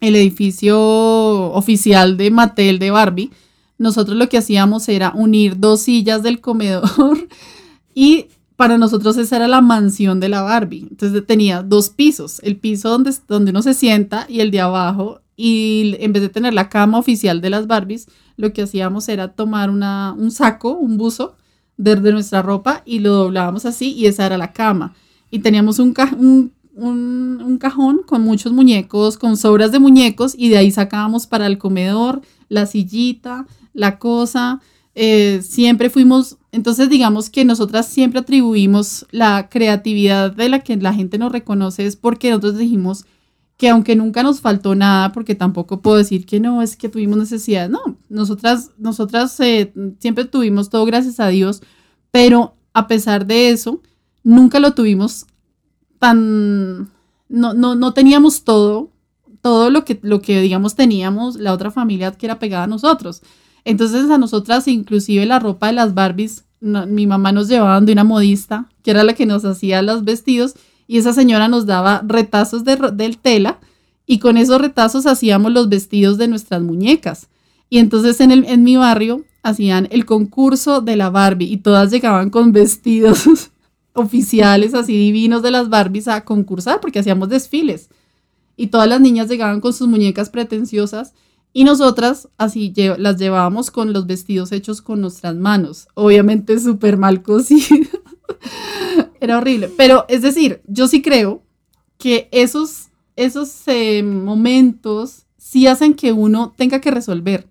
el 0.00 0.14
edificio 0.14 0.80
oficial 1.52 2.16
de 2.16 2.30
Mattel 2.30 2.78
de 2.78 2.92
Barbie, 2.92 3.32
nosotros 3.76 4.16
lo 4.16 4.28
que 4.28 4.38
hacíamos 4.38 4.88
era 4.88 5.10
unir 5.16 5.58
dos 5.58 5.80
sillas 5.80 6.22
del 6.22 6.40
comedor 6.40 7.26
y 7.92 8.26
para 8.56 8.78
nosotros 8.78 9.16
esa 9.16 9.36
era 9.36 9.48
la 9.48 9.60
mansión 9.60 10.20
de 10.20 10.28
la 10.28 10.42
Barbie. 10.42 10.86
Entonces 10.90 11.26
tenía 11.26 11.62
dos 11.62 11.90
pisos, 11.90 12.40
el 12.42 12.56
piso 12.56 12.90
donde, 12.90 13.14
donde 13.28 13.50
uno 13.50 13.62
se 13.62 13.74
sienta 13.74 14.26
y 14.28 14.40
el 14.40 14.50
de 14.50 14.60
abajo. 14.60 15.20
Y 15.36 15.96
en 15.98 16.12
vez 16.12 16.22
de 16.22 16.28
tener 16.28 16.54
la 16.54 16.68
cama 16.68 16.98
oficial 16.98 17.40
de 17.40 17.50
las 17.50 17.66
Barbies, 17.66 18.06
lo 18.36 18.52
que 18.52 18.62
hacíamos 18.62 19.08
era 19.08 19.28
tomar 19.28 19.70
una, 19.70 20.14
un 20.16 20.30
saco, 20.30 20.76
un 20.76 20.96
buzo 20.98 21.36
de, 21.76 21.96
nuestra 22.12 22.42
ropa 22.42 22.82
y 22.84 23.00
lo 23.00 23.12
doblábamos 23.12 23.64
así 23.66 23.92
y 23.92 24.06
esa 24.06 24.26
era 24.26 24.38
la 24.38 24.52
cama. 24.52 24.94
Y 25.30 25.38
teníamos 25.38 25.78
un, 25.78 25.94
un, 26.74 27.42
un 27.42 27.58
cajón 27.58 28.02
con 28.06 28.22
muchos 28.22 28.52
muñecos, 28.52 29.16
con 29.16 29.36
sobras 29.36 29.72
de 29.72 29.78
muñecos 29.78 30.34
y 30.36 30.50
de 30.50 30.58
ahí 30.58 30.70
sacábamos 30.70 31.26
para 31.26 31.46
el 31.46 31.58
comedor, 31.58 32.20
la 32.48 32.66
sillita, 32.66 33.46
la 33.72 33.98
cosa. 33.98 34.60
Eh, 34.94 35.40
siempre 35.42 35.88
fuimos 35.88 36.36
entonces 36.52 36.90
digamos 36.90 37.30
que 37.30 37.44
nosotras 37.44 37.86
siempre 37.86 38.20
atribuimos 38.20 39.06
la 39.10 39.48
creatividad 39.48 40.30
de 40.32 40.50
la 40.50 40.60
que 40.60 40.76
la 40.76 40.92
gente 40.92 41.18
nos 41.18 41.32
reconoce 41.32 41.86
es 41.86 41.96
porque 41.96 42.30
nosotros 42.30 42.58
dijimos 42.58 43.06
que 43.56 43.68
aunque 43.68 43.96
nunca 43.96 44.22
nos 44.22 44.40
faltó 44.40 44.74
nada, 44.74 45.12
porque 45.12 45.34
tampoco 45.34 45.80
puedo 45.80 45.96
decir 45.96 46.26
que 46.26 46.40
no, 46.40 46.62
es 46.62 46.76
que 46.76 46.88
tuvimos 46.88 47.16
necesidad, 47.16 47.68
no, 47.68 47.96
nosotras, 48.08 48.70
nosotras 48.76 49.38
eh, 49.40 49.72
siempre 49.98 50.24
tuvimos 50.24 50.68
todo 50.68 50.84
gracias 50.84 51.20
a 51.20 51.28
Dios, 51.28 51.62
pero 52.10 52.54
a 52.74 52.86
pesar 52.86 53.26
de 53.26 53.50
eso, 53.50 53.80
nunca 54.24 54.58
lo 54.58 54.74
tuvimos 54.74 55.26
tan, 55.98 56.90
no, 57.28 57.54
no, 57.54 57.74
no 57.76 57.94
teníamos 57.94 58.44
todo, 58.44 58.90
todo 59.40 59.70
lo 59.70 59.84
que, 59.84 60.00
lo 60.02 60.20
que, 60.20 60.40
digamos, 60.40 60.74
teníamos 60.74 61.36
la 61.36 61.52
otra 61.52 61.70
familia 61.70 62.12
que 62.12 62.26
era 62.26 62.38
pegada 62.38 62.64
a 62.64 62.68
nosotros. 62.68 63.22
Entonces 63.64 64.10
a 64.10 64.18
nosotras, 64.18 64.66
inclusive 64.68 65.26
la 65.26 65.38
ropa 65.38 65.68
de 65.68 65.74
las 65.74 65.94
Barbies, 65.94 66.44
mi 66.60 67.06
mamá 67.06 67.32
nos 67.32 67.48
llevaba 67.48 67.80
de 67.80 67.92
una 67.92 68.04
modista, 68.04 68.68
que 68.82 68.92
era 68.92 69.04
la 69.04 69.14
que 69.14 69.26
nos 69.26 69.44
hacía 69.44 69.82
los 69.82 70.04
vestidos, 70.04 70.54
y 70.86 70.98
esa 70.98 71.12
señora 71.12 71.48
nos 71.48 71.66
daba 71.66 72.02
retazos 72.06 72.64
de, 72.64 72.76
del 72.92 73.18
tela, 73.18 73.58
y 74.06 74.18
con 74.18 74.36
esos 74.36 74.60
retazos 74.60 75.06
hacíamos 75.06 75.52
los 75.52 75.68
vestidos 75.68 76.18
de 76.18 76.28
nuestras 76.28 76.62
muñecas. 76.62 77.28
Y 77.70 77.78
entonces 77.78 78.20
en, 78.20 78.30
el, 78.30 78.44
en 78.44 78.62
mi 78.62 78.76
barrio 78.76 79.24
hacían 79.42 79.88
el 79.90 80.04
concurso 80.04 80.80
de 80.80 80.96
la 80.96 81.10
Barbie 81.10 81.52
y 81.52 81.56
todas 81.58 81.90
llegaban 81.90 82.30
con 82.30 82.52
vestidos 82.52 83.50
oficiales 83.94 84.74
así 84.74 84.96
divinos 84.96 85.42
de 85.42 85.50
las 85.50 85.68
Barbies 85.68 86.08
a 86.08 86.24
concursar 86.24 86.80
porque 86.80 86.98
hacíamos 86.98 87.28
desfiles. 87.28 87.88
Y 88.56 88.68
todas 88.68 88.88
las 88.88 89.00
niñas 89.00 89.28
llegaban 89.28 89.60
con 89.60 89.72
sus 89.72 89.88
muñecas 89.88 90.30
pretenciosas 90.30 91.14
y 91.52 91.64
nosotras 91.64 92.28
así 92.38 92.72
las 92.98 93.18
llevábamos 93.18 93.70
con 93.70 93.92
los 93.92 94.06
vestidos 94.06 94.52
hechos 94.52 94.80
con 94.80 95.00
nuestras 95.00 95.36
manos. 95.36 95.88
Obviamente 95.94 96.58
súper 96.58 96.96
mal 96.96 97.22
cosidos. 97.22 97.88
Era 99.20 99.38
horrible. 99.38 99.70
Pero 99.76 100.06
es 100.08 100.22
decir, 100.22 100.62
yo 100.66 100.88
sí 100.88 101.02
creo 101.02 101.42
que 101.98 102.28
esos, 102.32 102.88
esos 103.16 103.62
eh, 103.66 104.02
momentos 104.02 105.26
sí 105.36 105.66
hacen 105.66 105.94
que 105.94 106.12
uno 106.12 106.54
tenga 106.56 106.80
que 106.80 106.90
resolver. 106.90 107.46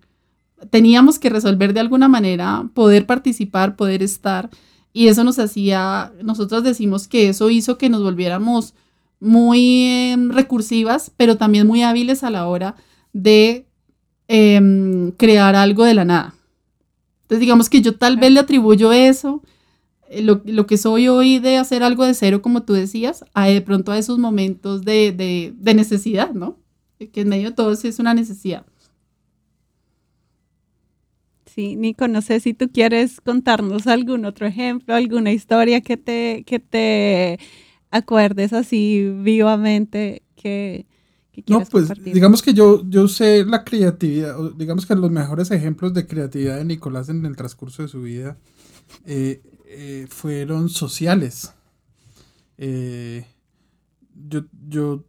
Teníamos 0.70 1.18
que 1.18 1.30
resolver 1.30 1.72
de 1.72 1.80
alguna 1.80 2.08
manera, 2.08 2.68
poder 2.74 3.06
participar, 3.06 3.76
poder 3.76 4.02
estar. 4.02 4.50
Y 4.92 5.08
eso 5.08 5.24
nos 5.24 5.38
hacía, 5.38 6.12
nosotros 6.22 6.64
decimos 6.64 7.08
que 7.08 7.28
eso 7.28 7.50
hizo 7.50 7.78
que 7.78 7.88
nos 7.88 8.02
volviéramos 8.02 8.74
muy 9.20 9.84
em, 9.84 10.30
recursivas, 10.30 11.12
pero 11.16 11.36
también 11.36 11.66
muy 11.66 11.82
hábiles 11.82 12.24
a 12.24 12.30
la 12.30 12.48
hora 12.48 12.74
de 13.12 13.66
Em, 14.34 15.10
crear 15.10 15.54
algo 15.54 15.84
de 15.84 15.92
la 15.92 16.06
nada. 16.06 16.34
Entonces, 17.24 17.40
digamos 17.40 17.68
que 17.68 17.82
yo 17.82 17.98
tal 17.98 18.16
vez 18.16 18.32
le 18.32 18.40
atribuyo 18.40 18.90
eso, 18.90 19.42
eh, 20.08 20.22
lo, 20.22 20.40
lo, 20.46 20.66
que 20.66 20.78
soy 20.78 21.06
hoy 21.06 21.38
de 21.38 21.58
hacer 21.58 21.82
algo 21.82 22.06
de 22.06 22.14
cero, 22.14 22.40
como 22.40 22.62
tú 22.62 22.72
decías, 22.72 23.26
a 23.34 23.48
de 23.48 23.60
pronto 23.60 23.92
a 23.92 23.98
esos 23.98 24.18
momentos 24.18 24.86
de, 24.86 25.12
de, 25.12 25.52
de 25.54 25.74
necesidad, 25.74 26.32
¿no? 26.32 26.56
Que 27.12 27.20
en 27.20 27.28
medio 27.28 27.50
de 27.50 27.56
todo 27.56 27.72
eso 27.72 27.86
es 27.86 27.98
una 27.98 28.14
necesidad. 28.14 28.64
Sí, 31.44 31.76
Nico, 31.76 32.08
no 32.08 32.22
sé 32.22 32.40
si 32.40 32.54
tú 32.54 32.70
quieres 32.72 33.20
contarnos 33.20 33.86
algún 33.86 34.24
otro 34.24 34.46
ejemplo, 34.46 34.94
alguna 34.94 35.30
historia 35.32 35.82
que 35.82 35.98
te, 35.98 36.42
que 36.46 36.58
te 36.58 37.38
acuerdes 37.90 38.54
así 38.54 39.12
vivamente 39.14 40.22
que, 40.36 40.86
no, 41.46 41.62
pues 41.70 41.88
digamos 42.04 42.42
que 42.42 42.52
yo, 42.52 42.82
yo 42.88 43.04
usé 43.04 43.44
la 43.44 43.64
creatividad, 43.64 44.36
digamos 44.56 44.84
que 44.84 44.94
los 44.94 45.10
mejores 45.10 45.50
ejemplos 45.50 45.94
de 45.94 46.06
creatividad 46.06 46.58
de 46.58 46.64
Nicolás 46.64 47.08
en 47.08 47.24
el 47.24 47.36
transcurso 47.36 47.82
de 47.82 47.88
su 47.88 48.02
vida 48.02 48.36
eh, 49.06 49.42
eh, 49.66 50.06
fueron 50.10 50.68
sociales. 50.68 51.54
Eh, 52.58 53.26
yo, 54.28 54.44
yo, 54.68 55.04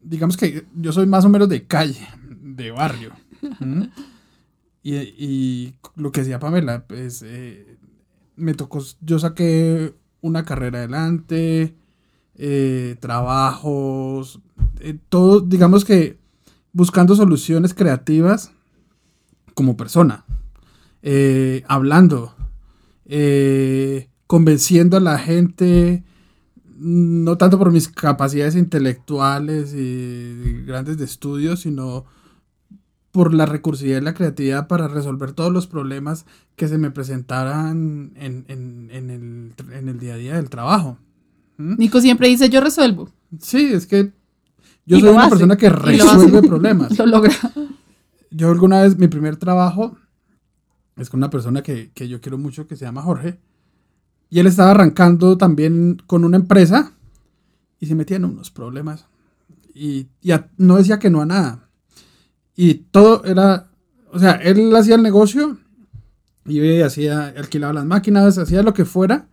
digamos 0.00 0.36
que 0.36 0.66
yo 0.74 0.92
soy 0.92 1.06
más 1.06 1.24
o 1.24 1.28
menos 1.28 1.48
de 1.48 1.66
calle, 1.66 2.06
de 2.40 2.70
barrio. 2.70 3.12
y, 4.84 4.94
y, 4.94 5.74
lo 5.96 6.12
que 6.12 6.20
decía 6.20 6.38
Pamela, 6.38 6.86
pues 6.86 7.24
me 8.36 8.54
tocó, 8.54 8.84
yo 9.00 9.18
saqué 9.18 9.94
una 10.20 10.44
carrera 10.44 10.78
adelante, 10.78 11.74
trabajos, 13.00 14.40
eh, 14.80 14.98
todo, 15.08 15.40
digamos 15.40 15.84
que 15.84 16.18
buscando 16.72 17.16
soluciones 17.16 17.74
creativas 17.74 18.52
como 19.54 19.76
persona, 19.76 20.24
eh, 21.02 21.64
hablando, 21.66 22.34
eh, 23.06 24.08
convenciendo 24.26 24.96
a 24.96 25.00
la 25.00 25.18
gente, 25.18 26.04
no 26.76 27.36
tanto 27.38 27.58
por 27.58 27.72
mis 27.72 27.88
capacidades 27.88 28.54
intelectuales 28.54 29.74
y 29.74 30.62
grandes 30.64 30.98
de 30.98 31.04
estudios, 31.04 31.60
sino 31.60 32.04
por 33.10 33.34
la 33.34 33.46
recursividad 33.46 34.00
y 34.00 34.04
la 34.04 34.14
creatividad 34.14 34.68
para 34.68 34.86
resolver 34.86 35.32
todos 35.32 35.52
los 35.52 35.66
problemas 35.66 36.24
que 36.54 36.68
se 36.68 36.78
me 36.78 36.92
presentaran 36.92 38.12
en, 38.14 38.44
el, 38.90 39.98
día 39.98 40.14
a 40.14 40.18
día 40.18 40.36
del 40.36 40.50
trabajo. 40.50 40.98
¿Mm? 41.58 41.76
Nico 41.76 42.00
siempre 42.00 42.28
dice, 42.28 42.48
yo 42.48 42.60
resuelvo. 42.60 43.10
Sí, 43.40 43.72
es 43.74 43.86
que 43.86 44.12
yo 44.86 44.98
soy 44.98 45.10
una 45.10 45.28
persona 45.28 45.56
que 45.56 45.68
resuelve 45.68 46.42
problemas. 46.42 46.96
Lo 46.98 47.04
logra. 47.04 47.34
Yo 48.30 48.50
alguna 48.50 48.82
vez, 48.82 48.96
mi 48.96 49.08
primer 49.08 49.36
trabajo 49.36 49.98
es 50.96 51.10
con 51.10 51.18
una 51.18 51.30
persona 51.30 51.62
que, 51.62 51.90
yo 51.94 52.20
quiero 52.20 52.38
mucho, 52.38 52.66
que 52.66 52.76
se 52.76 52.86
llama 52.86 53.02
Jorge. 53.02 53.38
Y 54.30 54.38
él 54.38 54.46
estaba 54.46 54.70
arrancando 54.70 55.36
también 55.36 55.98
con 56.06 56.24
una 56.24 56.36
empresa 56.36 56.92
y 57.78 57.86
se 57.86 57.94
metía 57.94 58.16
en 58.16 58.24
unos 58.24 58.50
problemas. 58.50 59.06
Y, 59.74 60.08
no 60.56 60.76
decía 60.76 60.98
que 60.98 61.10
no 61.10 61.20
a 61.20 61.26
nada. 61.26 61.68
Y 62.56 62.74
todo 62.74 63.24
era, 63.24 63.70
o 64.10 64.18
sea, 64.18 64.32
él 64.32 64.74
hacía 64.74 64.96
el 64.96 65.02
negocio 65.02 65.58
y 66.44 66.80
hacía, 66.80 67.34
alquilaba 67.36 67.72
las 67.72 67.84
máquinas, 67.84 68.38
hacía 68.38 68.62
lo 68.62 68.74
que 68.74 68.84
fuera. 68.84 69.28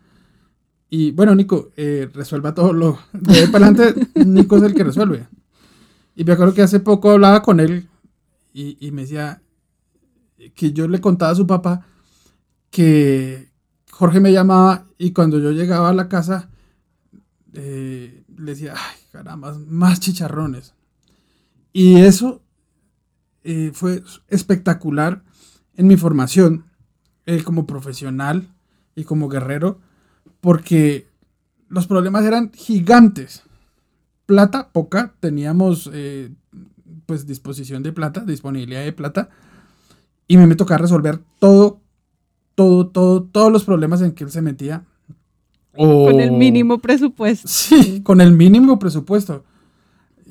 Y 0.98 1.12
bueno, 1.12 1.36
Nico, 1.36 1.72
eh, 1.76 2.10
resuelva 2.14 2.54
todo 2.54 2.72
lo. 2.72 2.98
De 3.12 3.39
ahí 3.39 3.48
para 3.48 3.68
adelante, 3.68 4.08
Nico 4.26 4.56
es 4.56 4.64
el 4.64 4.74
que 4.74 4.86
resuelve. 4.86 5.28
Y 6.16 6.24
me 6.24 6.32
acuerdo 6.32 6.54
que 6.54 6.62
hace 6.62 6.80
poco 6.80 7.12
hablaba 7.12 7.41
con 7.41 7.60
él 7.60 7.89
y, 8.54 8.91
me 8.91 9.02
decía 9.02 9.41
que 10.56 10.72
yo 10.72 10.88
le 10.88 11.02
contaba 11.02 11.34
a 11.34 11.36
su 11.36 11.46
papá 11.46 11.86
que 12.70 13.52
Jorge 13.91 14.22
me 14.22 14.32
llamaba 14.32 14.88
y 14.98 15.12
cuando 15.12 15.38
yo 15.38 15.52
llegaba 15.52 15.89
a 15.89 15.93
la 15.93 16.08
casa 16.08 16.50
eh, 17.52 18.24
le 18.38 18.52
decía, 18.52 18.76
ay, 18.78 18.98
caramba, 19.12 19.54
más 19.68 20.00
chicharrones. 20.00 20.76
Y 21.74 21.98
eso 21.98 22.41
eh, 23.43 23.72
fue 23.74 24.02
espectacular 24.30 25.26
en 25.76 25.88
mi 25.88 25.98
formación 25.98 26.68
eh, 27.26 27.43
como 27.43 27.68
profesional 27.68 28.48
y 28.96 29.04
como 29.04 29.28
guerrero, 29.28 29.82
porque 30.46 31.08
los 31.70 31.88
problemas 31.88 32.24
eran 32.24 32.52
gigantes 32.54 33.41
plata, 34.28 34.70
poca, 34.72 35.16
teníamos 35.20 35.89
eh, 35.91 36.30
pues 37.08 37.26
disposición 37.26 37.82
de 37.82 37.91
plata, 37.91 38.22
disponibilidad 38.22 38.84
de 38.84 38.93
plata, 38.93 39.30
y 40.28 40.38
me, 40.38 40.56
tocaba 40.56 40.78
resolver 40.78 41.20
todo, 41.39 41.80
todo, 42.54 42.86
todo, 42.86 43.24
todos 43.24 43.52
los 43.52 43.64
problemas 43.64 44.02
en 44.02 44.12
que 44.12 44.24
él 44.24 44.32
se 44.32 44.43
metía. 44.43 44.84
Con 45.76 46.20
el 46.20 46.32
mínimo 46.32 46.78
presupuesto. 46.78 47.48
Sí, 47.52 48.02
con 48.02 48.22
el 48.22 48.32
mínimo 48.32 48.78
presupuesto. 48.78 49.43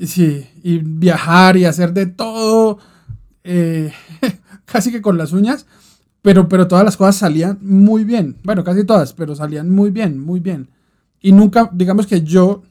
Sí, 0.01 0.47
y 0.62 0.79
viajar 0.79 1.57
y 1.57 1.65
hacer 1.65 1.93
de 1.93 2.07
todo, 2.07 2.79
eh, 3.43 3.93
casi 4.65 4.93
que 4.93 5.03
con 5.03 5.19
las 5.19 5.33
uñas, 5.33 5.67
pero, 6.25 6.49
pero 6.49 6.66
todas 6.66 6.87
las 6.87 6.97
cosas 6.97 7.16
salían 7.16 7.59
muy 7.61 8.03
bien. 8.03 8.39
Bueno, 8.45 8.64
casi 8.64 8.83
todas, 8.85 9.12
pero 9.12 9.37
salían 9.37 9.68
muy 9.68 9.91
bien, 9.91 10.18
muy 10.18 10.41
bien. 10.41 10.70
Y 11.20 11.33
nunca, 11.33 11.68
digamos 11.70 12.07
que 12.07 12.22
yo 12.22 12.62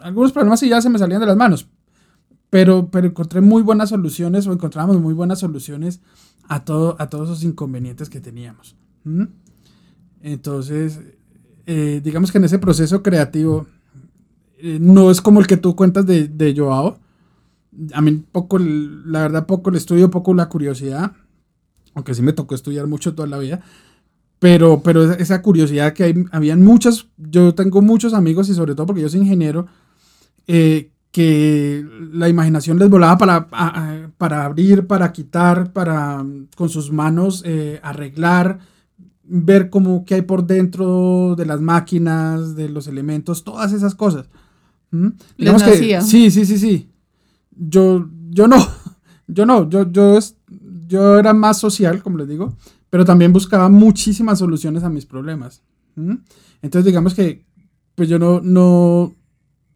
algunos 0.00 0.32
problemas 0.32 0.60
sí 0.60 0.68
ya 0.68 0.82
se 0.82 0.90
me 0.90 0.98
salían 0.98 1.20
de 1.22 1.26
las 1.26 1.36
manos, 1.38 1.66
pero, 2.50 2.90
pero 2.90 3.06
encontré 3.06 3.40
muy 3.40 3.62
buenas 3.62 3.88
soluciones 3.88 4.46
o 4.46 4.52
encontramos 4.52 5.00
muy 5.00 5.14
buenas 5.14 5.38
soluciones 5.38 6.02
a, 6.46 6.66
todo, 6.66 6.94
a 6.98 7.08
todos 7.08 7.30
esos 7.30 7.44
inconvenientes 7.44 8.10
que 8.10 8.20
teníamos. 8.20 8.76
Entonces, 10.20 11.00
eh, 11.64 12.02
digamos 12.04 12.32
que 12.32 12.36
en 12.36 12.44
ese 12.44 12.58
proceso 12.58 13.02
creativo, 13.02 13.66
eh, 14.58 14.76
no 14.78 15.10
es 15.10 15.22
como 15.22 15.40
el 15.40 15.46
que 15.46 15.56
tú 15.56 15.74
cuentas 15.74 16.04
de, 16.04 16.28
de 16.28 16.54
Joao. 16.54 16.98
A 17.94 18.02
mí 18.02 18.22
poco, 18.30 18.58
la 18.58 19.22
verdad, 19.22 19.46
poco 19.46 19.70
el 19.70 19.76
estudio, 19.76 20.10
poco 20.10 20.34
la 20.34 20.50
curiosidad, 20.50 21.12
aunque 21.94 22.14
sí 22.14 22.22
me 22.22 22.32
tocó 22.32 22.54
estudiar 22.54 22.86
mucho 22.86 23.14
toda 23.14 23.28
la 23.28 23.38
vida. 23.38 23.60
Pero, 24.38 24.82
pero 24.82 25.12
esa 25.12 25.40
curiosidad 25.40 25.92
que 25.94 26.04
hay, 26.04 26.24
habían 26.32 26.62
muchos, 26.62 27.08
yo 27.16 27.54
tengo 27.54 27.80
muchos 27.80 28.12
amigos 28.12 28.48
y 28.48 28.54
sobre 28.54 28.74
todo 28.74 28.86
porque 28.86 29.00
yo 29.02 29.08
soy 29.08 29.20
ingeniero, 29.20 29.66
eh, 30.46 30.90
que 31.10 31.86
la 32.12 32.28
imaginación 32.28 32.78
les 32.78 32.90
volaba 32.90 33.16
para, 33.16 34.10
para 34.18 34.44
abrir, 34.44 34.86
para 34.86 35.12
quitar, 35.12 35.72
para 35.72 36.24
con 36.56 36.68
sus 36.68 36.90
manos 36.90 37.42
eh, 37.46 37.78
arreglar, 37.84 38.58
ver 39.22 39.70
cómo 39.70 40.04
qué 40.04 40.16
hay 40.16 40.22
por 40.22 40.44
dentro 40.44 41.34
de 41.38 41.46
las 41.46 41.60
máquinas, 41.60 42.56
de 42.56 42.68
los 42.68 42.88
elementos, 42.88 43.44
todas 43.44 43.72
esas 43.72 43.94
cosas. 43.94 44.26
¿Mm? 44.90 45.08
Digamos 45.38 45.62
que 45.70 45.70
sí, 46.02 46.30
sí, 46.30 46.44
sí, 46.44 46.58
sí. 46.58 46.88
Yo, 47.56 48.08
yo 48.30 48.48
no, 48.48 48.56
yo 49.28 49.46
no, 49.46 49.70
yo, 49.70 49.90
yo, 49.90 50.18
es- 50.18 50.36
yo 50.94 51.18
era 51.18 51.34
más 51.34 51.58
social, 51.58 52.02
como 52.02 52.18
les 52.18 52.28
digo, 52.28 52.56
pero 52.90 53.04
también 53.04 53.32
buscaba 53.32 53.68
muchísimas 53.68 54.38
soluciones 54.38 54.84
a 54.84 54.88
mis 54.88 55.06
problemas. 55.06 55.62
¿Mm? 55.96 56.14
Entonces, 56.62 56.86
digamos 56.86 57.14
que, 57.14 57.44
pues 57.94 58.08
yo 58.08 58.18
no, 58.18 58.40
no, 58.40 59.14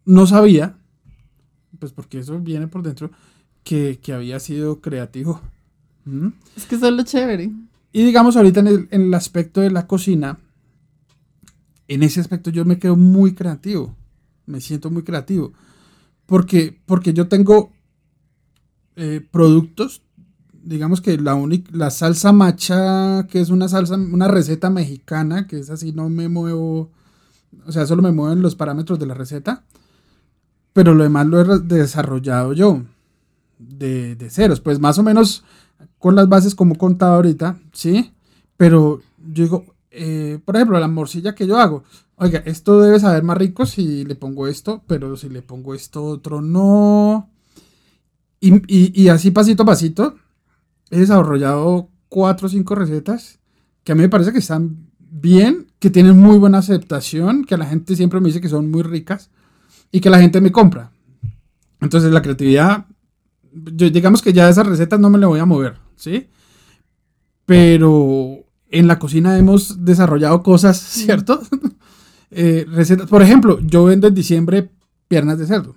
no 0.04 0.26
sabía, 0.26 0.78
pues 1.78 1.92
porque 1.92 2.20
eso 2.20 2.38
viene 2.38 2.68
por 2.68 2.82
dentro, 2.82 3.10
que, 3.64 3.98
que 4.02 4.12
había 4.12 4.38
sido 4.40 4.80
creativo. 4.80 5.40
¿Mm? 6.04 6.28
Es 6.56 6.66
que 6.66 6.76
eso 6.76 6.88
es 6.88 6.94
lo 6.94 7.02
chévere. 7.02 7.50
Y 7.92 8.04
digamos 8.04 8.36
ahorita 8.36 8.60
en 8.60 8.66
el, 8.68 8.88
en 8.90 9.02
el 9.02 9.14
aspecto 9.14 9.60
de 9.60 9.70
la 9.70 9.86
cocina, 9.86 10.38
en 11.88 12.02
ese 12.02 12.20
aspecto 12.20 12.50
yo 12.50 12.64
me 12.64 12.78
quedo 12.78 12.96
muy 12.96 13.34
creativo, 13.34 13.96
me 14.46 14.60
siento 14.60 14.90
muy 14.90 15.02
creativo, 15.02 15.52
porque, 16.26 16.78
porque 16.86 17.12
yo 17.12 17.28
tengo 17.28 17.72
eh, 18.96 19.26
productos, 19.30 20.02
digamos 20.68 21.00
que 21.00 21.16
la 21.18 21.34
única, 21.34 21.70
la 21.74 21.90
salsa 21.90 22.32
macha, 22.32 23.26
que 23.30 23.40
es 23.40 23.50
una 23.50 23.68
salsa, 23.68 23.94
una 23.96 24.28
receta 24.28 24.70
mexicana, 24.70 25.46
que 25.46 25.58
es 25.58 25.70
así, 25.70 25.92
no 25.92 26.08
me 26.08 26.28
muevo, 26.28 26.90
o 27.66 27.72
sea, 27.72 27.86
solo 27.86 28.02
me 28.02 28.12
mueven 28.12 28.42
los 28.42 28.54
parámetros 28.56 28.98
de 28.98 29.06
la 29.06 29.14
receta, 29.14 29.64
pero 30.72 30.94
lo 30.94 31.02
demás 31.04 31.26
lo 31.26 31.40
he 31.40 31.58
desarrollado 31.60 32.52
yo, 32.52 32.82
de, 33.58 34.14
de 34.16 34.30
ceros, 34.30 34.60
pues 34.60 34.78
más 34.78 34.98
o 34.98 35.02
menos 35.02 35.44
con 35.98 36.14
las 36.14 36.28
bases 36.28 36.54
como 36.54 36.74
he 36.74 36.78
contado 36.78 37.14
ahorita, 37.14 37.58
¿sí? 37.72 38.12
Pero 38.56 39.00
yo 39.32 39.44
digo, 39.44 39.64
eh, 39.90 40.38
por 40.44 40.56
ejemplo, 40.56 40.78
la 40.78 40.88
morcilla 40.88 41.34
que 41.34 41.46
yo 41.46 41.58
hago, 41.58 41.84
oiga, 42.16 42.40
esto 42.46 42.80
debe 42.80 43.00
saber 43.00 43.22
más 43.24 43.38
rico 43.38 43.66
si 43.66 44.04
le 44.04 44.14
pongo 44.14 44.46
esto, 44.46 44.82
pero 44.86 45.16
si 45.16 45.28
le 45.28 45.42
pongo 45.42 45.74
esto 45.74 46.04
otro 46.04 46.40
no. 46.40 47.30
Y- 48.40 49.02
y 49.02 49.08
así 49.08 49.30
pasito 49.32 49.64
a 49.64 49.66
pasito, 49.66 50.14
he 50.90 50.98
desarrollado 50.98 51.90
cuatro 52.08 52.46
o 52.46 52.50
cinco 52.50 52.74
recetas 52.74 53.38
que 53.84 53.92
a 53.92 53.94
mí 53.94 54.02
me 54.02 54.08
parece 54.08 54.32
que 54.32 54.38
están 54.38 54.88
bien, 54.98 55.66
que 55.78 55.90
tienen 55.90 56.18
muy 56.18 56.38
buena 56.38 56.58
aceptación, 56.58 57.44
que 57.44 57.56
la 57.56 57.66
gente 57.66 57.96
siempre 57.96 58.20
me 58.20 58.26
dice 58.26 58.40
que 58.40 58.48
son 58.48 58.70
muy 58.70 58.82
ricas 58.82 59.30
y 59.90 60.00
que 60.00 60.10
la 60.10 60.18
gente 60.18 60.40
me 60.40 60.52
compra. 60.52 60.92
Entonces 61.80 62.12
la 62.12 62.22
creatividad 62.22 62.86
yo, 63.52 63.90
digamos 63.90 64.22
que 64.22 64.32
ya 64.32 64.48
esas 64.48 64.66
recetas 64.66 65.00
no 65.00 65.10
me 65.10 65.18
le 65.18 65.26
voy 65.26 65.40
a 65.40 65.46
mover, 65.46 65.76
¿sí? 65.96 66.28
Pero 67.46 68.44
en 68.70 68.86
la 68.86 68.98
cocina 68.98 69.38
hemos 69.38 69.84
desarrollado 69.84 70.42
cosas, 70.42 70.78
¿cierto? 70.88 71.40
Eh, 72.30 72.66
recetas, 72.68 73.08
por 73.08 73.22
ejemplo, 73.22 73.58
yo 73.60 73.84
vendo 73.84 74.06
en 74.06 74.14
diciembre 74.14 74.70
piernas 75.08 75.38
de 75.38 75.46
cerdo. 75.46 75.76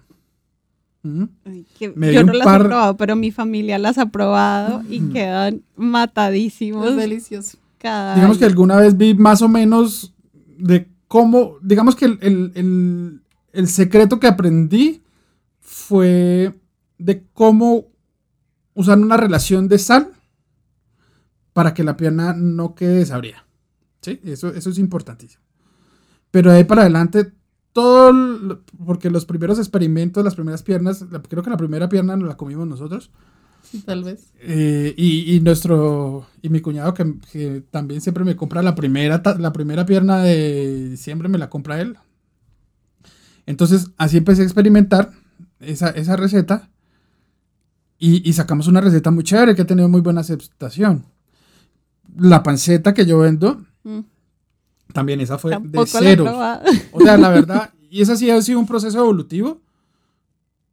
Que 1.79 1.89
Me 1.95 2.13
yo 2.13 2.23
no 2.23 2.33
las 2.33 2.45
par- 2.45 2.61
he 2.61 2.65
probado, 2.65 2.97
pero 2.97 3.15
mi 3.15 3.31
familia 3.31 3.79
las 3.79 3.97
ha 3.97 4.07
probado 4.07 4.83
y 4.89 4.99
quedan 5.09 5.63
matadísimos 5.75 6.89
Es 6.91 6.95
delicioso. 6.95 7.57
cada 7.79 8.13
Digamos 8.15 8.37
que 8.37 8.45
alguna 8.45 8.75
vez 8.77 8.95
vi 8.97 9.13
más 9.15 9.41
o 9.41 9.47
menos 9.49 10.13
de 10.57 10.87
cómo, 11.07 11.55
digamos 11.63 11.95
que 11.95 12.05
el, 12.05 12.19
el- 12.21 12.51
el- 12.55 13.21
el 13.53 13.67
secreto 13.67 14.19
que 14.19 14.27
aprendí 14.27 15.01
fue 15.59 16.53
de 16.97 17.23
cómo 17.33 17.85
usar 18.75 18.97
una 18.99 19.17
relación 19.17 19.67
de 19.67 19.79
sal 19.79 20.11
para 21.53 21.73
que 21.73 21.83
la 21.83 21.97
pierna 21.97 22.33
no 22.33 22.75
quede 22.75 22.95
desabrida. 22.97 23.45
¿Sí? 24.01 24.19
Eso, 24.23 24.49
eso 24.49 24.69
es 24.69 24.77
importantísimo. 24.77 25.43
Pero 26.31 26.51
de 26.51 26.57
ahí 26.57 26.63
para 26.63 26.81
adelante, 26.83 27.33
todo, 27.73 28.61
porque 28.85 29.09
los 29.09 29.25
primeros 29.25 29.57
experimentos, 29.59 30.23
las 30.23 30.35
primeras 30.35 30.63
piernas, 30.63 31.05
la- 31.11 31.21
creo 31.21 31.43
que 31.43 31.49
la 31.49 31.57
primera 31.57 31.87
pierna 31.89 32.15
nos 32.17 32.27
la 32.27 32.37
comimos 32.37 32.67
nosotros. 32.67 33.11
Tal 33.85 34.03
vez. 34.03 34.33
Eh, 34.41 34.93
y, 34.97 35.33
y 35.35 35.39
nuestro 35.39 36.25
y 36.41 36.49
mi 36.49 36.59
cuñado 36.59 36.93
que, 36.93 37.15
que 37.31 37.63
también 37.71 38.01
siempre 38.01 38.25
me 38.25 38.35
compra 38.35 38.61
la 38.61 38.75
primera 38.75 39.21
la 39.39 39.53
primera 39.53 39.85
pierna 39.85 40.21
de 40.23 40.89
diciembre 40.89 41.29
me 41.29 41.37
la 41.37 41.49
compra 41.49 41.79
él 41.79 41.95
entonces 43.45 43.91
así 43.97 44.17
empecé 44.17 44.41
a 44.41 44.45
experimentar 44.45 45.11
esa, 45.59 45.89
esa 45.91 46.15
receta 46.17 46.69
y, 47.97 48.27
y 48.27 48.33
sacamos 48.33 48.67
una 48.67 48.81
receta 48.81 49.11
muy 49.11 49.23
chévere 49.23 49.55
que 49.55 49.61
ha 49.61 49.67
tenido 49.67 49.87
muy 49.89 50.01
buena 50.01 50.21
aceptación 50.21 51.05
la 52.17 52.43
panceta 52.43 52.93
que 52.93 53.05
yo 53.05 53.19
vendo 53.19 53.61
Mm, 53.83 53.99
también 54.93 55.19
esa 55.21 55.37
fue 55.37 55.51
de 55.51 55.55
Tampoco 55.57 55.85
cero 55.87 56.25
o 56.91 56.99
sea 57.01 57.17
la 57.17 57.29
verdad 57.29 57.69
y 57.89 58.01
esa 58.01 58.15
sí 58.15 58.29
ha 58.29 58.41
sido 58.41 58.59
un 58.59 58.67
proceso 58.67 58.99
evolutivo 58.99 59.59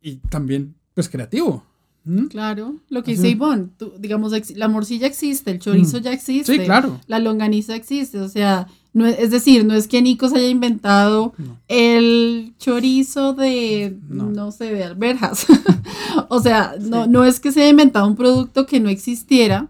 y 0.03 0.17
también 0.29 0.75
pues 0.95 1.09
creativo 1.09 1.65
¿Mm? 2.05 2.27
Claro, 2.29 2.77
lo 2.89 3.03
que 3.03 3.11
Así. 3.13 3.21
dice 3.21 3.29
Ivonne, 3.33 3.67
tú, 3.77 3.93
digamos, 3.99 4.33
la 4.57 4.69
morcilla 4.69 5.07
existe, 5.07 5.51
el 5.51 5.59
chorizo 5.59 5.99
Mm. 5.99 6.01
ya 6.01 6.13
existe, 6.13 6.53
sí 6.55 6.59
claro 6.65 6.99
la 7.07 7.19
longaniza 7.19 7.75
existe, 7.77 8.19
o 8.21 8.29
sea, 8.31 8.67
no 8.95 9.05
es, 9.05 9.19
es 9.19 9.31
decir, 9.31 9.67
no 9.67 9.75
es 9.75 9.87
que 9.89 10.01
Nico 10.01 10.27
se 10.31 10.39
haya 10.39 10.49
inventado 10.49 11.35
No. 11.37 11.59
el 11.69 12.55
chorizo 12.59 13.35
de, 13.35 13.99
No. 14.09 14.31
no, 14.31 14.53
sé, 14.53 14.73
de 14.73 14.85
alberjas. 14.85 15.45
o 16.31 16.41
sea, 16.41 16.77
no, 16.81 17.05
Sí. 17.05 17.11
no 17.11 17.25
es 17.25 17.41
que 17.41 17.53
se 17.53 17.61
haya 17.61 17.71
inventado 17.71 18.07
un 18.07 18.17
producto 18.17 18.65
que 18.65 18.81
no 18.81 18.89
existiera, 18.89 19.69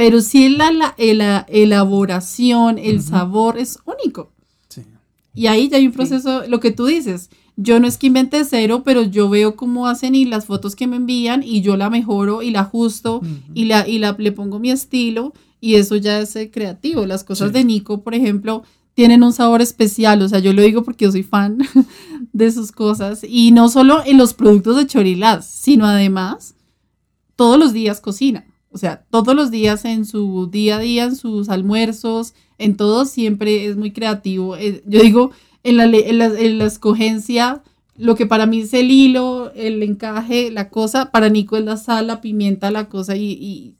pero 0.00 0.22
sí 0.22 0.48
la, 0.48 0.70
la, 0.72 0.94
la 0.96 1.44
elaboración, 1.50 2.78
el 2.78 3.02
sabor 3.02 3.58
es 3.58 3.78
único. 3.84 4.32
sí 4.68 4.80
Y 5.34 5.46
ahí 5.46 5.68
ya 5.68 5.76
hay 5.76 5.86
un 5.86 5.92
proceso, 5.92 6.46
lo 6.48 6.58
que 6.58 6.70
tú 6.70 6.86
dices, 6.86 7.28
yo 7.56 7.78
no 7.80 7.86
es 7.86 7.98
que 7.98 8.06
invente 8.06 8.42
cero, 8.46 8.80
pero 8.82 9.02
yo 9.02 9.28
veo 9.28 9.56
cómo 9.56 9.86
hacen 9.88 10.14
y 10.14 10.24
las 10.24 10.46
fotos 10.46 10.74
que 10.74 10.86
me 10.86 10.96
envían 10.96 11.42
y 11.42 11.60
yo 11.60 11.76
la 11.76 11.90
mejoro 11.90 12.40
y 12.40 12.50
la 12.50 12.60
ajusto 12.60 13.20
y, 13.52 13.66
la, 13.66 13.86
y 13.86 13.98
la, 13.98 14.16
le 14.18 14.32
pongo 14.32 14.58
mi 14.58 14.70
estilo 14.70 15.34
y 15.60 15.74
eso 15.74 15.96
ya 15.96 16.18
es 16.20 16.34
eh, 16.36 16.50
creativo. 16.50 17.04
Las 17.04 17.22
cosas 17.22 17.48
Sí. 17.48 17.52
de 17.52 17.64
Nico, 17.64 18.00
por 18.02 18.14
ejemplo, 18.14 18.62
tienen 18.94 19.22
un 19.22 19.34
sabor 19.34 19.60
especial, 19.60 20.22
o 20.22 20.28
sea, 20.30 20.38
yo 20.38 20.54
lo 20.54 20.62
digo 20.62 20.82
porque 20.82 21.04
yo 21.04 21.12
soy 21.12 21.24
fan 21.24 21.58
de 22.32 22.50
sus 22.50 22.72
cosas 22.72 23.20
y 23.28 23.52
no 23.52 23.68
solo 23.68 24.02
en 24.06 24.16
los 24.16 24.32
productos 24.32 24.78
de 24.78 24.86
Chorilaz, 24.86 25.46
sino 25.46 25.84
además 25.84 26.54
todos 27.36 27.58
los 27.58 27.74
días 27.74 28.00
cocina. 28.00 28.46
O 28.72 28.78
sea, 28.78 29.04
todos 29.10 29.34
los 29.34 29.50
días 29.50 29.84
en 29.84 30.04
su 30.04 30.48
día 30.50 30.76
a 30.76 30.80
día, 30.80 31.04
en 31.04 31.16
sus 31.16 31.48
almuerzos, 31.48 32.34
en 32.58 32.76
todo, 32.76 33.04
siempre 33.04 33.66
es 33.66 33.76
muy 33.76 33.92
creativo. 33.92 34.56
Eh, 34.56 34.82
Yo 34.86 35.02
digo, 35.02 35.32
en 35.64 35.76
la, 35.76 35.84
en 35.84 36.18
la, 36.18 36.26
en 36.26 36.58
la 36.58 36.66
escogencia, 36.66 37.62
lo 37.96 38.14
que 38.14 38.26
para 38.26 38.46
mí 38.46 38.60
es 38.60 38.72
el 38.72 38.90
hilo, 38.90 39.52
el 39.54 39.82
encaje, 39.82 40.50
la 40.50 40.70
cosa, 40.70 41.10
para 41.10 41.28
Nico 41.28 41.56
es 41.56 41.64
la 41.64 41.76
sal, 41.76 42.06
la 42.06 42.20
pimienta, 42.20 42.70
la 42.70 42.88
cosa, 42.88 43.16
y, 43.16 43.32
y, 43.32 43.74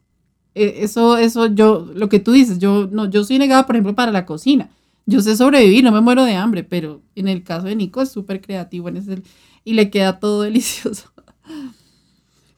eh, 0.55 0.81
eso, 0.83 1.17
eso, 1.17 1.47
yo, 1.47 1.89
lo 1.95 2.09
que 2.09 2.19
tú 2.19 2.33
dices, 2.33 2.59
yo, 2.59 2.89
no, 2.91 3.09
yo 3.09 3.25
soy 3.25 3.39
negada, 3.39 3.67
por 3.67 3.77
ejemplo, 3.77 3.95
para 3.95 4.13
la 4.13 4.27
cocina. 4.27 4.71
Yo 5.07 5.23
sé 5.23 5.37
sobrevivir, 5.37 5.83
no 5.85 5.93
me 5.93 6.01
muero 6.01 6.25
de 6.25 6.35
hambre, 6.35 6.65
pero 6.65 7.01
en 7.15 7.29
el 7.29 7.43
caso 7.43 7.67
de 7.67 7.77
Nico 7.77 8.03
es 8.03 8.11
súper 8.11 8.41
creativo 8.41 8.89
en 8.89 8.99
ese, 8.99 9.23
y 9.65 9.75
le 9.75 9.89
queda 9.91 10.19
todo 10.19 10.43
delicioso. 10.43 11.13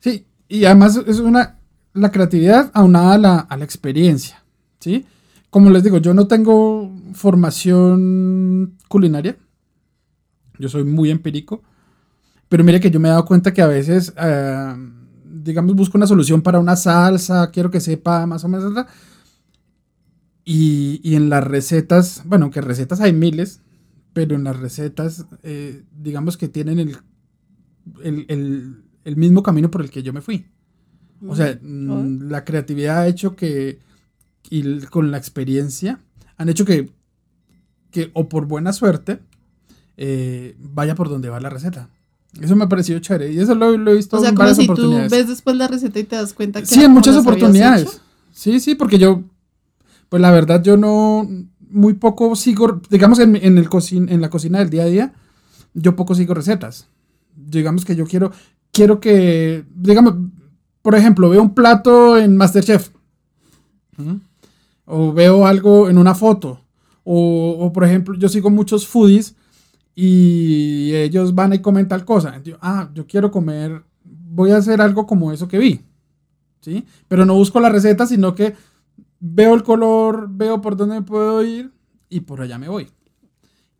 Sí, 0.00 0.24
y 0.48 0.64
además 0.64 1.00
es 1.06 1.20
una, 1.20 1.60
la 1.94 2.10
creatividad 2.10 2.70
aunada 2.74 3.14
a 3.14 3.18
la, 3.18 3.38
a 3.40 3.56
la 3.56 3.64
experiencia, 3.64 4.42
¿sí? 4.80 5.06
Como 5.50 5.70
les 5.70 5.82
digo, 5.84 5.98
yo 5.98 6.14
no 6.14 6.26
tengo 6.26 6.90
formación 7.14 8.76
culinaria, 8.88 9.36
yo 10.58 10.68
soy 10.68 10.84
muy 10.84 11.10
empírico, 11.10 11.62
pero 12.48 12.64
mire 12.64 12.80
que 12.80 12.90
yo 12.90 13.00
me 13.00 13.08
he 13.08 13.12
dado 13.12 13.24
cuenta 13.24 13.54
que 13.54 13.62
a 13.62 13.66
veces, 13.66 14.12
eh, 14.18 14.74
digamos, 15.26 15.74
busco 15.76 15.98
una 15.98 16.06
solución 16.08 16.42
para 16.42 16.60
una 16.60 16.76
salsa, 16.76 17.50
quiero 17.52 17.70
que 17.70 17.80
sepa 17.80 18.26
más 18.26 18.44
o 18.44 18.48
menos, 18.48 18.72
y, 20.44 21.00
y 21.04 21.14
en 21.16 21.28
las 21.30 21.44
recetas, 21.44 22.22
bueno, 22.24 22.50
que 22.50 22.60
recetas 22.60 23.00
hay 23.00 23.12
miles, 23.12 23.60
pero 24.12 24.34
en 24.34 24.44
las 24.44 24.58
recetas, 24.58 25.26
eh, 25.42 25.84
digamos 25.92 26.36
que 26.36 26.48
tienen 26.48 26.78
el, 26.80 26.96
el- 28.28 28.82
el 29.04 29.16
mismo 29.16 29.42
camino 29.42 29.70
por 29.70 29.82
el 29.82 29.90
que 29.90 30.02
yo 30.04 30.12
me 30.12 30.20
fui. 30.20 30.46
O 31.26 31.36
sea, 31.36 31.58
mm, 31.60 32.28
la 32.30 32.44
creatividad 32.44 32.98
ha 32.98 33.06
hecho 33.06 33.36
que, 33.36 33.78
y 34.50 34.80
con 34.86 35.10
la 35.10 35.18
experiencia, 35.18 36.00
han 36.36 36.48
hecho 36.48 36.64
que, 36.64 36.90
que 37.90 38.10
o 38.14 38.28
por 38.28 38.46
buena 38.46 38.72
suerte, 38.72 39.20
eh, 39.96 40.56
vaya 40.58 40.94
por 40.94 41.08
donde 41.08 41.28
va 41.28 41.40
la 41.40 41.50
receta. 41.50 41.88
Eso 42.40 42.56
me 42.56 42.64
ha 42.64 42.68
parecido 42.68 42.98
chévere 42.98 43.30
y 43.30 43.38
eso 43.38 43.54
lo, 43.54 43.76
lo 43.76 43.90
he 43.90 43.96
visto 43.96 44.16
O 44.16 44.20
sea, 44.20 44.30
en 44.30 44.34
como 44.34 44.44
varias 44.44 44.56
si 44.56 44.66
tú 44.66 44.72
oportunidades. 44.72 45.10
ves 45.10 45.28
después 45.28 45.54
la 45.56 45.68
receta 45.68 45.98
y 45.98 46.04
te 46.04 46.16
das 46.16 46.32
cuenta 46.32 46.60
que 46.60 46.66
Sí, 46.66 46.82
en 46.82 46.90
muchas 46.90 47.16
oportunidades. 47.16 48.00
Sí, 48.32 48.58
sí, 48.58 48.74
porque 48.74 48.98
yo, 48.98 49.22
pues 50.08 50.22
la 50.22 50.30
verdad, 50.30 50.62
yo 50.62 50.78
no, 50.78 51.28
muy 51.68 51.94
poco 51.94 52.34
sigo, 52.34 52.80
digamos, 52.88 53.18
en, 53.18 53.36
en, 53.36 53.58
el 53.58 53.68
cocin, 53.68 54.08
en 54.08 54.22
la 54.22 54.30
cocina 54.30 54.58
del 54.60 54.70
día 54.70 54.84
a 54.84 54.86
día, 54.86 55.12
yo 55.74 55.94
poco 55.94 56.14
sigo 56.14 56.32
recetas. 56.32 56.86
Digamos 57.36 57.84
que 57.84 57.96
yo 57.96 58.06
quiero, 58.06 58.32
quiero 58.72 58.98
que, 59.00 59.64
digamos, 59.74 60.14
por 60.82 60.94
ejemplo, 60.94 61.30
veo 61.30 61.42
un 61.42 61.54
plato 61.54 62.18
en 62.18 62.36
Masterchef. 62.36 62.90
¿Mm? 63.96 64.16
o 64.84 65.12
veo 65.12 65.46
algo 65.46 65.88
en 65.88 65.98
una 65.98 66.14
foto, 66.14 66.60
o, 67.04 67.56
o, 67.60 67.72
por 67.72 67.84
ejemplo, 67.84 68.14
yo 68.14 68.28
sigo 68.28 68.50
muchos 68.50 68.86
foodies 68.86 69.34
y 69.94 70.94
ellos 70.94 71.34
van 71.34 71.52
y 71.54 71.60
comen 71.60 71.88
tal 71.88 72.04
cosa. 72.04 72.40
Yo, 72.42 72.58
ah, 72.60 72.90
yo 72.94 73.06
quiero 73.06 73.30
comer, 73.30 73.82
voy 74.04 74.50
a 74.50 74.58
hacer 74.58 74.80
algo 74.80 75.06
como 75.06 75.32
eso 75.32 75.48
que 75.48 75.58
vi, 75.58 75.80
¿sí? 76.60 76.84
Pero 77.08 77.24
no 77.24 77.34
busco 77.34 77.60
la 77.60 77.68
receta, 77.68 78.06
sino 78.06 78.34
que 78.34 78.54
veo 79.18 79.54
el 79.54 79.62
color, 79.62 80.28
veo 80.30 80.60
por 80.60 80.76
dónde 80.76 80.96
me 80.96 81.02
puedo 81.02 81.42
ir 81.42 81.72
y 82.08 82.20
por 82.20 82.40
allá 82.40 82.58
me 82.58 82.68
voy. 82.68 82.88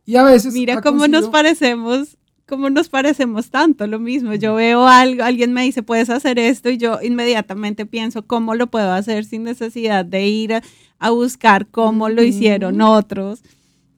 Y 0.05 0.15
a 0.17 0.23
veces... 0.23 0.53
Mira 0.53 0.81
cómo 0.81 1.07
nos 1.07 1.29
parecemos 1.29 2.17
cómo 2.47 2.69
nos 2.69 2.89
parecemos 2.89 3.49
tanto, 3.49 3.87
lo 3.87 3.99
mismo. 3.99 4.33
Yo 4.35 4.55
veo 4.55 4.87
algo, 4.87 5.23
alguien 5.23 5.53
me 5.53 5.63
dice, 5.63 5.83
puedes 5.83 6.09
hacer 6.09 6.39
esto 6.39 6.69
y 6.69 6.77
yo 6.77 6.99
inmediatamente 7.01 7.85
pienso 7.85 8.25
cómo 8.25 8.55
lo 8.55 8.67
puedo 8.67 8.91
hacer 8.91 9.25
sin 9.25 9.43
necesidad 9.43 10.05
de 10.05 10.27
ir 10.27 10.53
a, 10.99 11.09
buscar 11.09 11.67
cómo 11.67 12.09
lo 12.09 12.23
hicieron 12.23 12.81
otros. 12.81 13.43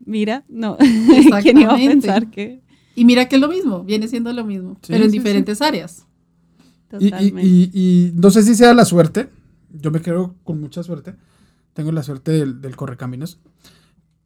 Mira, 0.03 0.43
no, 0.47 0.77
¿quién 1.41 1.59
iba 1.59 1.73
a 1.73 1.77
pensar 1.77 2.29
que... 2.29 2.61
Y 2.95 3.05
mira 3.05 3.27
que 3.27 3.35
es 3.35 3.41
lo 3.41 3.49
mismo, 3.49 3.83
viene 3.83 4.07
siendo 4.07 4.31
lo 4.31 4.45
mismo, 4.45 4.77
pero 4.87 5.03
en 5.03 5.11
diferentes 5.11 5.61
áreas. 5.61 6.05
Totalmente. 6.87 7.41
Y, 7.43 8.11
no 8.15 8.31
sé 8.31 8.41
si 8.43 8.55
sea 8.55 8.73
la 8.73 8.85
suerte, 8.85 9.29
yo 9.69 9.91
me 9.91 10.01
quedo 10.01 10.35
con 10.43 10.61
mucha 10.61 10.81
suerte, 10.81 11.15
tengo 11.73 11.91
la 11.91 12.03
suerte 12.03 12.31
del, 12.31 12.61
del 12.61 12.75
correcaminos, 12.77 13.39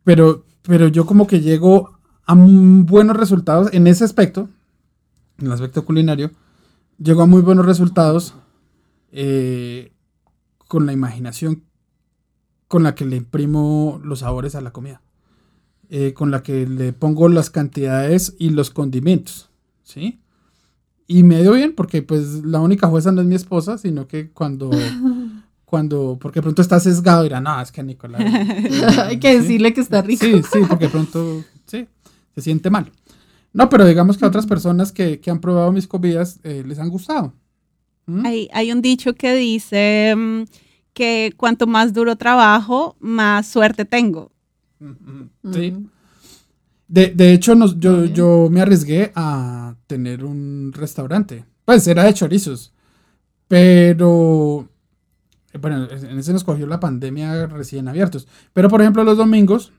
pero, 0.04 0.46
pero 0.62 0.88
yo 0.88 1.06
como 1.06 1.26
que 1.26 1.42
llego 1.42 1.99
a 2.30 2.36
buenos 2.36 3.18
resultados 3.18 3.74
en 3.74 3.88
ese 3.88 4.04
aspecto, 4.04 4.50
en 5.40 5.48
el 5.48 5.52
aspecto 5.52 5.84
culinario, 5.84 6.30
llegó 7.00 7.24
a 7.24 7.26
muy 7.26 7.42
buenos 7.42 7.66
resultados 7.66 8.36
eh, 9.12 9.92
con 10.68 10.86
la 10.86 10.94
imaginación 10.94 11.64
con 12.68 12.84
la 12.84 12.94
que 12.94 13.06
le 13.06 13.16
imprimo 13.16 14.00
los 14.04 14.20
sabores 14.20 14.54
a 14.54 14.62
la 14.62 14.72
comida, 14.72 15.02
eh, 15.90 16.14
con 16.14 16.30
la 16.30 16.44
que 16.44 16.68
le 16.68 16.94
pongo 16.94 17.30
las 17.30 17.50
cantidades 17.50 18.36
y 18.38 18.52
los 18.52 18.70
condimentos, 18.70 19.50
¿sí? 19.82 20.22
Y 21.08 21.24
me 21.24 21.42
dio 21.42 21.54
bien 21.54 21.74
porque 21.74 22.04
pues 22.04 22.46
la 22.46 22.60
única 22.60 22.88
jueza 22.88 23.12
no 23.12 23.22
es 23.22 23.28
mi 23.28 23.34
esposa, 23.34 23.80
sino 23.80 24.08
que 24.08 24.30
cuando, 24.30 24.70
cuando, 25.66 26.20
porque 26.22 26.44
pronto 26.44 26.62
está 26.62 26.80
sesgado, 26.80 27.24
dirá, 27.24 27.42
no, 27.42 27.60
es 27.60 27.72
que 27.72 27.82
Nicolás. 27.82 28.22
Hay 29.08 29.18
que 29.18 29.40
decirle 29.40 29.74
que 29.74 29.82
está 29.82 30.04
rico. 30.04 30.24
Sí, 30.24 30.44
sí, 30.44 30.60
porque 30.70 30.90
pronto, 30.90 31.44
sí 31.66 31.88
se 32.36 32.42
siente 32.42 32.70
mal. 32.70 32.92
No, 33.54 33.70
pero 33.70 33.86
digamos 33.86 34.18
que 34.18 34.26
a 34.26 34.28
otras 34.28 34.46
personas 34.46 34.92
que, 34.92 35.22
han 35.28 35.40
probado 35.40 35.72
mis 35.72 35.88
comidas 35.88 36.40
eh, 36.44 36.64
les 36.66 36.80
han 36.80 36.90
gustado. 36.90 37.34
¿Mm? 38.06 38.26
Hay, 38.52 38.72
un 38.72 38.82
dicho 38.82 39.14
que 39.14 39.36
dice 39.36 40.14
mm, 40.16 40.44
que 40.94 41.34
cuanto 41.38 41.68
más 41.68 41.94
duro 41.94 42.16
trabajo, 42.16 42.96
más 43.00 43.48
suerte 43.48 43.86
tengo. 43.86 44.32
Sí. 45.52 45.76
De, 46.88 47.34
hecho, 47.34 47.54
yo, 47.76 48.06
yo, 48.06 48.48
me 48.50 48.62
arriesgué 48.62 49.12
a 49.14 49.76
tener 49.86 50.24
un 50.24 50.72
restaurante. 50.74 51.46
Pues 51.66 51.88
era 51.88 52.04
de 52.04 52.14
chorizos. 52.16 52.74
Pero, 53.48 54.68
bueno, 55.60 55.88
en 55.92 56.18
ese 56.18 56.34
nos 56.34 56.44
cogió 56.44 56.66
la 56.66 56.80
pandemia 56.80 57.46
recién 57.46 57.88
abiertos. 57.88 58.28
Pero, 58.54 58.70
por 58.70 58.82
ejemplo, 58.82 59.04
los 59.04 59.18
domingos, 59.18 59.72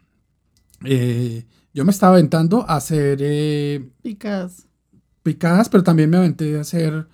eh, 0.84 1.46
yo 1.72 1.84
me 1.84 1.90
estaba 1.90 2.14
aventando 2.14 2.64
a 2.68 2.76
hacer... 2.76 3.18
Eh, 3.20 3.88
picadas. 4.02 4.66
Picadas, 5.22 5.68
pero 5.68 5.82
también 5.82 6.10
me 6.10 6.16
aventé 6.16 6.56
a 6.56 6.62
hacer 6.62 7.06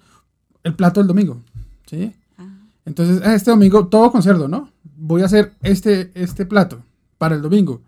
el 0.63 0.75
plato 0.75 1.01
del 1.01 1.09
domingo. 1.09 1.43
¿Sí? 1.87 2.15
Ah. 2.39 2.59
Entonces, 2.85 3.21
ah, 3.25 3.35
este 3.35 3.51
domingo, 3.51 3.89
todo 3.89 4.11
con 4.11 4.23
cerdo, 4.23 4.49
¿no? 4.49 4.71
Voy 4.97 5.23
a 5.23 5.27
hacer 5.27 5.53
este, 5.63 6.11
este 6.15 6.47
plato 6.47 6.83
para 7.19 7.35
el 7.35 7.43
domingo. 7.43 7.83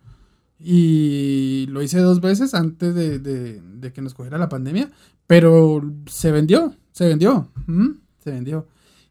Y 0.60 1.66
lo 1.68 1.82
hice 1.82 2.00
dos 2.00 2.20
veces 2.20 2.54
antes 2.54 2.94
de, 2.94 3.92
que 3.94 4.02
nos 4.02 4.14
cogiera 4.14 4.38
la 4.38 4.48
pandemia, 4.48 4.90
pero 5.26 5.82
se 6.06 6.32
vendió, 6.32 6.74
se 6.92 7.06
vendió, 7.06 7.48
se 8.24 8.32
vendió. 8.32 8.66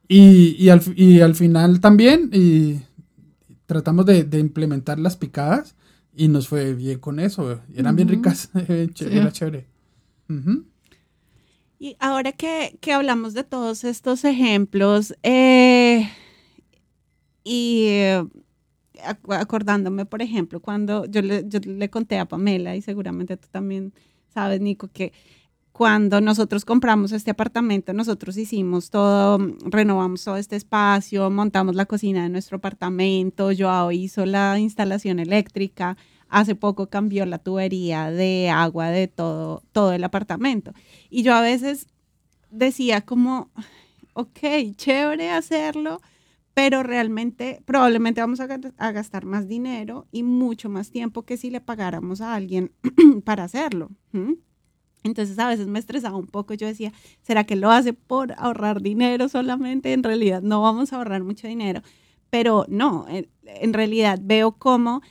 Y, 0.10 0.70
al, 0.70 0.82
y, 0.96 1.22
al, 1.22 1.36
final 1.36 1.80
también 1.80 2.30
y 2.34 2.82
tratamos 3.66 4.06
de, 4.06 4.28
implementar 4.40 5.00
las 5.00 5.16
picadas 5.16 5.76
y 6.18 6.28
nos 6.28 6.48
fue 6.48 6.74
bien 6.74 7.00
con 7.00 7.20
eso. 7.20 7.62
Eran 7.76 7.96
bien 7.96 8.08
ricas. 8.08 8.50
Era 9.00 9.32
chévere. 9.32 9.68
Y 11.80 11.96
ahora 12.00 12.32
que, 12.32 12.74
hablamos 12.92 13.36
de 13.36 13.44
todos 13.44 13.84
estos 13.84 14.26
ejemplos, 14.26 15.16
eh, 15.22 16.10
y 17.44 17.86
eh, 17.90 18.26
acordándome, 19.30 20.08
por 20.08 20.24
ejemplo, 20.24 20.60
cuando 20.60 21.06
yo 21.06 21.22
le, 21.22 21.46
yo 21.48 21.60
le 21.64 21.90
conté 21.90 22.18
a 22.18 22.28
Pamela, 22.28 22.76
y 22.76 22.82
seguramente 22.82 23.38
tú 23.38 23.48
también 23.52 23.94
sabes, 24.34 24.60
Nico, 24.60 24.88
que 24.88 25.14
cuando 25.78 26.22
nosotros 26.22 26.66
compramos 26.66 27.12
este 27.12 27.30
apartamento, 27.30 27.94
nosotros 27.94 28.36
hicimos 28.36 28.90
todo, 28.90 29.38
renovamos 29.64 30.24
todo 30.24 30.38
este 30.38 30.56
espacio, 30.56 31.30
montamos 31.30 31.76
la 31.76 31.86
cocina 31.86 32.24
de 32.24 32.30
nuestro 32.30 32.58
apartamento, 32.58 33.52
Joao 33.56 33.92
hizo 33.92 34.26
la 34.26 34.58
instalación 34.58 35.20
eléctrica, 35.20 35.96
hace 36.30 36.56
poco 36.56 36.90
cambió 36.90 37.28
la 37.28 37.38
tubería 37.38 38.10
de 38.10 38.50
agua 38.50 38.90
de 38.90 39.08
todo, 39.08 39.62
todo 39.72 39.94
el 39.94 40.04
apartamento. 40.04 40.74
Y 41.12 41.22
yo 41.22 41.36
a 41.36 41.42
veces 41.42 41.86
decía 42.50 43.02
como, 43.02 43.52
ok, 44.14 44.40
chévere 44.76 45.30
hacerlo, 45.30 46.02
pero 46.56 46.82
realmente 46.82 47.62
probablemente 47.66 48.20
vamos 48.20 48.40
a, 48.40 48.48
gastar 48.48 49.26
más 49.26 49.48
dinero 49.48 50.08
y 50.12 50.24
mucho 50.24 50.70
más 50.70 50.90
tiempo 50.90 51.22
que 51.22 51.38
si 51.38 51.52
le 51.52 51.62
pagáramos 51.62 52.20
a 52.22 52.34
alguien 52.34 52.72
para 53.26 53.44
hacerlo. 53.44 53.92
Entonces 55.04 55.38
a 55.40 55.48
veces 55.48 55.68
me 55.68 55.80
estresaba 55.80 56.18
un 56.18 56.28
poco. 56.28 56.54
Yo 56.54 56.68
decía, 56.68 56.94
¿será 57.22 57.44
que 57.46 57.56
lo 57.56 57.72
hace 57.72 57.94
por 57.94 58.34
ahorrar 58.38 58.82
dinero 58.82 59.30
solamente? 59.30 59.94
En 59.94 60.04
realidad 60.04 60.42
no 60.42 60.62
vamos 60.62 60.94
a 60.94 60.98
ahorrar 60.98 61.24
mucho 61.24 61.48
dinero. 61.48 61.82
Pero 62.30 62.66
no, 62.68 63.06
en, 63.10 63.74
realidad 63.74 64.20
veo 64.22 64.52
cómo 64.52 65.02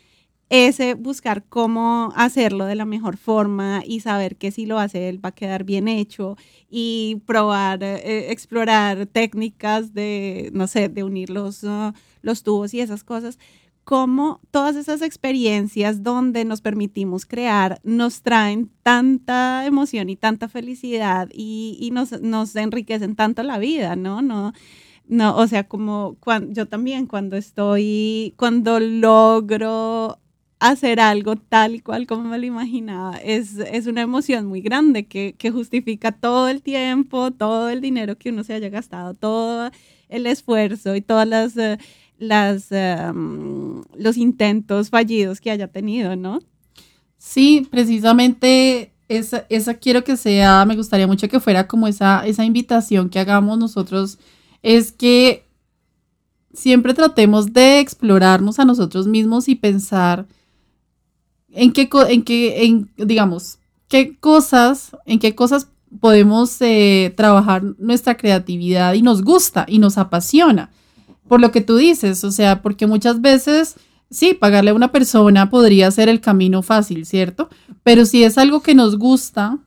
ese 0.48 0.94
buscar 0.94 1.44
cómo 1.48 2.12
hacerlo 2.14 2.66
de 2.66 2.76
la 2.76 2.84
mejor 2.84 3.16
forma 3.16 3.82
y 3.84 4.00
saber 4.00 4.36
que 4.36 4.52
si 4.52 4.64
lo 4.64 4.78
hace 4.78 5.08
él 5.08 5.24
va 5.24 5.30
a 5.30 5.34
quedar 5.34 5.64
bien 5.64 5.88
hecho 5.88 6.36
y 6.70 7.22
probar, 7.26 7.82
eh, 7.82 8.30
explorar 8.30 9.06
técnicas 9.06 9.92
de, 9.92 10.50
no 10.52 10.68
sé, 10.68 10.88
de 10.88 11.02
unir 11.02 11.30
los, 11.30 11.64
uh, 11.64 11.92
los 12.22 12.44
tubos 12.44 12.74
y 12.74 12.80
esas 12.80 13.02
cosas, 13.02 13.38
cómo 13.86 14.40
todas 14.50 14.74
esas 14.74 15.00
experiencias 15.00 16.02
donde 16.02 16.44
nos 16.44 16.60
permitimos 16.60 17.24
crear 17.24 17.80
nos 17.84 18.22
traen 18.22 18.68
tanta 18.82 19.64
emoción 19.64 20.10
y 20.10 20.16
tanta 20.16 20.48
felicidad 20.48 21.28
y, 21.32 21.90
nos, 21.92 22.56
enriquecen 22.56 23.14
tanto 23.14 23.44
la 23.44 23.58
vida, 23.58 23.94
¿no? 23.94 24.22
No, 24.22 24.52
no 25.06 25.36
o 25.36 25.46
sea, 25.46 25.68
como 25.68 26.16
cuando, 26.18 26.52
yo 26.52 26.66
también 26.66 27.06
cuando 27.06 27.36
estoy, 27.36 28.34
cuando 28.36 28.80
logro 28.80 30.18
hacer 30.58 30.98
algo 30.98 31.36
tal 31.36 31.76
y 31.76 31.80
cual 31.80 32.08
como 32.08 32.30
me 32.30 32.38
lo 32.38 32.46
imaginaba, 32.46 33.16
es, 33.18 33.56
es 33.56 33.86
una 33.86 34.02
emoción 34.02 34.46
muy 34.46 34.62
grande 34.62 35.06
que, 35.06 35.36
que 35.38 35.52
justifica 35.52 36.10
todo 36.10 36.48
el 36.48 36.60
tiempo, 36.60 37.30
todo 37.30 37.68
el 37.68 37.80
dinero 37.80 38.18
que 38.18 38.30
uno 38.30 38.42
se 38.42 38.54
haya 38.54 38.68
gastado, 38.68 39.14
todo 39.14 39.70
el 40.08 40.26
esfuerzo 40.26 40.96
y 40.96 41.02
todas 41.02 41.28
las... 41.28 41.56
Eh, 41.56 41.78
las, 42.18 42.70
em, 42.70 43.82
los 43.96 44.16
intentos 44.16 44.90
fallidos 44.90 45.40
que 45.40 45.50
haya 45.50 45.68
tenido, 45.68 46.16
¿no? 46.16 46.40
Sí, 47.18 47.66
precisamente 47.70 48.92
esa, 49.08 49.46
esa, 49.48 49.74
quiero 49.74 50.04
que 50.04 50.16
sea, 50.16 50.64
me 50.64 50.76
gustaría 50.76 51.06
mucho 51.06 51.28
que 51.28 51.40
fuera 51.40 51.66
como 51.66 51.88
esa, 51.88 52.26
esa 52.26 52.44
invitación 52.44 53.08
que 53.08 53.18
hagamos 53.18 53.58
nosotros, 53.58 54.18
es 54.62 54.92
que 54.92 55.46
siempre 56.52 56.94
tratemos 56.94 57.52
de 57.52 57.80
explorarnos 57.80 58.58
a 58.58 58.64
nosotros 58.64 59.06
mismos 59.06 59.48
y 59.48 59.54
pensar 59.54 60.26
en 61.50 61.72
qué, 61.72 61.88
en 62.08 62.22
qué, 62.24 62.64
en, 62.64 62.90
digamos, 62.96 63.58
qué 63.88 64.16
cosas, 64.18 64.96
en 65.06 65.18
qué 65.18 65.34
cosas 65.34 65.68
podemos 66.00 66.60
eh, 66.60 67.14
trabajar 67.16 67.62
nuestra 67.78 68.16
creatividad 68.16 68.94
y 68.94 69.02
nos 69.02 69.22
gusta 69.22 69.64
y 69.68 69.78
nos 69.78 69.98
apasiona 69.98 70.70
por 71.28 71.40
lo 71.40 71.50
que 71.52 71.60
tú 71.60 71.76
dices, 71.76 72.22
o 72.24 72.30
sea, 72.30 72.62
porque 72.62 72.86
muchas 72.86 73.20
veces, 73.20 73.76
sí, 74.10 74.34
pagarle 74.34 74.70
a 74.70 74.74
una 74.74 74.92
persona 74.92 75.50
podría 75.50 75.90
ser 75.90 76.08
el 76.08 76.20
camino 76.20 76.62
fácil, 76.62 77.06
¿cierto? 77.06 77.48
Pero 77.82 78.04
si 78.04 78.24
es 78.24 78.38
algo 78.38 78.60
que 78.62 78.74
nos 78.74 78.98
gusta 78.98 79.58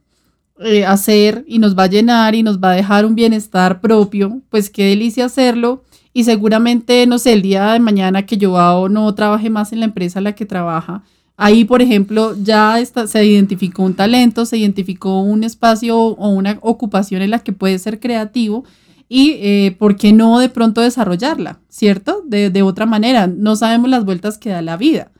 eh, 0.60 0.86
hacer 0.86 1.46
y 1.48 1.60
nos 1.60 1.78
va 1.78 1.84
a 1.84 1.88
llenar 1.88 2.36
y 2.36 2.44
nos 2.44 2.60
va 2.60 2.72
a 2.72 2.76
dejar 2.76 3.06
un 3.06 3.16
bienestar 3.16 3.82
propio, 3.82 4.42
pues 4.50 4.70
qué 4.70 4.86
delicia 4.86 5.26
hacerlo. 5.26 5.84
Y 6.14 6.24
seguramente, 6.24 7.06
no 7.08 7.20
sé, 7.20 7.34
el 7.34 7.42
día 7.42 7.74
de 7.74 7.80
mañana 7.80 8.26
que 8.26 8.38
yo 8.38 8.90
no 8.90 9.16
trabaje 9.16 9.50
más 9.50 9.72
en 9.72 9.80
la 9.80 9.86
empresa 9.86 10.20
en 10.20 10.26
la 10.26 10.36
que 10.36 10.46
trabaja, 10.46 11.04
ahí, 11.38 11.64
por 11.64 11.82
ejemplo, 11.82 12.36
ya 12.42 12.76
se 12.86 13.26
identificó 13.26 13.84
un 13.84 13.94
talento, 13.94 14.46
se 14.46 14.58
identificó 14.58 15.22
un 15.22 15.44
espacio 15.44 15.98
o 15.98 16.30
una 16.30 16.58
ocupación 16.62 17.22
en 17.22 17.32
la 17.32 17.40
que 17.40 17.54
puede 17.54 17.80
ser 17.80 18.00
creativo 18.00 18.66
y 19.10 19.32
eh, 19.42 19.76
por 19.78 19.96
qué 19.98 20.14
no 20.14 20.38
de 20.40 20.50
pronto 20.50 20.82
desarrollarla, 20.82 21.60
¿cierto? 21.68 22.22
De, 22.26 22.52
de, 22.52 22.62
otra 22.62 22.86
manera, 22.86 23.26
no 23.26 23.56
sabemos 23.56 23.90
las 23.90 24.06
vueltas 24.06 24.38
que 24.38 24.52
da 24.52 24.62
la 24.62 24.78
vida. 24.78 25.12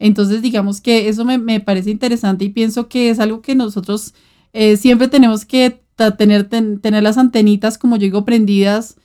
Entonces, 0.00 0.42
digamos 0.42 0.80
que 0.80 1.08
eso 1.08 1.24
me, 1.24 1.38
me 1.38 1.60
parece 1.60 1.90
interesante 1.90 2.44
y 2.44 2.50
pienso 2.50 2.88
que 2.88 3.10
es 3.10 3.20
algo 3.20 3.40
que 3.40 3.54
nosotros 3.54 4.12
eh, 4.52 4.76
siempre 4.76 5.06
tenemos 5.06 5.44
que 5.44 5.80
tener, 6.16 6.48
tener 6.48 7.02
las 7.02 7.16
antenitas, 7.16 7.78
como 7.78 7.96
yo 7.96 8.02
digo, 8.02 8.24
prendidas, 8.24 8.96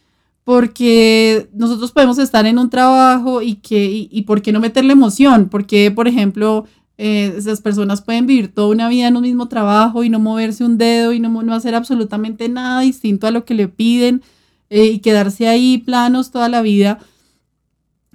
porque 0.43 1.49
nosotros 1.53 1.91
podemos 1.91 2.17
estar 2.17 2.45
en 2.47 2.57
un 2.57 2.69
trabajo 2.69 3.41
y 3.41 3.55
que, 3.55 3.85
y, 3.85 4.09
y 4.11 4.23
por 4.23 4.41
qué 4.41 4.51
no 4.51 4.59
meterle 4.59 4.93
emoción, 4.93 5.47
porque, 5.49 5.91
por 5.91 6.07
ejemplo, 6.07 6.65
eh, 6.97 7.33
esas 7.37 7.61
personas 7.61 8.01
pueden 8.01 8.27
vivir 8.27 8.53
toda 8.53 8.67
una 8.67 8.87
vida 8.87 9.07
en 9.07 9.17
un 9.17 9.23
mismo 9.23 9.47
trabajo 9.47 10.03
y 10.03 10.09
no 10.09 10.19
moverse 10.19 10.63
un 10.63 10.77
dedo 10.77 11.11
y 11.11 11.19
no, 11.19 11.29
no 11.29 11.53
hacer 11.53 11.73
absolutamente 11.73 12.49
nada 12.49 12.81
distinto 12.81 13.25
a 13.25 13.31
lo 13.31 13.45
que 13.45 13.55
le 13.55 13.67
piden 13.67 14.21
eh, 14.69 14.85
y 14.85 14.99
quedarse 14.99 15.47
ahí 15.47 15.79
planos 15.79 16.31
toda 16.31 16.49
la 16.49 16.61
vida. 16.61 16.99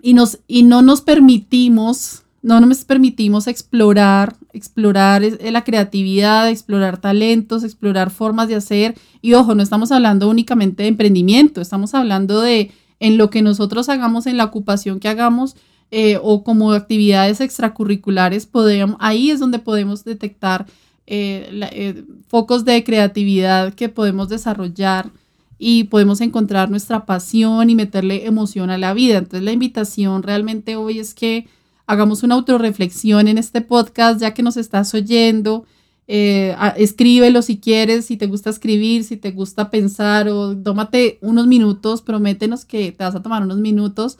Y, 0.01 0.14
nos, 0.14 0.39
y 0.47 0.62
no 0.62 0.83
nos 0.83 1.01
permitimos, 1.01 2.22
no 2.43 2.61
nos 2.61 2.85
permitimos 2.85 3.49
explorar, 3.49 4.37
explorar 4.53 5.24
eh, 5.24 5.51
la 5.51 5.64
creatividad, 5.64 6.49
explorar 6.49 7.01
talentos, 7.01 7.64
explorar 7.64 8.11
formas 8.11 8.47
de 8.47 8.55
hacer. 8.55 8.95
Y 9.22 9.35
ojo, 9.35 9.57
no 9.57 9.62
estamos 9.62 9.91
hablando 9.91 10.29
únicamente 10.29 10.85
de 10.85 10.91
emprendimiento, 10.91 11.61
estamos 11.61 11.95
hablando 11.95 12.41
de 12.41 12.70
en 13.01 13.18
lo 13.18 13.31
que 13.31 13.43
nosotros 13.43 13.89
hagamos, 13.89 14.26
en 14.26 14.37
la 14.37 14.45
ocupación 14.45 15.01
que 15.01 15.09
hagamos, 15.09 15.57
eh, 15.91 16.18
o 16.22 16.45
como 16.45 16.72
actividades 16.72 17.41
extracurriculares, 17.41 18.45
podemos, 18.45 18.97
ahí 19.01 19.30
es 19.30 19.41
donde 19.41 19.59
podemos 19.59 20.05
detectar 20.05 20.66
eh, 21.07 21.49
eh, 21.72 22.05
focos 22.26 22.66
de 22.66 22.84
creatividad 22.84 23.72
que 23.72 23.89
podemos 23.89 24.28
desarrollar 24.28 25.11
y 25.59 25.84
podemos 25.84 26.20
encontrar 26.20 26.68
nuestra 26.68 27.07
pasión 27.07 27.70
y 27.70 27.74
meterle 27.74 28.26
emoción 28.26 28.68
a 28.68 28.76
la 28.76 28.93
vida. 28.93 29.16
Entonces 29.16 29.43
la 29.43 29.53
invitación 29.53 30.22
realmente 30.22 30.76
hoy 30.76 30.99
es 30.99 31.14
que 31.14 31.49
hagamos 31.86 32.22
una 32.22 32.34
autorreflexión 32.34 33.26
en 33.26 33.39
este 33.39 33.62
podcast, 33.62 34.20
ya 34.20 34.34
que 34.34 34.43
nos 34.43 34.59
estás 34.59 34.93
oyendo. 34.93 35.64
escríbelo 36.07 37.41
si 37.41 37.59
quieres, 37.59 38.05
si 38.05 38.18
te 38.18 38.26
gusta 38.26 38.51
escribir, 38.51 39.05
si 39.05 39.16
te 39.16 39.30
gusta 39.30 39.70
pensar 39.70 40.28
o 40.28 40.55
tómate 40.55 41.18
unos 41.22 41.47
minutos, 41.47 42.03
prométenos 42.03 42.66
que 42.66 42.93
te 42.93 43.05
vas 43.05 43.14
a 43.14 43.22
tomar 43.22 43.43
unos 43.43 43.57
minutos 43.59 44.18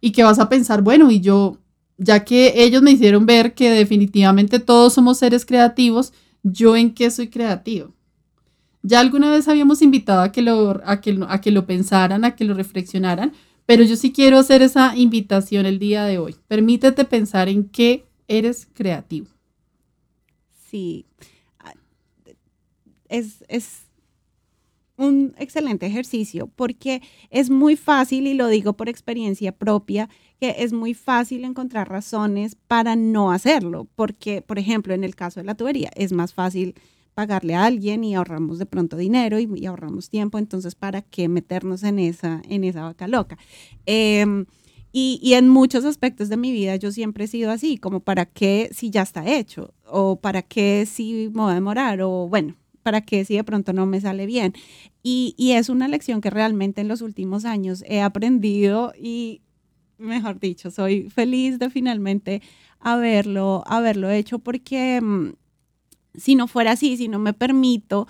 y 0.00 0.12
que 0.12 0.22
vas 0.22 0.38
a 0.38 0.48
pensar, 0.48 0.82
bueno, 0.82 1.10
y 1.10 1.20
yo, 1.20 1.58
ya 1.98 2.24
que 2.24 2.62
ellos 2.62 2.82
me 2.82 2.92
hicieron 2.92 3.26
ver 3.26 3.54
que 3.54 3.70
definitivamente 3.70 4.58
todos 4.58 4.94
somos 4.94 5.18
seres 5.18 5.44
creativos, 5.44 6.12
¿yo 6.42 6.76
en 6.76 6.94
qué 6.94 7.10
soy 7.10 7.28
creativo? 7.28 7.92
Ya 8.82 9.00
alguna 9.00 9.30
vez 9.30 9.46
habíamos 9.48 9.82
invitado 9.82 10.22
a 10.22 10.32
que 10.32 10.40
lo, 10.40 10.80
a 10.84 11.00
que, 11.00 11.18
a 11.28 11.40
que 11.40 11.50
lo 11.50 11.66
pensaran, 11.66 12.24
a 12.24 12.34
que 12.34 12.44
lo 12.44 12.54
reflexionaran, 12.54 13.32
pero 13.66 13.84
yo 13.84 13.96
sí 13.96 14.12
quiero 14.12 14.38
hacer 14.38 14.62
esa 14.62 14.96
invitación 14.96 15.66
el 15.66 15.78
día 15.78 16.04
de 16.04 16.18
hoy. 16.18 16.34
Permítete 16.48 17.04
pensar 17.04 17.48
en 17.48 17.68
qué 17.68 18.06
eres 18.26 18.66
creativo. 18.72 19.28
Sí, 20.70 21.06
ah, 21.58 21.74
es, 23.08 23.44
es 23.48 23.82
un 25.00 25.34
excelente 25.38 25.86
ejercicio 25.86 26.48
porque 26.54 27.02
es 27.30 27.50
muy 27.50 27.76
fácil, 27.76 28.26
y 28.26 28.34
lo 28.34 28.48
digo 28.48 28.74
por 28.74 28.88
experiencia 28.88 29.52
propia, 29.52 30.08
que 30.38 30.56
es 30.58 30.72
muy 30.72 30.94
fácil 30.94 31.44
encontrar 31.44 31.88
razones 31.88 32.54
para 32.54 32.96
no 32.96 33.32
hacerlo, 33.32 33.88
porque, 33.96 34.42
por 34.42 34.58
ejemplo, 34.58 34.94
en 34.94 35.04
el 35.04 35.14
caso 35.14 35.40
de 35.40 35.46
la 35.46 35.54
tubería, 35.54 35.90
es 35.96 36.12
más 36.12 36.34
fácil 36.34 36.74
pagarle 37.14 37.54
a 37.54 37.64
alguien 37.64 38.04
y 38.04 38.14
ahorramos 38.14 38.58
de 38.58 38.66
pronto 38.66 38.96
dinero 38.96 39.38
y, 39.38 39.66
ahorramos 39.66 40.10
tiempo, 40.10 40.38
entonces, 40.38 40.74
¿para 40.74 41.02
qué 41.02 41.28
meternos 41.28 41.82
en 41.82 41.98
esa, 41.98 42.42
en 42.48 42.64
esa 42.64 42.82
vaca 42.82 43.08
loca? 43.08 43.38
Em, 43.86 44.46
y, 44.92 45.18
y, 45.22 45.34
en 45.34 45.48
muchos 45.48 45.84
aspectos 45.84 46.28
de 46.28 46.36
mi 46.36 46.52
vida 46.52 46.76
yo 46.76 46.92
siempre 46.92 47.24
he 47.24 47.28
sido 47.28 47.50
así, 47.50 47.78
como 47.78 48.00
para 48.00 48.26
qué 48.26 48.70
si 48.72 48.90
ya 48.90 49.02
está 49.02 49.26
hecho, 49.26 49.72
o 49.86 50.16
para 50.16 50.42
qué 50.42 50.86
si 50.86 51.30
me 51.32 51.42
voy 51.42 51.52
a 51.52 51.54
demorar, 51.54 52.02
o 52.02 52.28
bueno, 52.28 52.56
para 52.82 53.00
qué 53.02 53.24
si 53.24 53.36
de 53.36 53.44
pronto 53.44 53.72
no 53.72 53.86
me 53.86 54.00
sale 54.00 54.26
bien. 54.26 54.54
Y, 55.02 55.34
es 55.52 55.68
una 55.68 55.88
lección 55.88 56.20
que 56.20 56.30
realmente 56.30 56.80
en 56.80 56.88
los 56.88 57.00
últimos 57.00 57.44
años 57.44 57.84
he 57.86 58.00
aprendido 58.00 58.92
y, 58.98 59.40
mejor 59.98 60.38
dicho, 60.38 60.70
soy 60.70 61.08
feliz 61.10 61.58
de 61.58 61.70
finalmente 61.70 62.42
haberlo, 62.80 63.62
haberlo 63.66 64.10
hecho 64.10 64.38
porque 64.38 65.00
mm, 65.00 65.32
si 66.14 66.34
no 66.34 66.48
fuera 66.48 66.72
así, 66.72 66.96
si 66.96 67.08
no 67.08 67.18
me 67.18 67.32
permito 67.32 68.06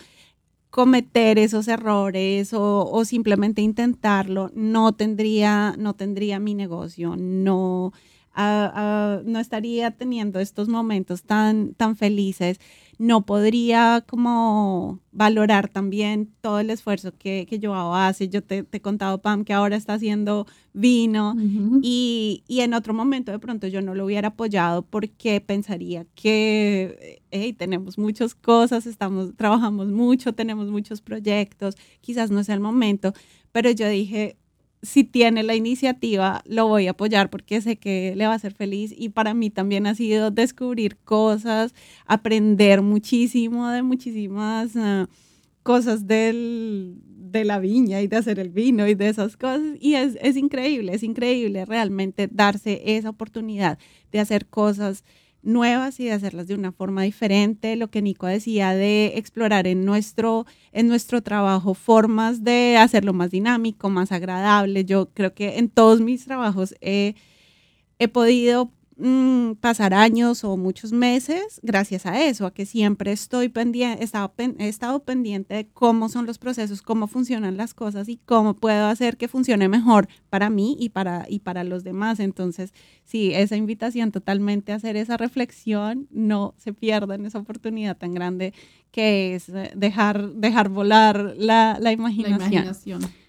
cometer 0.71 1.39
esos 1.39 1.66
errores 1.68 2.53
o, 2.53 3.05
simplemente 3.05 3.61
intentarlo, 3.61 4.51
no 4.55 4.93
tendría, 4.93 5.75
no 5.77 5.95
tendría 5.95 6.39
mi 6.39 6.55
negocio, 6.55 7.16
no, 7.16 7.93
ah, 8.35 9.21
no 9.25 9.41
estaría 9.41 9.91
teniendo 9.91 10.39
estos 10.39 10.68
momentos 10.68 11.25
tan, 11.25 11.75
tan 11.75 11.97
felices 11.97 12.61
no 13.01 13.24
podría 13.24 14.05
como 14.07 15.01
valorar 15.11 15.70
también 15.70 16.28
todo 16.42 16.61
el 16.61 16.68
esfuerzo 16.68 17.12
que, 17.16 17.46
que 17.48 17.59
Joao 17.59 17.94
hace. 17.94 18.28
Yo 18.28 18.42
te, 18.42 18.66
he 18.70 18.80
contado, 18.80 19.22
Pam, 19.22 19.46
que 19.46 19.55
ahora 19.55 19.76
está 19.76 19.94
haciendo 19.94 20.46
vino 20.74 21.34
y, 21.80 22.44
en 22.46 22.74
otro 22.74 22.92
momento 22.92 23.32
de 23.32 23.38
pronto 23.38 23.66
yo 23.68 23.80
no 23.80 23.94
lo 23.94 24.05
hubiera 24.05 24.28
apoyado 24.28 24.82
porque 24.82 25.40
pensaría 25.40 26.05
que 26.14 27.22
hey, 27.30 27.55
tenemos 27.55 27.96
muchas 27.96 28.34
cosas, 28.34 28.84
estamos, 28.84 29.34
trabajamos 29.34 29.88
mucho, 29.88 30.34
tenemos 30.34 30.70
muchos 30.70 31.01
proyectos, 31.01 31.76
quizás 32.03 32.30
no 32.30 32.40
es 32.40 32.51
el 32.51 32.61
momento, 32.61 33.14
pero 33.51 33.70
yo 33.70 33.88
dije, 33.88 34.36
si 34.83 35.05
tiene 35.05 35.43
la 35.43 35.55
iniciativa, 35.55 36.43
lo 36.47 36.66
voy 36.66 36.87
a 36.87 36.93
apoyar 36.93 37.28
porque 37.28 37.61
sé 37.61 37.76
que 37.76 38.14
le 38.16 38.26
va 38.26 38.33
a 38.33 38.37
hacer 38.37 38.55
feliz 38.55 38.95
y 38.97 39.11
para 39.11 39.35
mí 39.35 39.51
también 39.51 39.87
ha 39.87 39.95
sido 39.95 40.31
descubrir 40.31 40.97
cosas, 40.99 41.74
aprender 42.07 42.81
muchísimo 42.81 43.68
de 43.68 43.83
muchísimas 43.83 44.74
uh, 44.76 45.07
cosas 45.62 46.07
del, 46.07 46.97
de 47.05 47.45
la 47.45 47.59
viña 47.59 48.01
y 48.01 48.07
de 48.07 48.16
hacer 48.16 48.39
el 48.39 48.51
vino 48.51 48.89
y 48.89 48.95
de 48.95 49.09
esas 49.09 49.37
cosas. 49.37 49.76
Y 49.81 49.95
es, 49.95 50.16
es 50.22 50.37
increíble, 50.37 50.95
es 50.95 51.03
increíble 51.03 51.66
realmente 51.66 52.28
darse 52.31 52.83
esa 52.97 53.11
oportunidad 53.11 53.78
de 54.12 54.20
hacer 54.20 54.47
cosas 54.47 55.05
nuevas 55.43 56.01
y 56.01 56.05
de 56.05 56.12
hacerlas 56.12 56.47
de 56.47 56.55
una 56.55 56.72
forma 56.72 57.03
diferente. 57.03 57.76
Lo 57.76 57.91
que 57.91 58.03
Nico 58.03 58.26
decía 58.26 58.74
de 58.74 59.12
explorar 59.16 59.66
en 59.66 59.84
nuestro, 59.84 60.47
en 60.72 60.88
nuestro 60.88 61.22
trabajo 61.22 61.74
formas 61.74 62.45
de 62.45 62.76
hacerlo 62.76 63.12
más 63.12 63.30
dinámico, 63.30 63.91
más 63.91 64.12
agradable. 64.12 64.84
Yo 64.84 65.11
creo 65.14 65.34
que 65.34 65.59
en 65.59 65.68
todos 65.68 66.01
mis 66.01 66.24
trabajos 66.24 66.74
he, 66.80 67.14
he 67.99 68.09
podido 68.09 68.70
Mm, 69.03 69.55
pasar 69.55 69.94
años 69.94 70.44
o 70.44 70.59
muchos 70.59 70.92
meses 70.92 71.59
gracias 71.62 72.05
a 72.05 72.22
eso, 72.22 72.44
a 72.44 72.53
que 72.53 72.66
siempre 72.66 73.12
estoy 73.12 73.48
pendiente, 73.48 74.03
he 74.03 74.05
estado, 74.05 74.34
he 74.59 74.68
estado 74.68 75.05
pendiente 75.05 75.55
de 75.55 75.66
cómo 75.68 76.11
son 76.11 76.26
los 76.26 76.36
procesos, 76.36 76.82
cómo 76.82 77.07
funcionan 77.07 77.57
las 77.57 77.72
cosas 77.72 78.11
y 78.11 78.18
cómo 78.18 78.53
puedo 78.53 78.88
hacer 78.88 79.16
que 79.16 79.26
funcione 79.26 79.70
mejor 79.70 80.07
para 80.28 80.51
mí 80.51 80.76
y 80.78 80.90
para, 80.90 81.24
y 81.30 81.38
para 81.38 81.64
los 81.64 81.82
demás. 81.82 82.20
Entonces, 82.20 82.74
sí, 83.05 83.32
esa 83.32 83.57
invitación 83.57 84.12
totalmente 84.12 84.72
a 84.72 84.74
hacer 84.74 84.96
esa 84.96 85.16
reflexión, 85.16 86.07
no 86.11 86.55
se 86.59 86.74
pierdan 86.74 87.24
esa 87.24 87.38
oportunidad 87.38 87.96
tan 87.96 88.12
grande 88.12 88.53
que 88.90 89.34
es 89.34 89.48
eh, 89.48 89.72
dejar, 89.74 90.34
dejar 90.34 90.68
volar 90.68 91.36
la, 91.38 91.78
la 91.80 91.92
imaginación. 91.92 92.38
La 92.38 92.46
imaginación. 92.46 93.20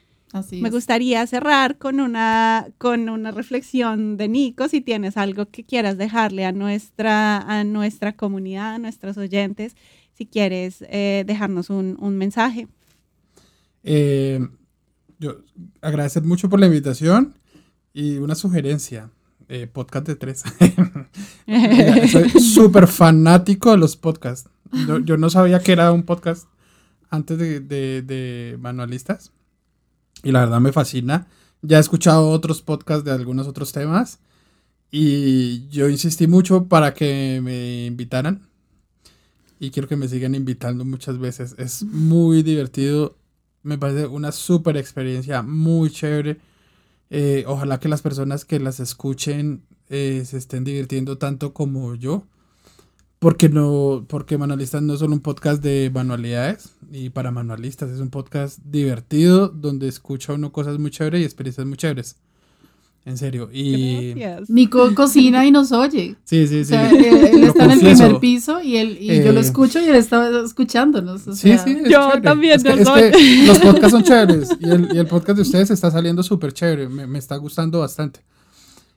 Me 0.51 0.69
gustaría 0.69 1.25
cerrar 1.27 1.77
con 1.77 1.99
una, 1.99 2.67
con 2.77 3.09
una 3.09 3.31
reflexión 3.31 4.15
de 4.15 4.29
Nico, 4.29 4.69
si 4.69 4.79
tienes 4.79 5.17
algo 5.17 5.47
que 5.47 5.65
quieras 5.65 5.97
dejarle 5.97 6.45
a 6.45 6.53
nuestra, 6.53 7.37
a 7.39 7.63
nuestra 7.65 8.15
comunidad, 8.15 8.75
a 8.75 8.77
nuestros 8.77 9.17
oyentes, 9.17 9.75
si 10.13 10.25
quieres 10.25 10.85
eh, 10.89 11.25
dejarnos 11.27 11.69
un, 11.69 12.17
mensaje. 12.17 12.67
Eh, 13.83 14.39
yo 15.19 15.41
agradecer 15.81 16.23
mucho 16.23 16.49
por 16.49 16.59
la 16.59 16.67
invitación 16.67 17.35
y 17.93 18.17
una 18.17 18.35
sugerencia. 18.35 19.09
Eh, 19.49 19.67
podcast 19.67 20.07
de 20.07 20.15
tres. 20.15 20.43
soy 22.09 22.29
súper 22.29 22.87
fanático 22.87 23.71
de 23.71 23.77
los 23.77 23.97
podcasts. 23.97 24.49
Yo, 25.03 25.17
no 25.17 25.29
sabía 25.29 25.59
que 25.59 25.73
era 25.73 25.91
un 25.91 26.03
podcast 26.03 26.47
antes 27.09 27.37
de, 27.37 27.59
de 27.59 28.57
manualistas 28.61 29.33
y 30.23 30.31
la 30.31 30.41
verdad 30.41 30.59
me 30.59 30.71
fascina. 30.71 31.27
Ya 31.61 31.77
he 31.77 31.81
escuchado 31.81 32.29
otros 32.29 32.61
podcasts 32.61 33.05
de 33.05 33.11
algunos 33.11 33.47
otros 33.47 33.71
temas 33.71 34.19
y 34.91 35.67
yo 35.69 35.89
insistí 35.89 36.27
mucho 36.27 36.65
para 36.65 36.93
que 36.93 37.39
me 37.43 37.85
invitaran 37.85 38.47
y 39.59 39.69
quiero 39.69 39.87
que 39.87 39.95
me 39.95 40.07
sigan 40.07 40.33
invitando 40.33 40.83
muchas 40.85 41.19
veces. 41.19 41.53
Es 41.59 41.83
muy 41.83 42.41
divertido, 42.41 43.15
me 43.61 43.77
parece 43.77 44.07
una 44.07 44.31
súper 44.31 44.75
experiencia, 44.75 45.43
muy 45.43 45.91
chévere. 45.91 46.39
Eh, 47.11 47.43
ojalá 47.45 47.79
que 47.79 47.87
las 47.87 48.01
personas 48.01 48.43
que 48.43 48.59
las 48.59 48.79
escuchen 48.79 49.63
eh, 49.89 50.23
se 50.25 50.37
estén 50.37 50.63
divirtiendo 50.63 51.19
tanto 51.19 51.53
como 51.53 51.93
yo. 51.93 52.25
Porque 53.21 53.49
no, 53.49 54.03
porque 54.07 54.39
Manualistas 54.39 54.81
no 54.81 54.93
es 54.95 54.99
solo 54.99 55.13
un 55.13 55.19
podcast 55.19 55.61
de 55.61 55.91
manualidades, 55.93 56.71
y 56.91 57.11
para 57.11 57.29
manualistas. 57.29 57.91
Es 57.91 57.99
un 57.99 58.09
podcast 58.09 58.57
divertido 58.65 59.47
donde 59.49 59.87
escucha 59.87 60.33
uno 60.33 60.51
cosas 60.51 60.79
muy 60.79 60.89
chéveres 60.89 61.21
y 61.21 61.25
experiencias 61.25 61.67
muy 61.67 61.77
chéveres. 61.77 62.15
En 63.05 63.19
serio. 63.19 63.47
Y 63.53 64.13
Gracias. 64.15 64.49
Nico 64.49 64.95
cocina 64.95 65.45
y 65.45 65.51
nos 65.51 65.71
oye. 65.71 66.15
sí, 66.23 66.47
sí, 66.47 66.61
O 66.61 66.63
sí. 66.63 66.65
sea, 66.65 66.89
él, 66.89 67.43
está 67.43 67.65
en 67.65 67.71
el 67.71 67.79
primer 67.79 68.17
piso 68.19 68.59
y, 68.59 68.77
él, 68.77 68.97
y 68.99 69.23
yo 69.23 69.31
lo 69.33 69.39
Eh, 69.39 69.43
escucho 69.43 69.79
y 69.79 69.83
él 69.85 69.95
está 69.97 70.27
escuchándonos. 70.43 71.27
o 71.27 71.33
Sí, 71.35 71.49
sea, 71.49 71.59
sí, 71.59 71.71
es 71.73 71.83
Yo 71.91 71.99
chévere. 72.07 72.21
también 72.21 72.55
Es 72.55 72.63
que, 72.63 72.69
lo 72.69 72.75
es 72.81 72.87
soy. 72.87 73.11
que 73.11 73.43
los 73.45 73.59
podcasts 73.59 73.91
son 73.91 74.03
chéveres 74.03 74.49
y 74.59 74.67
el, 74.67 74.95
y 74.95 74.97
el 74.97 75.05
podcast 75.05 75.35
de 75.35 75.41
ustedes 75.43 75.69
está 75.69 75.91
saliendo 75.91 76.23
súper 76.23 76.53
chévere. 76.53 76.89
Me, 76.89 77.05
me 77.05 77.19
está 77.19 77.35
gustando 77.35 77.81
bastante. 77.81 78.21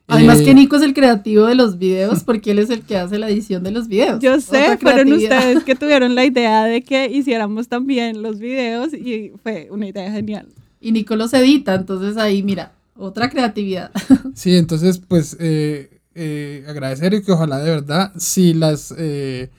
Además 0.07 0.39
Eh, 0.41 0.45
que 0.45 0.53
Nico 0.53 0.75
es 0.75 0.83
el 0.83 0.93
creativo 0.93 1.45
de 1.45 1.55
los 1.55 1.77
videos 1.79 2.23
porque 2.23 2.51
él 2.51 2.59
es 2.59 2.69
el 2.69 2.81
que 2.83 2.97
hace 2.97 3.17
la 3.17 3.29
edición 3.29 3.63
de 3.63 3.71
los 3.71 3.87
videos. 3.87 4.21
Yo 4.21 4.39
sé, 4.39 4.77
fueron 4.77 5.11
ustedes 5.13 5.63
que 5.63 5.75
tuvieron 5.75 6.13
la 6.13 6.25
idea 6.25 6.63
de 6.65 6.83
que 6.83 7.07
hiciéramos 7.07 7.67
también 7.67 8.21
los 8.21 8.39
videos 8.39 8.93
y 8.93 9.31
fue 9.41 9.67
una 9.71 9.87
idea 9.87 10.11
genial. 10.11 10.47
Y 10.79 10.91
Nico 10.91 11.15
los 11.15 11.33
edita, 11.33 11.73
entonces 11.73 12.17
ahí, 12.17 12.43
mira, 12.43 12.73
otra 12.95 13.29
creatividad. 13.29 13.91
Sí, 14.35 14.55
entonces, 14.57 14.99
pues, 14.99 15.37
eh, 15.39 16.01
eh, 16.13 16.65
agradecer 16.67 17.13
y 17.13 17.23
que 17.23 17.31
ojalá 17.31 17.59
de 17.59 17.69
verdad, 17.71 18.11
si 18.17 18.53
las, 18.53 18.93
eh, 18.97 19.49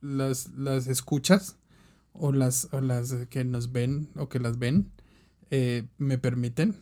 las, 0.00 0.48
las 0.56 0.86
escuchas 0.88 1.56
o 2.14 2.32
las, 2.32 2.68
o 2.72 2.80
las 2.80 3.14
que 3.30 3.44
nos 3.44 3.70
ven 3.70 4.08
o 4.16 4.28
que 4.28 4.40
las 4.40 4.58
ven, 4.58 4.90
eh, 5.50 5.84
me 5.98 6.16
permiten, 6.18 6.74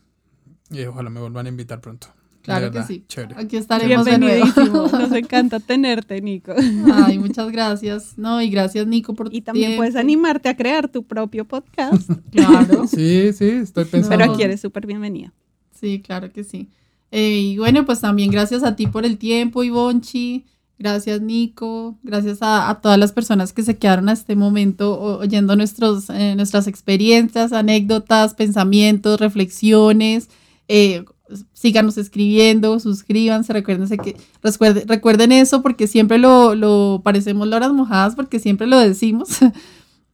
eh, 0.73 0.87
ojalá 0.87 1.11
me 1.11 1.21
vuelvan 1.21 1.47
a 1.47 1.49
invitar 1.49 1.81
pronto. 1.81 2.07
Claro 2.43 2.71
que 2.71 2.83
sí. 2.85 3.05
Chévere. 3.07 3.35
Aquí 3.39 3.57
estaremos 3.57 4.05
de 4.07 4.19
nuevo. 4.19 4.47
Nos 4.93 5.13
encanta 5.13 5.61
tenerte, 5.61 6.21
Nico. 6.23 6.53
Ay, 6.95 7.19
muchas 7.19 7.51
gracias. 7.53 8.15
No, 8.17 8.41
y 8.41 8.49
gracias 8.51 8.87
Nico 8.87 9.15
por 9.15 9.29
tu 9.31 9.37
Y 9.37 9.43
también 9.43 9.69
tiempo. 9.71 9.81
puedes 9.83 9.97
animarte 9.97 10.49
a 10.49 10.57
crear 10.57 10.89
tu 10.89 11.03
propio 11.05 11.45
podcast. 11.45 12.11
Claro. 12.31 12.87
Sí, 12.89 13.33
sí, 13.35 13.49
estoy 13.49 13.85
pensando. 13.85 14.17
Pero 14.17 14.33
aquí 14.33 14.43
eres 14.43 14.61
súper 14.61 14.87
bienvenida. 14.87 15.33
Sí, 15.79 16.01
claro 16.01 16.33
que 16.33 16.45
sí. 16.45 16.69
Eh, 17.11 17.39
y 17.41 17.59
bueno, 17.59 17.85
pues 17.85 18.01
también 18.01 18.31
gracias 18.31 18.63
a 18.63 18.77
ti 18.77 18.87
por 18.87 19.05
el 19.05 19.19
tiempo, 19.19 19.63
Ivonchi. 19.65 20.47
Gracias, 20.79 21.21
Nico. 21.21 21.99
Gracias 22.03 22.41
a, 22.41 22.71
a 22.71 22.81
todas 22.81 22.99
las 22.99 23.13
personas 23.13 23.53
que 23.53 23.63
se 23.63 23.77
quedaron 23.77 24.09
a 24.09 24.13
este 24.13 24.35
momento 24.35 24.99
oyendo 25.19 25.55
nuestros, 25.57 26.09
eh, 26.09 26.35
nuestras 26.37 26.67
experiencias, 26.67 27.53
anécdotas, 27.53 28.33
pensamientos, 28.35 29.21
reflexiones. 29.21 30.31
Eh, 30.69 31.05
síganos 31.53 31.99
escribiendo, 31.99 32.79
suscríbanse, 32.81 33.53
recuérdense 33.53 33.99
que, 33.99 34.17
recuerden, 34.43 34.89
recuerden 34.89 35.33
eso 35.33 35.63
porque 35.63 35.87
siempre 35.87 36.19
lo, 36.19 36.55
lo 36.55 37.01
parecemos 37.05 37.49
loras 37.49 37.73
mojadas 37.73 38.15
porque 38.15 38.39
siempre 38.39 38.67
lo 38.67 38.79
decimos. 38.79 39.29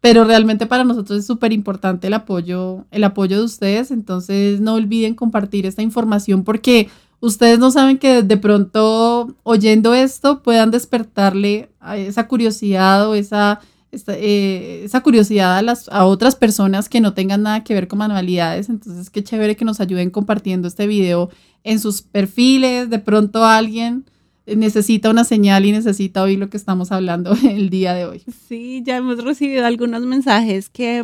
pero 0.01 0.25
realmente 0.25 0.67
para 0.67 0.85
nosotros 0.85 1.19
es 1.19 1.27
súper 1.27 1.53
importante 1.53 2.07
el 2.07 2.14
apoyo, 2.14 2.85
el 2.93 3.03
apoyo 3.03 3.39
de 3.39 3.45
ustedes, 3.45 3.91
entonces 3.91 4.61
no 4.61 4.75
olviden 4.75 5.14
compartir 5.14 5.67
esta 5.67 5.83
información 5.83 6.45
porque 6.45 6.89
ustedes 7.21 7.59
no 7.59 7.71
saben 7.71 7.99
que 7.99 8.23
de 8.23 8.37
pronto 8.37 9.35
oyendo 9.43 9.95
esto 9.95 10.43
puedan 10.43 10.71
despertarle 10.71 11.71
a 11.81 11.97
esa 11.97 12.29
curiosidad 12.29 13.09
o 13.09 13.14
esa, 13.14 13.61
eh, 14.09 14.83
esa 14.85 15.03
curiosidad 15.03 15.59
a, 15.59 15.63
las, 15.63 15.89
a 15.89 16.05
otras 16.05 16.37
personas 16.37 16.89
que 16.89 17.01
no 17.01 17.15
tengan 17.15 17.43
nada 17.43 17.65
que 17.65 17.75
ver 17.75 17.89
con 17.89 17.99
manualidades, 17.99 18.69
entonces 18.69 19.11
qué 19.11 19.23
chévere 19.23 19.57
que 19.57 19.65
nos 19.65 19.81
ayuden 19.81 20.11
compartiendo 20.11 20.69
este 20.69 20.87
video 20.87 21.31
en 21.65 21.81
sus 21.81 22.03
perfiles, 22.03 22.91
de 22.91 22.99
pronto 22.99 23.45
alguien 23.45 24.05
necesita 24.47 25.11
una 25.11 25.25
señal 25.25 25.65
y 25.65 25.73
necesita 25.73 26.23
oír 26.23 26.39
lo 26.39 26.49
que 26.49 26.57
estamos 26.57 26.93
hablando 26.93 27.33
el 27.49 27.71
día 27.71 27.95
de 27.95 28.07
hoy. 28.07 28.23
Sí, 28.49 28.83
ya 28.85 28.97
hemos 28.97 29.23
recibido 29.25 29.67
algunos 29.67 30.03
mensajes 30.03 30.69
que 30.69 31.03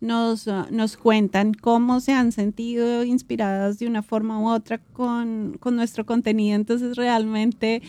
nos, 0.00 0.46
ah, 0.46 0.68
nos 0.70 0.96
cuentan 0.96 1.54
cómo 1.54 2.00
se 2.00 2.12
han 2.12 2.32
sentido 2.32 3.02
inspiradas 3.04 3.78
de 3.78 3.86
una 3.86 4.02
forma 4.02 4.38
u 4.40 4.48
otra 4.48 4.78
con, 4.78 5.56
con 5.58 5.74
nuestro 5.74 6.06
contenido. 6.06 6.54
Entonces 6.54 6.96
realmente 6.96 7.82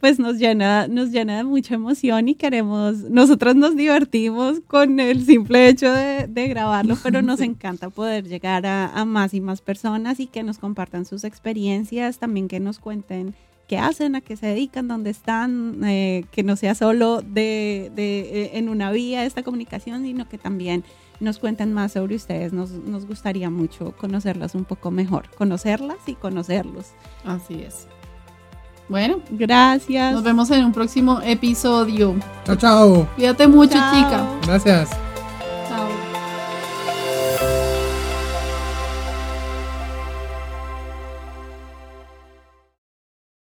pues 0.00 0.18
nos 0.18 0.38
llena, 0.38 0.86
nos 0.88 1.10
llena 1.10 1.38
de 1.38 1.44
mucha 1.44 1.74
emoción 1.74 2.28
y 2.28 2.34
queremos, 2.34 2.98
nosotros 3.10 3.56
nos 3.56 3.76
divertimos 3.76 4.60
con 4.66 5.00
el 5.00 5.24
simple 5.24 5.68
hecho 5.68 5.92
de, 5.92 6.26
de 6.28 6.48
grabarlo, 6.48 6.96
pero 7.02 7.22
nos 7.22 7.40
encanta 7.42 7.90
poder 7.90 8.28
llegar 8.28 8.66
a, 8.66 8.88
a 8.88 9.04
más 9.04 9.34
y 9.34 9.40
más 9.40 9.60
personas 9.60 10.20
y 10.20 10.26
que 10.26 10.42
nos 10.42 10.58
compartan 10.58 11.04
sus 11.04 11.24
experiencias, 11.24 12.18
también 12.18 12.48
que 12.48 12.60
nos 12.60 12.78
cuenten 12.78 13.34
qué 13.68 13.78
hacen, 13.78 14.16
a 14.16 14.20
qué 14.20 14.36
se 14.36 14.46
dedican, 14.46 14.88
dónde 14.88 15.10
están, 15.10 15.84
eh, 15.84 16.24
que 16.32 16.42
no 16.42 16.56
sea 16.56 16.74
solo 16.74 17.20
de, 17.20 17.92
de, 17.94 18.20
eh, 18.20 18.50
en 18.54 18.68
una 18.68 18.90
vía 18.90 19.24
esta 19.24 19.42
comunicación, 19.42 20.02
sino 20.02 20.28
que 20.28 20.38
también 20.38 20.82
nos 21.20 21.38
cuenten 21.38 21.72
más 21.72 21.92
sobre 21.92 22.16
ustedes. 22.16 22.52
Nos, 22.52 22.70
nos 22.70 23.06
gustaría 23.06 23.50
mucho 23.50 23.94
conocerlas 23.96 24.54
un 24.54 24.64
poco 24.64 24.90
mejor, 24.90 25.28
conocerlas 25.36 25.98
y 26.06 26.14
conocerlos. 26.14 26.86
Así 27.24 27.62
es. 27.62 27.86
Bueno, 28.88 29.20
Gracias. 29.30 30.12
nos 30.14 30.22
vemos 30.22 30.50
en 30.50 30.64
un 30.64 30.72
próximo 30.72 31.20
episodio. 31.22 32.14
Chao, 32.44 32.56
chao. 32.56 33.08
Cuídate 33.16 33.46
mucho, 33.46 33.74
Chao. 33.74 33.94
chica. 33.94 34.24
Gracias. 34.46 35.07